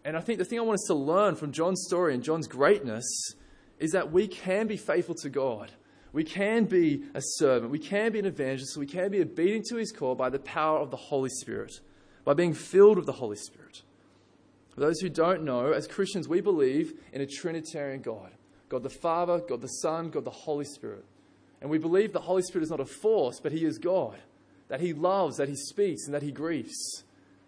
And 0.03 0.17
I 0.17 0.21
think 0.21 0.39
the 0.39 0.45
thing 0.45 0.59
I 0.59 0.63
want 0.63 0.75
us 0.75 0.85
to 0.87 0.95
learn 0.95 1.35
from 1.35 1.51
John's 1.51 1.85
story 1.87 2.13
and 2.13 2.23
John's 2.23 2.47
greatness 2.47 3.05
is 3.79 3.91
that 3.91 4.11
we 4.11 4.27
can 4.27 4.67
be 4.67 4.77
faithful 4.77 5.15
to 5.15 5.29
God. 5.29 5.71
We 6.13 6.23
can 6.23 6.65
be 6.65 7.03
a 7.13 7.21
servant. 7.21 7.71
We 7.71 7.79
can 7.79 8.11
be 8.13 8.19
an 8.19 8.25
evangelist. 8.25 8.77
We 8.77 8.85
can 8.85 9.11
be 9.11 9.21
obedient 9.21 9.65
to 9.69 9.75
his 9.75 9.91
call 9.91 10.15
by 10.15 10.29
the 10.29 10.39
power 10.39 10.79
of 10.79 10.89
the 10.89 10.97
Holy 10.97 11.29
Spirit, 11.29 11.73
by 12.23 12.33
being 12.33 12.53
filled 12.53 12.97
with 12.97 13.05
the 13.05 13.11
Holy 13.11 13.35
Spirit. 13.35 13.81
For 14.73 14.79
those 14.81 14.99
who 14.99 15.09
don't 15.09 15.43
know, 15.43 15.71
as 15.71 15.87
Christians, 15.87 16.27
we 16.27 16.41
believe 16.41 16.93
in 17.11 17.21
a 17.21 17.25
Trinitarian 17.25 18.01
God 18.01 18.31
God 18.67 18.83
the 18.83 18.89
Father, 18.89 19.39
God 19.39 19.61
the 19.61 19.67
Son, 19.67 20.09
God 20.09 20.25
the 20.25 20.31
Holy 20.31 20.65
Spirit. 20.65 21.05
And 21.61 21.69
we 21.69 21.77
believe 21.77 22.13
the 22.13 22.19
Holy 22.19 22.41
Spirit 22.41 22.63
is 22.63 22.71
not 22.71 22.79
a 22.79 22.85
force, 22.85 23.39
but 23.39 23.51
he 23.51 23.65
is 23.65 23.77
God, 23.77 24.17
that 24.67 24.81
he 24.81 24.93
loves, 24.93 25.37
that 25.37 25.49
he 25.49 25.55
speaks, 25.55 26.05
and 26.05 26.13
that 26.13 26.23
he 26.23 26.31
grieves. 26.31 27.03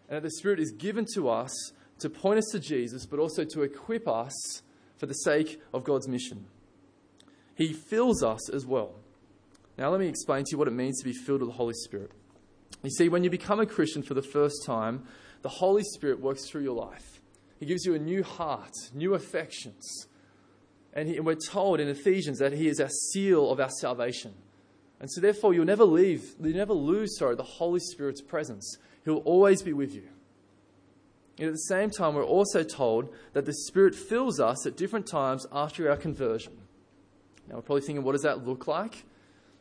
And 0.07 0.17
that 0.17 0.23
the 0.23 0.31
Spirit 0.31 0.59
is 0.59 0.71
given 0.71 1.05
to 1.15 1.29
us 1.29 1.73
to 1.99 2.09
point 2.09 2.37
us 2.37 2.49
to 2.51 2.59
Jesus, 2.59 3.05
but 3.05 3.19
also 3.19 3.43
to 3.43 3.63
equip 3.63 4.07
us 4.07 4.61
for 4.97 5.05
the 5.05 5.13
sake 5.13 5.61
of 5.73 5.83
God's 5.83 6.07
mission. 6.07 6.45
He 7.55 7.73
fills 7.73 8.23
us 8.23 8.49
as 8.49 8.65
well. 8.65 8.95
Now, 9.77 9.89
let 9.89 9.99
me 9.99 10.07
explain 10.07 10.43
to 10.43 10.51
you 10.51 10.57
what 10.57 10.67
it 10.67 10.71
means 10.71 10.99
to 10.99 11.05
be 11.05 11.13
filled 11.13 11.41
with 11.41 11.49
the 11.49 11.55
Holy 11.55 11.73
Spirit. 11.73 12.11
You 12.83 12.89
see, 12.89 13.09
when 13.09 13.23
you 13.23 13.29
become 13.29 13.59
a 13.59 13.65
Christian 13.65 14.01
for 14.01 14.13
the 14.13 14.21
first 14.21 14.65
time, 14.65 15.05
the 15.41 15.49
Holy 15.49 15.83
Spirit 15.83 16.19
works 16.19 16.49
through 16.49 16.63
your 16.63 16.75
life. 16.75 17.21
He 17.59 17.65
gives 17.65 17.85
you 17.85 17.95
a 17.95 17.99
new 17.99 18.23
heart, 18.23 18.73
new 18.93 19.13
affections. 19.13 20.07
And, 20.93 21.09
he, 21.09 21.17
and 21.17 21.25
we're 21.25 21.35
told 21.35 21.79
in 21.79 21.87
Ephesians 21.87 22.39
that 22.39 22.53
He 22.53 22.67
is 22.67 22.79
our 22.79 22.89
seal 22.89 23.51
of 23.51 23.59
our 23.59 23.69
salvation. 23.69 24.33
And 24.99 25.11
so, 25.11 25.21
therefore, 25.21 25.53
you'll 25.53 25.65
never 25.65 25.85
leave, 25.85 26.23
you'll 26.41 26.57
never 26.57 26.73
lose, 26.73 27.17
sorry, 27.17 27.35
the 27.35 27.43
Holy 27.43 27.79
Spirit's 27.79 28.21
presence. 28.21 28.77
He'll 29.05 29.17
always 29.17 29.61
be 29.61 29.73
with 29.73 29.93
you. 29.93 30.09
And 31.37 31.47
at 31.47 31.53
the 31.53 31.59
same 31.59 31.89
time, 31.89 32.15
we're 32.15 32.25
also 32.25 32.63
told 32.63 33.13
that 33.33 33.45
the 33.45 33.53
Spirit 33.53 33.93
fills 33.93 34.39
us 34.39 34.65
at 34.65 34.75
different 34.75 35.05
times 35.05 35.45
after 35.51 35.89
our 35.89 35.97
conversion. 35.97 36.53
Now, 37.47 37.55
we're 37.55 37.61
probably 37.61 37.81
thinking, 37.81 38.03
what 38.03 38.13
does 38.13 38.23
that 38.23 38.45
look 38.45 38.67
like? 38.67 39.05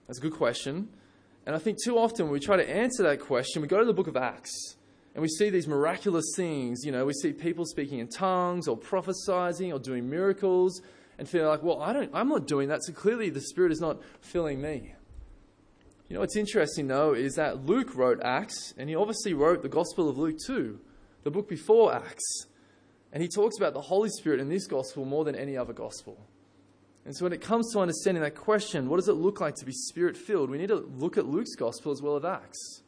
That's 0.07 0.19
a 0.19 0.23
good 0.23 0.33
question. 0.33 0.89
And 1.45 1.55
I 1.55 1.59
think 1.59 1.79
too 1.83 1.99
often 1.99 2.27
when 2.27 2.33
we 2.33 2.41
try 2.41 2.57
to 2.57 2.69
answer 2.69 3.03
that 3.05 3.21
question, 3.21 3.63
we 3.63 3.69
go 3.69 3.79
to 3.79 3.85
the 3.85 3.93
book 3.93 4.09
of 4.09 4.17
Acts 4.17 4.77
and 5.15 5.23
we 5.23 5.29
see 5.29 5.49
these 5.49 5.69
miraculous 5.69 6.25
things. 6.35 6.83
You 6.85 6.93
know, 6.93 7.05
we 7.05 7.13
see 7.13 7.33
people 7.33 7.65
speaking 7.65 8.01
in 8.01 8.09
tongues 8.09 8.67
or 8.67 8.77
prophesying 8.77 9.73
or 9.73 9.79
doing 9.79 10.11
miracles 10.11 10.83
and 11.19 11.29
feel 11.29 11.49
like, 11.49 11.63
well, 11.63 11.81
I 11.81 11.93
don't, 11.93 12.11
I'm 12.13 12.29
not 12.29 12.47
doing 12.47 12.69
that, 12.69 12.83
so 12.85 12.93
clearly 12.93 13.31
the 13.31 13.41
Spirit 13.41 13.73
is 13.73 13.81
not 13.81 14.01
filling 14.21 14.61
me. 14.61 14.95
You 16.09 16.15
know 16.15 16.21
what's 16.21 16.37
interesting 16.37 16.89
though 16.89 17.15
is 17.15 17.35
that 17.35 17.65
Luke 17.65 17.97
wrote 17.97 18.21
Acts, 18.23 18.75
and 18.77 18.89
he 18.89 18.95
obviously 18.95 19.33
wrote 19.33 19.63
the 19.63 19.69
Gospel 19.69 20.09
of 20.09 20.19
Luke 20.19 20.37
too, 20.45 20.79
the 21.27 21.31
book 21.33 21.49
before 21.49 21.93
Acts. 21.93 22.47
And 23.13 23.21
he 23.21 23.29
talks 23.29 23.59
about 23.59 23.75
the 23.75 23.81
Holy 23.81 24.09
Spirit 24.09 24.41
in 24.41 24.49
this 24.49 24.67
gospel 24.67 25.05
more 25.05 25.25
than 25.25 25.35
any 25.35 25.57
other 25.57 25.73
gospel. 25.73 26.17
And 27.05 27.15
so, 27.15 27.25
when 27.25 27.33
it 27.33 27.41
comes 27.41 27.73
to 27.73 27.81
understanding 27.81 28.23
that 28.23 28.35
question, 28.35 28.89
what 28.89 28.97
does 28.97 29.09
it 29.09 29.15
look 29.15 29.41
like 29.41 29.57
to 29.57 29.65
be 29.65 29.73
spirit 29.73 30.17
filled? 30.17 30.51
We 30.51 30.59
need 30.59 30.69
to 30.69 30.89
look 30.97 31.19
at 31.19 31.27
Luke's 31.27 31.55
gospel 31.55 31.93
as 31.93 32.01
well 32.01 32.17
as 32.17 32.25
Acts. 32.25 32.83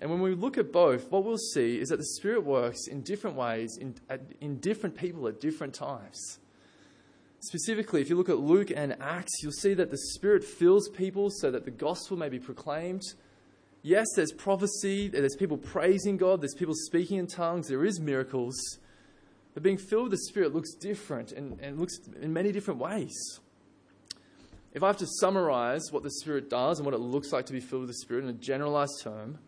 And 0.00 0.10
when 0.10 0.20
we 0.20 0.34
look 0.34 0.58
at 0.58 0.72
both, 0.72 1.10
what 1.10 1.24
we'll 1.24 1.38
see 1.38 1.80
is 1.80 1.88
that 1.88 1.96
the 1.96 2.04
Spirit 2.04 2.44
works 2.44 2.86
in 2.86 3.00
different 3.00 3.36
ways, 3.36 3.78
in, 3.80 3.94
at, 4.10 4.20
in 4.40 4.58
different 4.58 4.96
people 4.96 5.26
at 5.26 5.40
different 5.40 5.74
times. 5.74 6.38
Specifically, 7.40 8.00
if 8.00 8.10
you 8.10 8.16
look 8.16 8.28
at 8.28 8.38
Luke 8.38 8.70
and 8.74 8.96
Acts, 9.00 9.42
you'll 9.42 9.52
see 9.52 9.74
that 9.74 9.90
the 9.90 9.98
Spirit 10.14 10.44
fills 10.44 10.88
people 10.90 11.30
so 11.30 11.50
that 11.50 11.64
the 11.64 11.70
gospel 11.70 12.16
may 12.16 12.28
be 12.28 12.38
proclaimed. 12.38 13.02
Yes, 13.86 14.08
there's 14.16 14.32
prophecy, 14.32 15.06
there's 15.06 15.36
people 15.36 15.56
praising 15.56 16.16
God, 16.16 16.40
there's 16.40 16.56
people 16.56 16.74
speaking 16.74 17.18
in 17.18 17.28
tongues, 17.28 17.68
there 17.68 17.84
is 17.84 18.00
miracles. 18.00 18.80
But 19.54 19.62
being 19.62 19.78
filled 19.78 20.10
with 20.10 20.10
the 20.10 20.26
Spirit 20.26 20.52
looks 20.52 20.74
different 20.74 21.30
and, 21.30 21.60
and 21.60 21.78
looks 21.78 21.94
in 22.20 22.32
many 22.32 22.50
different 22.50 22.80
ways. 22.80 23.14
If 24.72 24.82
I 24.82 24.88
have 24.88 24.96
to 24.96 25.06
summarize 25.20 25.92
what 25.92 26.02
the 26.02 26.10
Spirit 26.10 26.50
does 26.50 26.80
and 26.80 26.84
what 26.84 26.96
it 26.96 27.00
looks 27.00 27.30
like 27.30 27.46
to 27.46 27.52
be 27.52 27.60
filled 27.60 27.82
with 27.82 27.90
the 27.90 27.98
Spirit 27.98 28.24
in 28.24 28.30
a 28.30 28.32
generalized 28.32 29.02
term, 29.04 29.38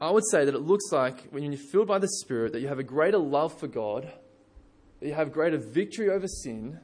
I 0.00 0.12
would 0.12 0.24
say 0.30 0.44
that 0.44 0.54
it 0.54 0.60
looks 0.60 0.92
like 0.92 1.24
when 1.30 1.42
you're 1.42 1.60
filled 1.72 1.88
by 1.88 1.98
the 1.98 2.10
Spirit 2.20 2.52
that 2.52 2.60
you 2.60 2.68
have 2.68 2.78
a 2.78 2.84
greater 2.84 3.18
love 3.18 3.58
for 3.58 3.66
God, 3.66 4.04
that 5.00 5.08
you 5.08 5.14
have 5.14 5.32
greater 5.32 5.58
victory 5.58 6.10
over 6.10 6.28
sin, 6.28 6.78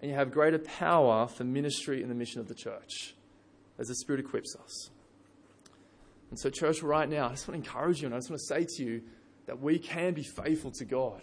and 0.00 0.10
you 0.10 0.16
have 0.16 0.32
greater 0.32 0.58
power 0.58 1.28
for 1.28 1.44
ministry 1.44 2.02
and 2.02 2.10
the 2.10 2.16
mission 2.16 2.40
of 2.40 2.48
the 2.48 2.56
church 2.56 3.14
as 3.78 3.86
the 3.86 3.94
Spirit 3.94 4.18
equips 4.18 4.56
us. 4.56 4.90
And 6.32 6.38
so, 6.38 6.48
church, 6.48 6.82
right 6.82 7.06
now, 7.06 7.26
I 7.26 7.32
just 7.32 7.46
want 7.46 7.62
to 7.62 7.68
encourage 7.68 8.00
you 8.00 8.06
and 8.06 8.14
I 8.14 8.16
just 8.16 8.30
want 8.30 8.40
to 8.40 8.46
say 8.46 8.64
to 8.78 8.82
you 8.82 9.02
that 9.44 9.60
we 9.60 9.78
can 9.78 10.14
be 10.14 10.22
faithful 10.22 10.70
to 10.70 10.86
God 10.86 11.22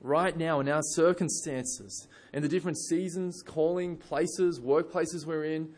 right 0.00 0.36
now 0.36 0.58
in 0.58 0.68
our 0.68 0.82
circumstances, 0.82 2.08
in 2.32 2.42
the 2.42 2.48
different 2.48 2.76
seasons, 2.76 3.40
calling, 3.40 3.96
places, 3.96 4.58
workplaces 4.58 5.24
we're 5.24 5.44
in, 5.44 5.68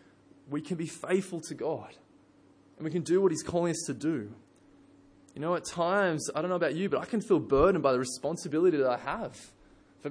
we 0.49 0.62
can 0.62 0.79
be 0.79 0.87
faithful 0.87 1.43
to 1.43 1.55
God. 1.55 1.95
And 2.79 2.87
we 2.87 2.91
can 2.91 3.03
do 3.03 3.21
what 3.21 3.33
He's 3.33 3.43
calling 3.43 3.73
us 3.73 3.85
to 3.85 3.93
do. 3.93 4.33
You 5.35 5.43
know, 5.43 5.55
at 5.55 5.67
times, 5.67 6.31
I 6.35 6.41
don't 6.41 6.49
know 6.49 6.57
about 6.57 6.75
you, 6.75 6.89
but 6.89 7.01
I 7.01 7.05
can 7.05 7.21
feel 7.21 7.39
burdened 7.39 7.83
by 7.83 7.93
the 7.93 7.99
responsibility 7.99 8.79
that 8.79 8.89
I 8.89 8.97
have. 8.97 9.39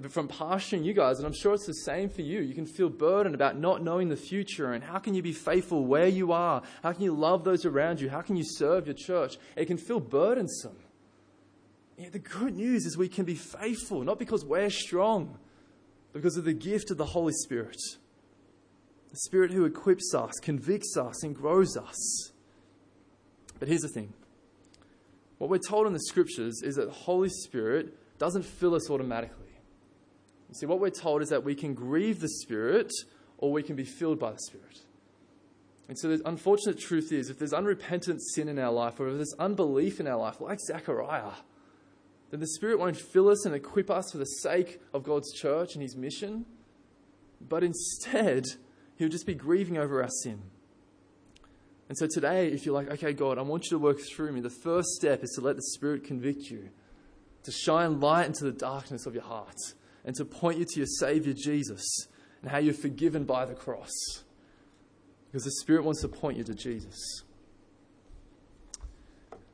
From 0.09 0.27
pastoring 0.27 0.83
you 0.83 0.93
guys, 0.93 1.17
and 1.17 1.25
I'm 1.25 1.33
sure 1.33 1.53
it's 1.53 1.65
the 1.65 1.73
same 1.73 2.09
for 2.09 2.21
you. 2.21 2.41
You 2.41 2.53
can 2.53 2.65
feel 2.65 2.89
burdened 2.89 3.35
about 3.35 3.57
not 3.57 3.81
knowing 3.81 4.09
the 4.09 4.17
future 4.17 4.73
and 4.73 4.83
how 4.83 4.99
can 4.99 5.13
you 5.13 5.21
be 5.21 5.31
faithful 5.31 5.85
where 5.85 6.07
you 6.07 6.31
are? 6.31 6.63
How 6.83 6.91
can 6.91 7.03
you 7.03 7.13
love 7.13 7.43
those 7.43 7.65
around 7.65 8.01
you? 8.01 8.09
How 8.09 8.21
can 8.21 8.35
you 8.35 8.43
serve 8.45 8.87
your 8.87 8.95
church? 8.95 9.37
It 9.55 9.65
can 9.65 9.77
feel 9.77 9.99
burdensome. 9.99 10.75
The 11.97 12.19
good 12.19 12.55
news 12.55 12.85
is 12.85 12.97
we 12.97 13.07
can 13.07 13.23
be 13.23 13.35
faithful, 13.35 14.03
not 14.03 14.19
because 14.19 14.43
we're 14.43 14.69
strong, 14.69 15.37
but 16.11 16.19
because 16.21 16.35
of 16.35 16.43
the 16.43 16.53
gift 16.53 16.91
of 16.91 16.97
the 16.97 17.05
Holy 17.05 17.33
Spirit. 17.33 17.77
The 19.11 19.17
Spirit 19.17 19.51
who 19.51 19.63
equips 19.63 20.13
us, 20.13 20.33
convicts 20.41 20.97
us, 20.97 21.23
and 21.23 21.33
grows 21.33 21.77
us. 21.77 22.31
But 23.59 23.69
here's 23.69 23.81
the 23.81 23.87
thing 23.87 24.13
what 25.37 25.49
we're 25.49 25.57
told 25.57 25.87
in 25.87 25.93
the 25.93 25.99
scriptures 25.99 26.61
is 26.63 26.75
that 26.75 26.87
the 26.87 26.93
Holy 26.93 27.29
Spirit 27.29 27.93
doesn't 28.17 28.43
fill 28.43 28.75
us 28.75 28.89
automatically. 28.89 29.44
See, 30.55 30.65
what 30.65 30.79
we're 30.79 30.89
told 30.89 31.21
is 31.21 31.29
that 31.29 31.43
we 31.43 31.53
can 31.53 31.73
grieve 31.73 32.21
the 32.21 32.29
Spirit 32.29 32.91
or 33.37 33.51
we 33.51 33.61
can 33.61 33.75
be 33.75 33.83
filled 33.83 34.19
by 34.19 34.31
the 34.31 34.39
Spirit. 34.39 34.79
And 35.89 35.99
so 35.99 36.07
the 36.07 36.27
unfortunate 36.27 36.79
truth 36.79 37.11
is, 37.11 37.29
if 37.29 37.37
there's 37.37 37.53
unrepentant 37.53 38.21
sin 38.21 38.47
in 38.47 38.57
our 38.57 38.71
life 38.71 38.99
or 38.99 39.09
if 39.09 39.15
there's 39.15 39.35
unbelief 39.37 39.99
in 39.99 40.07
our 40.07 40.17
life, 40.17 40.39
like 40.39 40.59
Zechariah, 40.59 41.33
then 42.31 42.39
the 42.39 42.47
Spirit 42.47 42.79
won't 42.79 42.97
fill 42.97 43.29
us 43.29 43.45
and 43.45 43.53
equip 43.53 43.91
us 43.91 44.11
for 44.11 44.17
the 44.17 44.25
sake 44.25 44.81
of 44.93 45.03
God's 45.03 45.31
church 45.33 45.73
and 45.73 45.81
His 45.81 45.95
mission, 45.95 46.45
but 47.41 47.63
instead, 47.63 48.45
He'll 48.95 49.09
just 49.09 49.27
be 49.27 49.35
grieving 49.35 49.77
over 49.77 50.01
our 50.01 50.09
sin. 50.23 50.41
And 51.87 51.97
so 51.97 52.07
today, 52.07 52.47
if 52.47 52.65
you're 52.65 52.73
like, 52.73 52.89
okay, 52.89 53.13
God, 53.13 53.37
I 53.37 53.41
want 53.41 53.65
you 53.65 53.71
to 53.71 53.79
work 53.79 53.99
through 53.99 54.31
me, 54.31 54.41
the 54.41 54.49
first 54.49 54.87
step 54.89 55.23
is 55.23 55.31
to 55.31 55.41
let 55.41 55.55
the 55.55 55.61
Spirit 55.61 56.03
convict 56.03 56.45
you, 56.49 56.69
to 57.43 57.51
shine 57.51 57.99
light 57.99 58.25
into 58.25 58.45
the 58.45 58.51
darkness 58.51 59.05
of 59.05 59.13
your 59.13 59.23
heart, 59.23 59.59
and 60.05 60.15
to 60.15 60.25
point 60.25 60.59
you 60.59 60.65
to 60.65 60.77
your 60.77 60.87
Savior 60.87 61.33
Jesus 61.33 62.07
and 62.41 62.51
how 62.51 62.59
you're 62.59 62.73
forgiven 62.73 63.25
by 63.25 63.43
the 63.45 63.55
cross. 63.55 63.91
Because 65.27 65.43
the 65.43 65.51
Spirit 65.51 65.83
wants 65.83 66.01
to 66.01 66.07
point 66.07 66.37
you 66.37 66.43
to 66.43 66.53
Jesus. 66.53 67.23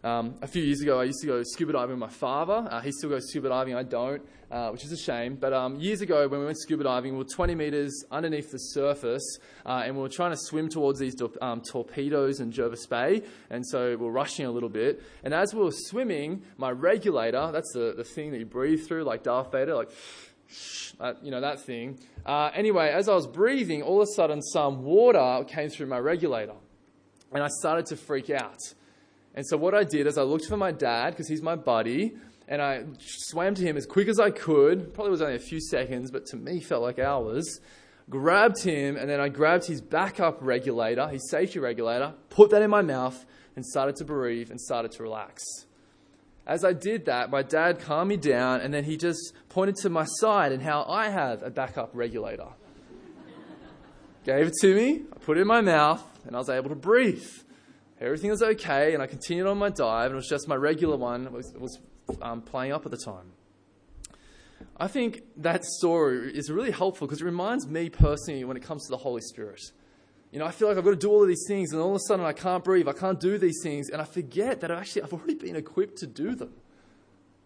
Um, 0.04 0.34
a 0.42 0.48
few 0.48 0.64
years 0.64 0.82
ago, 0.82 1.00
I 1.00 1.04
used 1.04 1.22
to 1.22 1.28
go 1.28 1.44
scuba 1.44 1.74
diving 1.74 1.92
with 1.92 2.00
my 2.00 2.10
father. 2.10 2.68
Uh, 2.70 2.82
he 2.82 2.92
still 2.92 3.12
goes 3.12 3.30
scuba 3.30 3.50
diving, 3.50 3.76
I 3.76 3.84
don't, 3.84 4.24
uh, 4.50 4.70
which 4.70 4.84
is 4.84 4.92
a 4.92 4.98
shame. 4.98 5.36
But 5.36 5.54
um, 5.54 5.80
years 5.80 6.02
ago, 6.02 6.28
when 6.28 6.40
we 6.40 6.46
went 6.48 6.58
scuba 6.58 6.84
diving, 6.84 7.14
we 7.14 7.20
were 7.20 7.24
20 7.24 7.54
meters 7.54 8.04
underneath 8.10 8.52
the 8.52 8.58
surface, 8.58 9.38
uh, 9.64 9.84
and 9.86 9.96
we 9.96 10.02
were 10.02 10.10
trying 10.10 10.32
to 10.32 10.38
swim 10.38 10.70
towards 10.70 11.00
these 11.00 11.16
um, 11.40 11.62
torpedoes 11.62 12.40
in 12.40 12.52
Jervis 12.52 12.88
Bay. 12.88 13.22
And 13.52 13.66
so 13.66 13.96
we 13.96 14.08
are 14.08 14.12
rushing 14.12 14.48
a 14.48 14.52
little 14.52 14.70
bit. 14.70 15.04
And 15.24 15.36
as 15.36 15.54
we 15.54 15.62
were 15.62 15.72
swimming, 15.72 16.42
my 16.58 16.72
regulator 16.72 17.52
that's 17.54 17.72
the, 17.74 17.94
the 17.96 18.04
thing 18.04 18.32
that 18.32 18.40
you 18.40 18.46
breathe 18.48 18.88
through, 18.88 19.04
like 19.04 19.22
Darth 19.22 19.52
Vader, 19.52 19.76
like, 19.76 19.92
you 21.22 21.32
know, 21.32 21.42
that 21.42 21.62
thing. 21.62 22.00
Uh, 22.26 22.50
anyway, 22.54 22.90
as 22.90 23.10
I 23.10 23.16
was 23.16 23.28
breathing, 23.28 23.82
all 23.82 24.02
of 24.02 24.08
a 24.08 24.12
sudden, 24.12 24.42
some 24.42 24.84
water 24.84 25.44
came 25.46 25.70
through 25.70 25.88
my 25.88 26.00
regulator. 26.00 26.56
And 27.34 27.44
I 27.44 27.48
started 27.60 27.86
to 27.88 27.96
freak 27.96 28.30
out. 28.30 28.60
And 29.34 29.46
so 29.48 29.56
what 29.58 29.74
I 29.74 29.84
did 29.84 30.08
is 30.08 30.18
I 30.18 30.24
looked 30.24 30.46
for 30.46 30.58
my 30.58 30.72
dad 30.72 31.12
because 31.12 31.30
he's 31.30 31.42
my 31.42 31.56
buddy, 31.56 32.14
and 32.48 32.62
I 32.62 32.84
swam 33.00 33.56
to 33.56 33.64
him 33.64 33.78
as 33.78 33.86
quick 33.86 34.10
as 34.10 34.20
I 34.20 34.30
could. 34.30 34.94
Probably 34.94 35.12
was 35.12 35.22
only 35.22 35.36
a 35.36 35.40
few 35.40 35.62
seconds, 35.62 36.12
but 36.12 36.26
to 36.28 36.38
me 36.38 36.60
felt 36.60 36.82
like 36.82 37.00
hours. 37.00 37.62
Grabbed 38.10 38.62
him, 38.62 38.98
and 38.98 39.10
then 39.10 39.22
I 39.22 39.30
grabbed 39.30 39.68
his 39.68 39.80
backup 39.80 40.40
regulator, 40.42 41.08
his 41.08 41.30
safety 41.30 41.60
regulator, 41.60 42.14
put 42.30 42.50
that 42.50 42.62
in 42.62 42.70
my 42.70 42.82
mouth, 42.82 43.26
and 43.56 43.66
started 43.66 43.96
to 43.98 44.06
breathe 44.06 44.52
and 44.52 44.60
started 44.60 44.92
to 44.92 45.04
relax. 45.04 45.44
As 46.46 46.66
I 46.66 46.74
did 46.74 47.06
that, 47.06 47.30
my 47.30 47.44
dad 47.44 47.80
calmed 47.80 48.10
me 48.10 48.18
down, 48.18 48.62
and 48.62 48.74
then 48.74 48.84
he 48.84 48.98
just 48.98 49.34
pointed 49.50 49.76
to 49.78 49.90
my 49.90 50.06
side 50.06 50.52
and 50.52 50.62
how 50.62 50.86
I 50.88 51.10
have 51.10 51.44
a 51.44 51.50
backup 51.50 51.92
regulator. 51.94 52.48
Gave 54.24 54.48
it 54.48 54.54
to 54.62 54.76
me, 54.76 55.02
I 55.14 55.20
put 55.20 55.38
it 55.38 55.42
in 55.42 55.48
my 55.48 55.62
mouth, 55.62 56.04
and 56.26 56.36
I 56.36 56.40
was 56.40 56.50
able 56.50 56.70
to 56.70 56.76
breathe. 56.76 57.28
Everything 58.00 58.32
was 58.32 58.42
okay, 58.42 58.94
and 58.94 59.02
I 59.02 59.08
continued 59.08 59.48
on 59.48 59.58
my 59.58 59.70
dive, 59.70 60.08
and 60.08 60.14
it 60.14 60.16
was 60.16 60.28
just 60.28 60.48
my 60.48 60.56
regular 60.56 60.98
one 60.98 61.32
was, 61.32 61.54
was 61.58 61.80
um, 62.22 62.42
playing 62.42 62.72
up 62.72 62.86
at 62.86 62.92
the 62.92 62.98
time. 62.98 63.34
I 64.78 64.88
think 64.88 65.22
that 65.38 65.64
story 65.64 66.36
is 66.36 66.50
really 66.50 66.72
helpful 66.72 67.06
because 67.06 67.22
it 67.22 67.26
reminds 67.26 67.68
me 67.68 67.90
personally 67.90 68.44
when 68.44 68.58
it 68.58 68.64
comes 68.64 68.86
to 68.88 68.92
the 68.92 68.98
Holy 68.98 69.22
Spirit. 69.22 69.62
You 70.32 70.40
know, 70.40 70.46
I 70.46 70.52
feel 70.52 70.70
like 70.70 70.78
I've 70.78 70.84
got 70.86 70.92
to 70.92 70.96
do 70.96 71.10
all 71.10 71.22
of 71.22 71.28
these 71.28 71.46
things, 71.46 71.74
and 71.74 71.82
all 71.82 71.90
of 71.90 71.98
a 71.98 72.00
sudden 72.08 72.26
I 72.26 72.32
can't 72.32 72.64
breathe, 72.64 72.88
I 72.88 72.94
can't 72.94 73.20
do 73.20 73.38
these 73.38 73.60
things, 73.62 73.90
and 73.90 74.02
I 74.02 74.06
forget 74.06 74.62
that 74.62 74.72
actually 74.72 75.04
I've 75.04 75.14
already 75.14 75.36
been 75.36 75.58
equipped 75.58 75.98
to 76.00 76.08
do 76.08 76.36
them. 76.36 76.54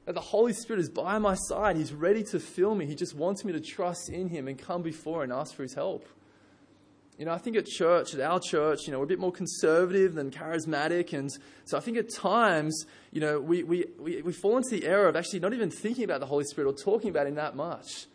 That 0.05 0.13
the 0.13 0.21
Holy 0.21 0.53
Spirit 0.53 0.81
is 0.81 0.89
by 0.89 1.17
my 1.17 1.33
side, 1.33 1.77
He's 1.77 1.91
ready 1.91 2.23
to 2.25 2.39
fill 2.39 2.75
me. 2.75 2.85
He 2.85 2.93
just 2.93 3.15
wants 3.15 3.43
me 3.43 3.53
to 3.53 3.59
trust 3.59 4.09
in 4.09 4.29
Him 4.29 4.47
and 4.47 4.57
come 4.57 4.83
before 4.83 5.23
and 5.23 5.33
ask 5.33 5.55
for 5.55 5.63
His 5.63 5.73
help. 5.73 6.07
You 7.17 7.25
know, 7.25 7.31
I 7.31 7.37
think 7.37 7.55
at 7.55 7.65
church, 7.65 8.13
at 8.13 8.19
our 8.19 8.39
church, 8.39 8.81
you 8.85 8.91
know, 8.91 8.99
we're 8.99 9.05
a 9.05 9.07
bit 9.07 9.19
more 9.19 9.31
conservative 9.31 10.15
than 10.15 10.31
charismatic. 10.31 11.13
And 11.13 11.31
so 11.63 11.77
I 11.77 11.79
think 11.79 11.97
at 11.97 12.13
times, 12.13 12.85
you 13.11 13.21
know, 13.21 13.39
we, 13.39 13.63
we, 13.63 13.85
we, 13.97 14.21
we 14.21 14.33
fall 14.33 14.57
into 14.57 14.69
the 14.69 14.85
error 14.85 15.07
of 15.07 15.15
actually 15.15 15.39
not 15.39 15.53
even 15.53 15.71
thinking 15.71 16.03
about 16.03 16.19
the 16.19 16.25
Holy 16.25 16.43
Spirit 16.43 16.69
or 16.69 16.73
talking 16.73 17.09
about 17.09 17.25
Him 17.25 17.35
that 17.35 17.55
much. 17.55 18.07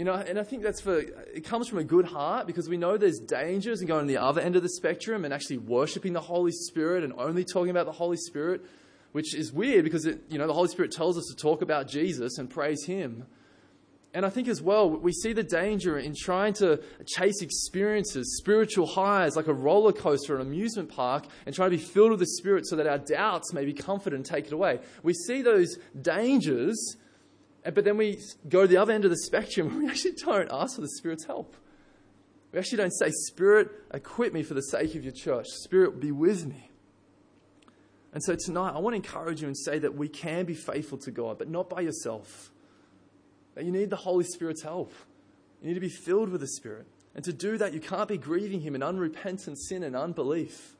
You 0.00 0.06
know, 0.06 0.14
and 0.14 0.38
I 0.38 0.44
think 0.44 0.62
that's 0.62 0.80
for, 0.80 0.96
it 0.96 1.44
comes 1.44 1.68
from 1.68 1.76
a 1.76 1.84
good 1.84 2.06
heart 2.06 2.46
because 2.46 2.70
we 2.70 2.78
know 2.78 2.96
there's 2.96 3.18
dangers 3.18 3.82
in 3.82 3.86
going 3.86 4.06
to 4.06 4.10
the 4.10 4.18
other 4.18 4.40
end 4.40 4.56
of 4.56 4.62
the 4.62 4.70
spectrum 4.70 5.26
and 5.26 5.34
actually 5.34 5.58
worshiping 5.58 6.14
the 6.14 6.22
Holy 6.22 6.52
Spirit 6.52 7.04
and 7.04 7.12
only 7.18 7.44
talking 7.44 7.68
about 7.68 7.84
the 7.84 7.92
Holy 7.92 8.16
Spirit, 8.16 8.64
which 9.12 9.34
is 9.34 9.52
weird 9.52 9.84
because, 9.84 10.06
it, 10.06 10.22
you 10.30 10.38
know, 10.38 10.46
the 10.46 10.54
Holy 10.54 10.68
Spirit 10.68 10.92
tells 10.92 11.18
us 11.18 11.26
to 11.26 11.36
talk 11.36 11.60
about 11.60 11.86
Jesus 11.86 12.38
and 12.38 12.48
praise 12.48 12.82
Him. 12.86 13.26
And 14.14 14.24
I 14.24 14.30
think 14.30 14.48
as 14.48 14.62
well, 14.62 14.88
we 14.88 15.12
see 15.12 15.34
the 15.34 15.42
danger 15.42 15.98
in 15.98 16.14
trying 16.16 16.54
to 16.54 16.80
chase 17.04 17.42
experiences, 17.42 18.38
spiritual 18.38 18.86
highs, 18.86 19.36
like 19.36 19.48
a 19.48 19.52
roller 19.52 19.92
coaster 19.92 20.32
or 20.32 20.36
an 20.36 20.46
amusement 20.46 20.88
park, 20.88 21.26
and 21.44 21.54
trying 21.54 21.72
to 21.72 21.76
be 21.76 21.82
filled 21.82 22.12
with 22.12 22.20
the 22.20 22.26
Spirit 22.26 22.66
so 22.66 22.74
that 22.76 22.86
our 22.86 22.96
doubts 22.96 23.52
may 23.52 23.66
be 23.66 23.74
comforted 23.74 24.16
and 24.16 24.24
taken 24.24 24.54
away. 24.54 24.78
We 25.02 25.12
see 25.12 25.42
those 25.42 25.76
dangers, 26.00 26.96
but 27.64 27.84
then 27.84 27.96
we 27.96 28.18
go 28.48 28.62
to 28.62 28.68
the 28.68 28.76
other 28.76 28.92
end 28.92 29.04
of 29.04 29.10
the 29.10 29.18
spectrum 29.18 29.78
we 29.82 29.88
actually 29.88 30.12
don't 30.12 30.48
ask 30.50 30.76
for 30.76 30.80
the 30.80 30.88
Spirit's 30.88 31.26
help. 31.26 31.54
We 32.52 32.58
actually 32.58 32.78
don't 32.78 32.92
say, 32.92 33.10
Spirit, 33.10 33.70
equip 33.94 34.32
me 34.32 34.42
for 34.42 34.54
the 34.54 34.62
sake 34.62 34.94
of 34.94 35.04
your 35.04 35.12
church. 35.12 35.46
Spirit, 35.48 36.00
be 36.00 36.10
with 36.10 36.46
me. 36.46 36.70
And 38.12 38.22
so 38.22 38.34
tonight, 38.34 38.72
I 38.74 38.78
want 38.78 38.94
to 38.94 38.96
encourage 38.96 39.40
you 39.40 39.46
and 39.46 39.56
say 39.56 39.78
that 39.78 39.94
we 39.94 40.08
can 40.08 40.44
be 40.44 40.54
faithful 40.54 40.98
to 40.98 41.12
God, 41.12 41.38
but 41.38 41.48
not 41.48 41.70
by 41.70 41.80
yourself. 41.80 42.50
That 43.54 43.64
you 43.64 43.70
need 43.70 43.90
the 43.90 43.96
Holy 43.96 44.24
Spirit's 44.24 44.62
help. 44.62 44.92
You 45.62 45.68
need 45.68 45.74
to 45.74 45.80
be 45.80 45.88
filled 45.88 46.30
with 46.30 46.40
the 46.40 46.48
Spirit. 46.48 46.86
And 47.14 47.24
to 47.24 47.32
do 47.32 47.58
that, 47.58 47.72
you 47.72 47.80
can't 47.80 48.08
be 48.08 48.18
grieving 48.18 48.60
Him 48.60 48.74
in 48.74 48.82
unrepentant 48.82 49.58
sin 49.58 49.82
and 49.84 49.94
unbelief. 49.94 50.76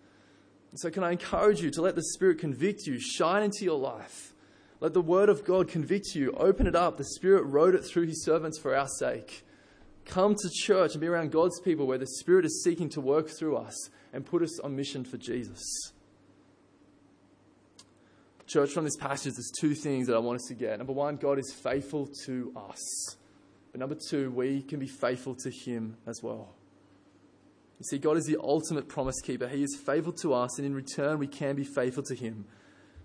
And 0.70 0.80
so, 0.80 0.90
can 0.90 1.04
I 1.04 1.12
encourage 1.12 1.60
you 1.60 1.70
to 1.70 1.82
let 1.82 1.94
the 1.94 2.02
Spirit 2.02 2.38
convict 2.38 2.86
you, 2.86 2.98
shine 2.98 3.42
into 3.42 3.64
your 3.64 3.78
life? 3.78 4.32
Let 4.80 4.94
the 4.94 5.02
Word 5.02 5.28
of 5.28 5.44
God 5.44 5.68
convict 5.68 6.14
you, 6.14 6.32
open 6.32 6.66
it 6.66 6.74
up. 6.74 6.96
The 6.96 7.04
Spirit 7.04 7.44
wrote 7.44 7.74
it 7.74 7.84
through 7.84 8.06
His 8.06 8.24
servants 8.24 8.58
for 8.58 8.74
our 8.74 8.88
sake. 8.88 9.44
Come 10.06 10.34
to 10.34 10.50
church 10.50 10.92
and 10.92 11.00
be 11.00 11.06
around 11.06 11.32
God's 11.32 11.60
people 11.60 11.86
where 11.86 11.98
the 11.98 12.06
Spirit 12.06 12.46
is 12.46 12.62
seeking 12.64 12.88
to 12.90 13.00
work 13.00 13.28
through 13.28 13.56
us 13.56 13.90
and 14.12 14.24
put 14.24 14.42
us 14.42 14.58
on 14.60 14.74
mission 14.74 15.04
for 15.04 15.18
Jesus. 15.18 15.62
Church, 18.46 18.70
from 18.70 18.84
this 18.84 18.96
passage, 18.96 19.34
there's 19.34 19.52
two 19.60 19.74
things 19.74 20.08
that 20.08 20.16
I 20.16 20.18
want 20.18 20.40
us 20.40 20.46
to 20.48 20.54
get. 20.54 20.78
Number 20.78 20.92
one, 20.92 21.16
God 21.16 21.38
is 21.38 21.52
faithful 21.52 22.08
to 22.24 22.52
us. 22.56 23.16
But 23.70 23.78
number 23.78 23.96
two, 24.08 24.32
we 24.32 24.62
can 24.62 24.80
be 24.80 24.88
faithful 24.88 25.36
to 25.36 25.50
Him 25.50 25.98
as 26.06 26.20
well. 26.22 26.54
You 27.78 27.84
see, 27.84 27.98
God 27.98 28.16
is 28.16 28.24
the 28.24 28.38
ultimate 28.42 28.88
promise 28.88 29.20
keeper. 29.20 29.46
He 29.46 29.62
is 29.62 29.78
faithful 29.86 30.12
to 30.22 30.34
us, 30.34 30.58
and 30.58 30.66
in 30.66 30.74
return, 30.74 31.18
we 31.18 31.28
can 31.28 31.54
be 31.54 31.64
faithful 31.64 32.02
to 32.04 32.14
Him. 32.14 32.46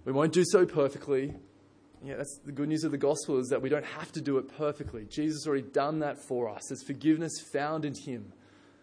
We 0.03 0.11
won't 0.11 0.33
do 0.33 0.43
so 0.43 0.65
perfectly. 0.65 1.35
Yeah, 2.05 2.17
that's 2.17 2.39
the 2.45 2.51
good 2.51 2.69
news 2.69 2.83
of 2.83 2.91
the 2.91 2.97
gospel 2.97 3.39
is 3.39 3.47
that 3.49 3.61
we 3.61 3.69
don't 3.69 3.85
have 3.85 4.11
to 4.11 4.21
do 4.21 4.37
it 4.37 4.55
perfectly. 4.57 5.05
Jesus 5.05 5.41
has 5.41 5.47
already 5.47 5.63
done 5.63 5.99
that 5.99 6.17
for 6.19 6.47
us. 6.47 6.67
There's 6.69 6.83
forgiveness 6.83 7.41
found 7.51 7.83
in 7.83 7.95
Him, 7.95 8.31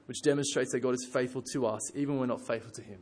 which 0.06 0.22
demonstrates 0.22 0.72
that 0.72 0.80
God 0.80 0.94
is 0.94 1.08
faithful 1.12 1.42
to 1.52 1.66
us, 1.66 1.94
even 1.94 2.14
when 2.14 2.20
we're 2.20 2.34
not 2.34 2.46
faithful 2.46 2.72
to 2.72 2.82
Him 2.82 2.98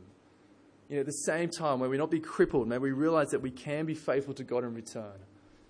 you 0.91 0.97
know, 0.97 1.01
at 1.01 1.05
the 1.05 1.13
same 1.13 1.49
time, 1.49 1.79
may 1.79 1.87
we 1.87 1.97
not 1.97 2.11
be 2.11 2.19
crippled, 2.19 2.67
may 2.67 2.77
we 2.77 2.91
realize 2.91 3.29
that 3.29 3.41
we 3.41 3.49
can 3.49 3.85
be 3.85 3.95
faithful 3.95 4.33
to 4.33 4.43
God 4.43 4.65
in 4.65 4.73
return. 4.73 5.13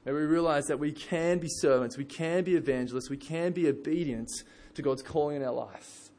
May 0.04 0.14
we 0.14 0.22
realize 0.22 0.66
that 0.66 0.80
we 0.80 0.92
can 0.92 1.38
be 1.38 1.48
servants, 1.48 1.96
we 1.96 2.06
can 2.06 2.44
be 2.44 2.56
evangelists, 2.56 3.12
we 3.12 3.18
can 3.18 3.52
be 3.52 3.68
obedient 3.68 4.32
to 4.74 4.82
God's 4.82 5.04
calling 5.04 5.36
in 5.36 5.44
our 5.44 5.54
life. 5.54 6.10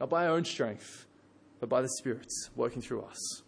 Not 0.00 0.10
by 0.10 0.26
our 0.26 0.32
own 0.32 0.44
strength, 0.44 1.06
but 1.60 1.68
by 1.68 1.82
the 1.82 1.88
Spirit's 1.88 2.50
working 2.56 2.82
through 2.82 3.02
us. 3.02 3.41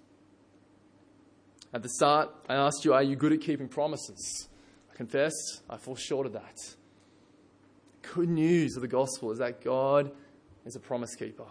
At 1.75 1.83
the 1.83 1.89
start, 1.89 2.31
I 2.49 2.55
asked 2.55 2.85
you, 2.85 2.95
Are 2.95 3.03
you 3.03 3.17
good 3.17 3.33
at 3.33 3.41
keeping 3.41 3.67
promises? 3.67 4.49
I 4.93 4.95
confess, 4.95 5.33
I 5.69 5.77
fall 5.77 5.97
short 5.97 6.25
of 6.25 6.33
that. 6.35 6.57
Good 8.15 8.29
news 8.29 8.77
of 8.77 8.83
the 8.83 8.89
gospel 8.89 9.33
is 9.33 9.39
that 9.39 9.61
God 9.61 10.13
is 10.65 10.77
a 10.77 10.81
promise 10.81 11.17
keeper 11.17 11.47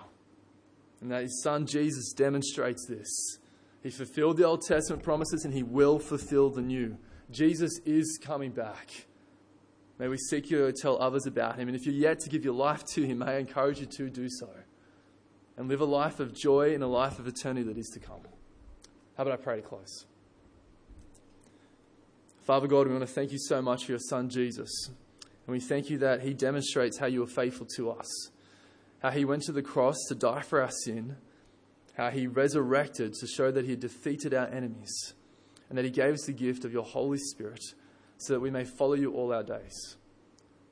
and 1.02 1.12
that 1.12 1.24
his 1.24 1.44
son 1.44 1.66
Jesus 1.66 2.14
demonstrates 2.14 2.86
this. 2.88 3.38
He 3.82 3.90
fulfilled 3.90 4.38
the 4.38 4.46
Old 4.46 4.62
Testament 4.62 5.04
promises 5.04 5.44
and 5.44 5.54
he 5.54 5.62
will 5.62 6.00
fulfill 6.00 6.50
the 6.50 6.62
new. 6.62 6.98
Jesus 7.30 7.82
is 7.86 8.18
coming 8.24 8.52
back. 8.52 9.08
May 10.00 10.08
we 10.08 10.18
seek 10.18 10.50
you 10.50 10.60
to 10.60 10.72
tell 10.72 11.02
others 11.02 11.26
about 11.26 11.60
him. 11.60 11.68
And 11.68 11.76
if 11.76 11.86
you're 11.86 11.94
yet 11.94 12.20
to 12.22 12.30
give 12.30 12.46
your 12.46 12.54
life 12.54 12.86
to 12.94 13.06
him, 13.06 13.20
may 13.20 13.26
I 13.26 13.38
encourage 13.40 13.82
you 13.82 13.88
to 13.98 14.10
do 14.10 14.30
so 14.30 14.50
and 15.58 15.68
live 15.68 15.82
a 15.82 15.86
life 15.86 16.22
of 16.22 16.34
joy 16.34 16.74
and 16.74 16.82
a 16.82 16.88
life 16.88 17.20
of 17.20 17.28
eternity 17.28 17.68
that 17.68 17.78
is 17.78 17.90
to 17.90 18.00
come. 18.00 18.22
How 19.18 19.24
about 19.24 19.34
I 19.34 19.44
pray 19.44 19.58
to 19.58 19.62
close? 19.62 20.06
Father 22.44 22.68
God, 22.68 22.88
we 22.88 22.94
want 22.94 23.08
to 23.08 23.14
thank 23.14 23.32
you 23.32 23.40
so 23.40 23.62
much 23.62 23.86
for 23.86 23.94
your 23.94 24.00
Son 24.00 24.28
Jesus. 24.28 24.90
And 24.90 25.54
we 25.54 25.62
thank 25.62 25.90
you 25.90 25.98
that 26.00 26.24
he 26.24 26.34
demonstrates 26.34 26.98
how 26.98 27.06
you 27.06 27.24
are 27.24 27.28
faithful 27.28 27.66
to 27.78 27.90
us, 27.90 28.32
how 29.02 29.12
he 29.12 29.24
went 29.24 29.44
to 29.44 29.54
the 29.54 29.62
cross 29.62 29.96
to 30.10 30.16
die 30.16 30.42
for 30.42 30.62
our 30.62 30.70
sin, 30.70 31.16
how 31.96 32.10
he 32.10 32.28
resurrected 32.28 33.14
to 33.14 33.28
show 33.28 33.50
that 33.50 33.64
he 33.64 33.72
had 33.72 33.80
defeated 33.80 34.34
our 34.34 34.48
enemies, 34.48 35.14
and 35.70 35.78
that 35.78 35.86
he 35.86 35.92
gave 35.92 36.16
us 36.16 36.26
the 36.26 36.34
gift 36.34 36.66
of 36.66 36.74
your 36.74 36.84
Holy 36.84 37.18
Spirit 37.18 37.64
so 38.18 38.34
that 38.34 38.42
we 38.42 38.52
may 38.52 38.66
follow 38.66 38.96
you 38.96 39.14
all 39.14 39.34
our 39.34 39.44
days. 39.44 39.96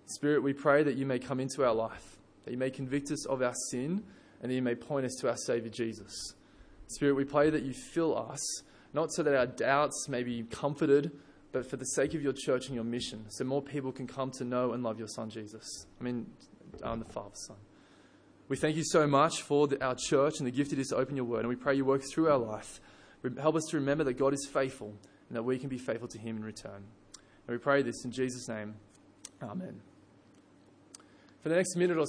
Spirit, 0.08 0.44
we 0.44 0.52
pray 0.52 0.84
that 0.84 0.98
you 0.98 1.06
may 1.06 1.20
come 1.20 1.40
into 1.40 1.66
our 1.66 1.74
life, 1.74 2.18
that 2.44 2.52
you 2.52 2.58
may 2.58 2.70
convict 2.70 3.12
us 3.14 3.26
of 3.28 3.42
our 3.42 3.56
sin, 3.70 4.04
and 4.42 4.52
that 4.52 4.56
you 4.56 4.62
may 4.62 4.76
point 4.76 5.06
us 5.06 5.16
to 5.22 5.30
our 5.30 5.38
Savior 5.38 5.72
Jesus. 5.72 6.34
Spirit, 6.88 7.14
we 7.14 7.24
pray 7.24 7.50
that 7.50 7.64
you 7.64 7.74
fill 7.74 8.18
us, 8.18 8.64
not 8.94 9.14
so 9.14 9.24
that 9.24 9.38
our 9.38 9.48
doubts 9.48 10.10
may 10.10 10.24
be 10.24 10.44
comforted, 10.44 11.12
but 11.52 11.70
for 11.70 11.78
the 11.78 11.86
sake 11.86 12.14
of 12.14 12.22
your 12.22 12.34
church 12.34 12.68
and 12.68 12.76
your 12.76 12.84
mission, 12.84 13.26
so 13.30 13.44
more 13.44 13.62
people 13.62 13.92
can 13.92 14.08
come 14.08 14.32
to 14.32 14.46
know 14.46 14.74
and 14.74 14.84
love 14.84 14.98
your 14.98 15.08
Son, 15.08 15.30
Jesus. 15.30 15.86
I 16.00 16.04
mean, 16.04 16.28
I'm 16.84 17.00
the 17.00 17.06
Father's 17.06 17.46
Son. 17.46 17.58
We 18.48 18.58
thank 18.58 18.76
you 18.76 18.84
so 18.84 19.08
much 19.08 19.42
for 19.42 19.68
the, 19.68 19.84
our 19.84 19.96
church 19.96 20.40
and 20.40 20.48
the 20.48 20.52
gift 20.52 20.74
it 20.74 20.80
is 20.80 20.88
to 20.88 20.98
open 20.98 21.16
your 21.16 21.26
word, 21.26 21.40
and 21.40 21.50
we 21.50 21.56
pray 21.56 21.76
you 21.76 21.86
work 21.86 22.02
through 22.14 22.30
our 22.30 22.38
life. 22.38 22.80
Help 23.40 23.56
us 23.56 23.66
to 23.70 23.78
remember 23.78 24.04
that 24.06 24.14
God 24.14 24.34
is 24.34 24.48
faithful 24.52 24.94
and 25.30 25.36
that 25.36 25.44
we 25.44 25.58
can 25.60 25.70
be 25.70 25.78
faithful 25.78 26.08
to 26.08 26.18
him 26.18 26.38
in 26.38 26.44
return. 26.44 26.84
And 27.48 27.50
we 27.50 27.58
pray 27.58 27.82
this 27.82 28.04
in 28.04 28.12
Jesus' 28.12 28.48
name. 28.48 28.76
Amen. 29.42 29.82
For 31.42 31.50
the 31.50 31.56
next 31.56 31.76
minute 31.76 31.98
or 31.98 32.00